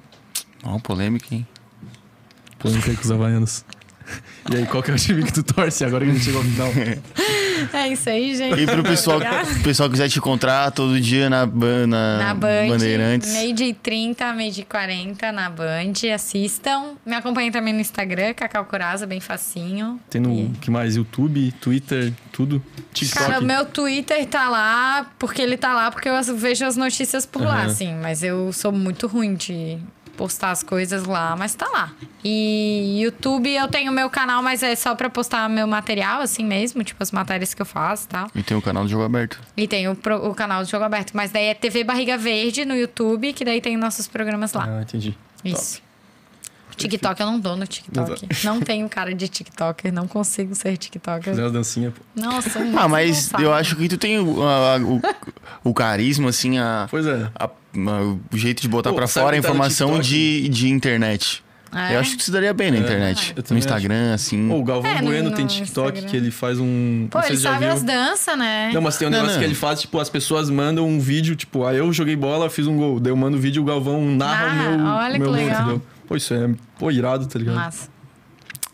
[0.64, 1.46] Ó, polêmica, hein?
[2.58, 3.64] Polêmica aí com os havaianos.
[4.52, 6.40] E aí, qual que é o time que tu torce agora que a gente chegou
[6.42, 6.68] ao final?
[7.72, 8.60] É isso aí, gente.
[8.60, 9.20] E pro pessoal,
[9.62, 13.32] pessoal quiser te encontrar todo dia na, na, Na Band, Bandeirantes.
[13.32, 15.92] meio-dia e 30, meio-dia e 40 na Band.
[16.14, 16.94] Assistam.
[17.06, 19.98] Me acompanhem também no Instagram, Cacau Coraza, bem facinho.
[20.10, 20.96] Tem no E- que mais?
[20.96, 22.62] YouTube, Twitter, tudo.
[22.92, 23.24] TikTok.
[23.24, 27.24] Cara, o meu Twitter tá lá, porque ele tá lá, porque eu vejo as notícias
[27.24, 27.66] por lá, Aham.
[27.66, 27.94] assim.
[27.94, 29.78] Mas eu sou muito ruim de
[30.16, 31.92] postar as coisas lá, mas tá lá.
[32.24, 36.82] E YouTube eu tenho meu canal, mas é só pra postar meu material, assim mesmo,
[36.82, 38.30] tipo as matérias que eu faço e tal.
[38.34, 39.38] E tem o canal do Jogo Aberto.
[39.56, 42.64] E tem o, pro- o canal do Jogo Aberto, mas daí é TV Barriga Verde
[42.64, 44.66] no YouTube, que daí tem nossos programas lá.
[44.78, 45.16] Ah, entendi.
[45.44, 45.82] Isso.
[46.76, 48.26] TikTok eu não dou no TikTok.
[48.44, 51.22] Não tenho cara de TikToker, não consigo ser TikToker.
[51.26, 52.00] Fazer umas dancinhas, pô.
[52.20, 55.00] Nossa, muito Ah, mas eu acho que tu tem o, a- o,
[55.70, 57.30] o carisma, assim, a, Pois é.
[57.36, 57.48] a-
[58.32, 61.42] o jeito de botar sabe fora a que tá informação de, de internet.
[61.76, 61.96] É?
[61.96, 63.34] Eu acho que se daria bem na internet.
[63.36, 64.46] eu no Instagram, assim.
[64.48, 66.08] Pô, o Galvão É, no- Bueno no tem TikTok Instagram.
[66.08, 67.08] que ele faz um.
[67.10, 67.72] Pô, ele sabe viu.
[67.72, 68.70] as danças, né?
[68.72, 69.40] Não, mas tem um Não, negócio não.
[69.40, 72.68] que ele faz, tipo, as pessoas mandam um vídeo, tipo, ah, eu joguei bola, fiz
[72.68, 73.00] um gol.
[73.00, 75.28] Daí eu mando o vídeo e o Galvão narra Narra, o meu, olha que meu
[75.30, 75.60] gol, legal.
[75.62, 75.82] entendeu?
[76.06, 77.56] Pô, isso é pô, irado, tá ligado?
[77.56, 77.88] Massa.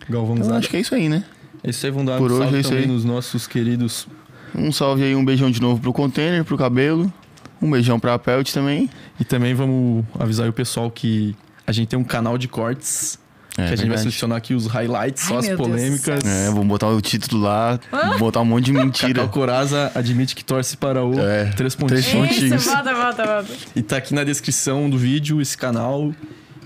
[0.09, 1.24] Galvão Então, acho que é isso aí, né?
[1.64, 2.90] É isso aí, vão dar Por um hoje salve é isso também aí.
[2.90, 4.06] nos nossos queridos.
[4.55, 7.10] Um salve aí, um beijão de novo pro container, pro cabelo.
[7.61, 8.89] Um beijão pra Pelt também.
[9.19, 13.19] E também vamos avisar aí o pessoal que a gente tem um canal de cortes.
[13.53, 14.03] É, que a gente vai verdade.
[14.03, 16.24] selecionar aqui os highlights, só Ai, as Deus do polêmicas.
[16.24, 17.81] É, vamos botar o título lá,
[18.19, 19.15] botar um monte de mentira.
[19.15, 22.12] Cacau Coraza admite que torce para o É, Três Três Pontinhos.
[22.12, 22.62] Pontinhos.
[22.62, 23.49] Isso, bota, bota, bota.
[23.74, 26.15] E tá aqui na descrição do vídeo esse canal.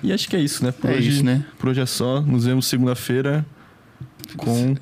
[0.02, 0.72] E acho que é isso, né?
[0.72, 1.42] Por É hoje, isso, né?
[1.58, 2.20] Por hoje é só.
[2.20, 3.44] Nos vemos segunda-feira
[4.36, 4.74] com um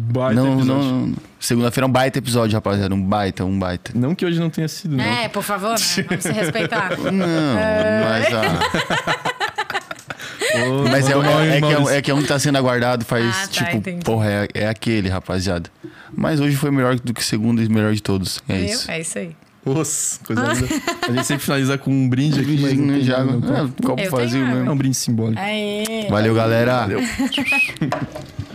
[0.00, 0.84] baita Não, episódio.
[0.84, 1.14] não.
[1.40, 2.94] Segunda-feira é um baita episódio, rapaziada.
[2.94, 3.92] Um baita, um baita.
[3.94, 5.04] Não que hoje não tenha sido, não.
[5.04, 6.04] É, por favor, né?
[6.08, 6.90] Vamos se respeitar.
[7.02, 7.26] Não,
[8.04, 9.32] mas ah,
[10.68, 12.28] Ô, Mas é, mal, hein, é, é que é, um- é que é um que
[12.28, 14.04] tá sendo aguardado faz, Ah, tá, tipo, entendi.
[14.04, 15.70] porra, é, é aquele, rapaziada.
[16.14, 18.42] Mas hoje foi melhor do que segundo e melhor de todos.
[18.48, 18.66] É Viu?
[18.66, 18.90] isso.
[18.90, 19.30] É isso aí.
[19.64, 20.66] Nossa, coisa linda.
[21.08, 23.32] A gente sempre finaliza com um brinde aqui, mas não Né, tem de água.
[23.32, 23.66] não, não.
[23.66, 24.68] É, copo vazio mesmo.
[24.68, 25.40] É um brinde simbólico.
[25.40, 26.06] Aí.
[26.10, 26.80] Valeu, galera.
[26.80, 27.00] Valeu.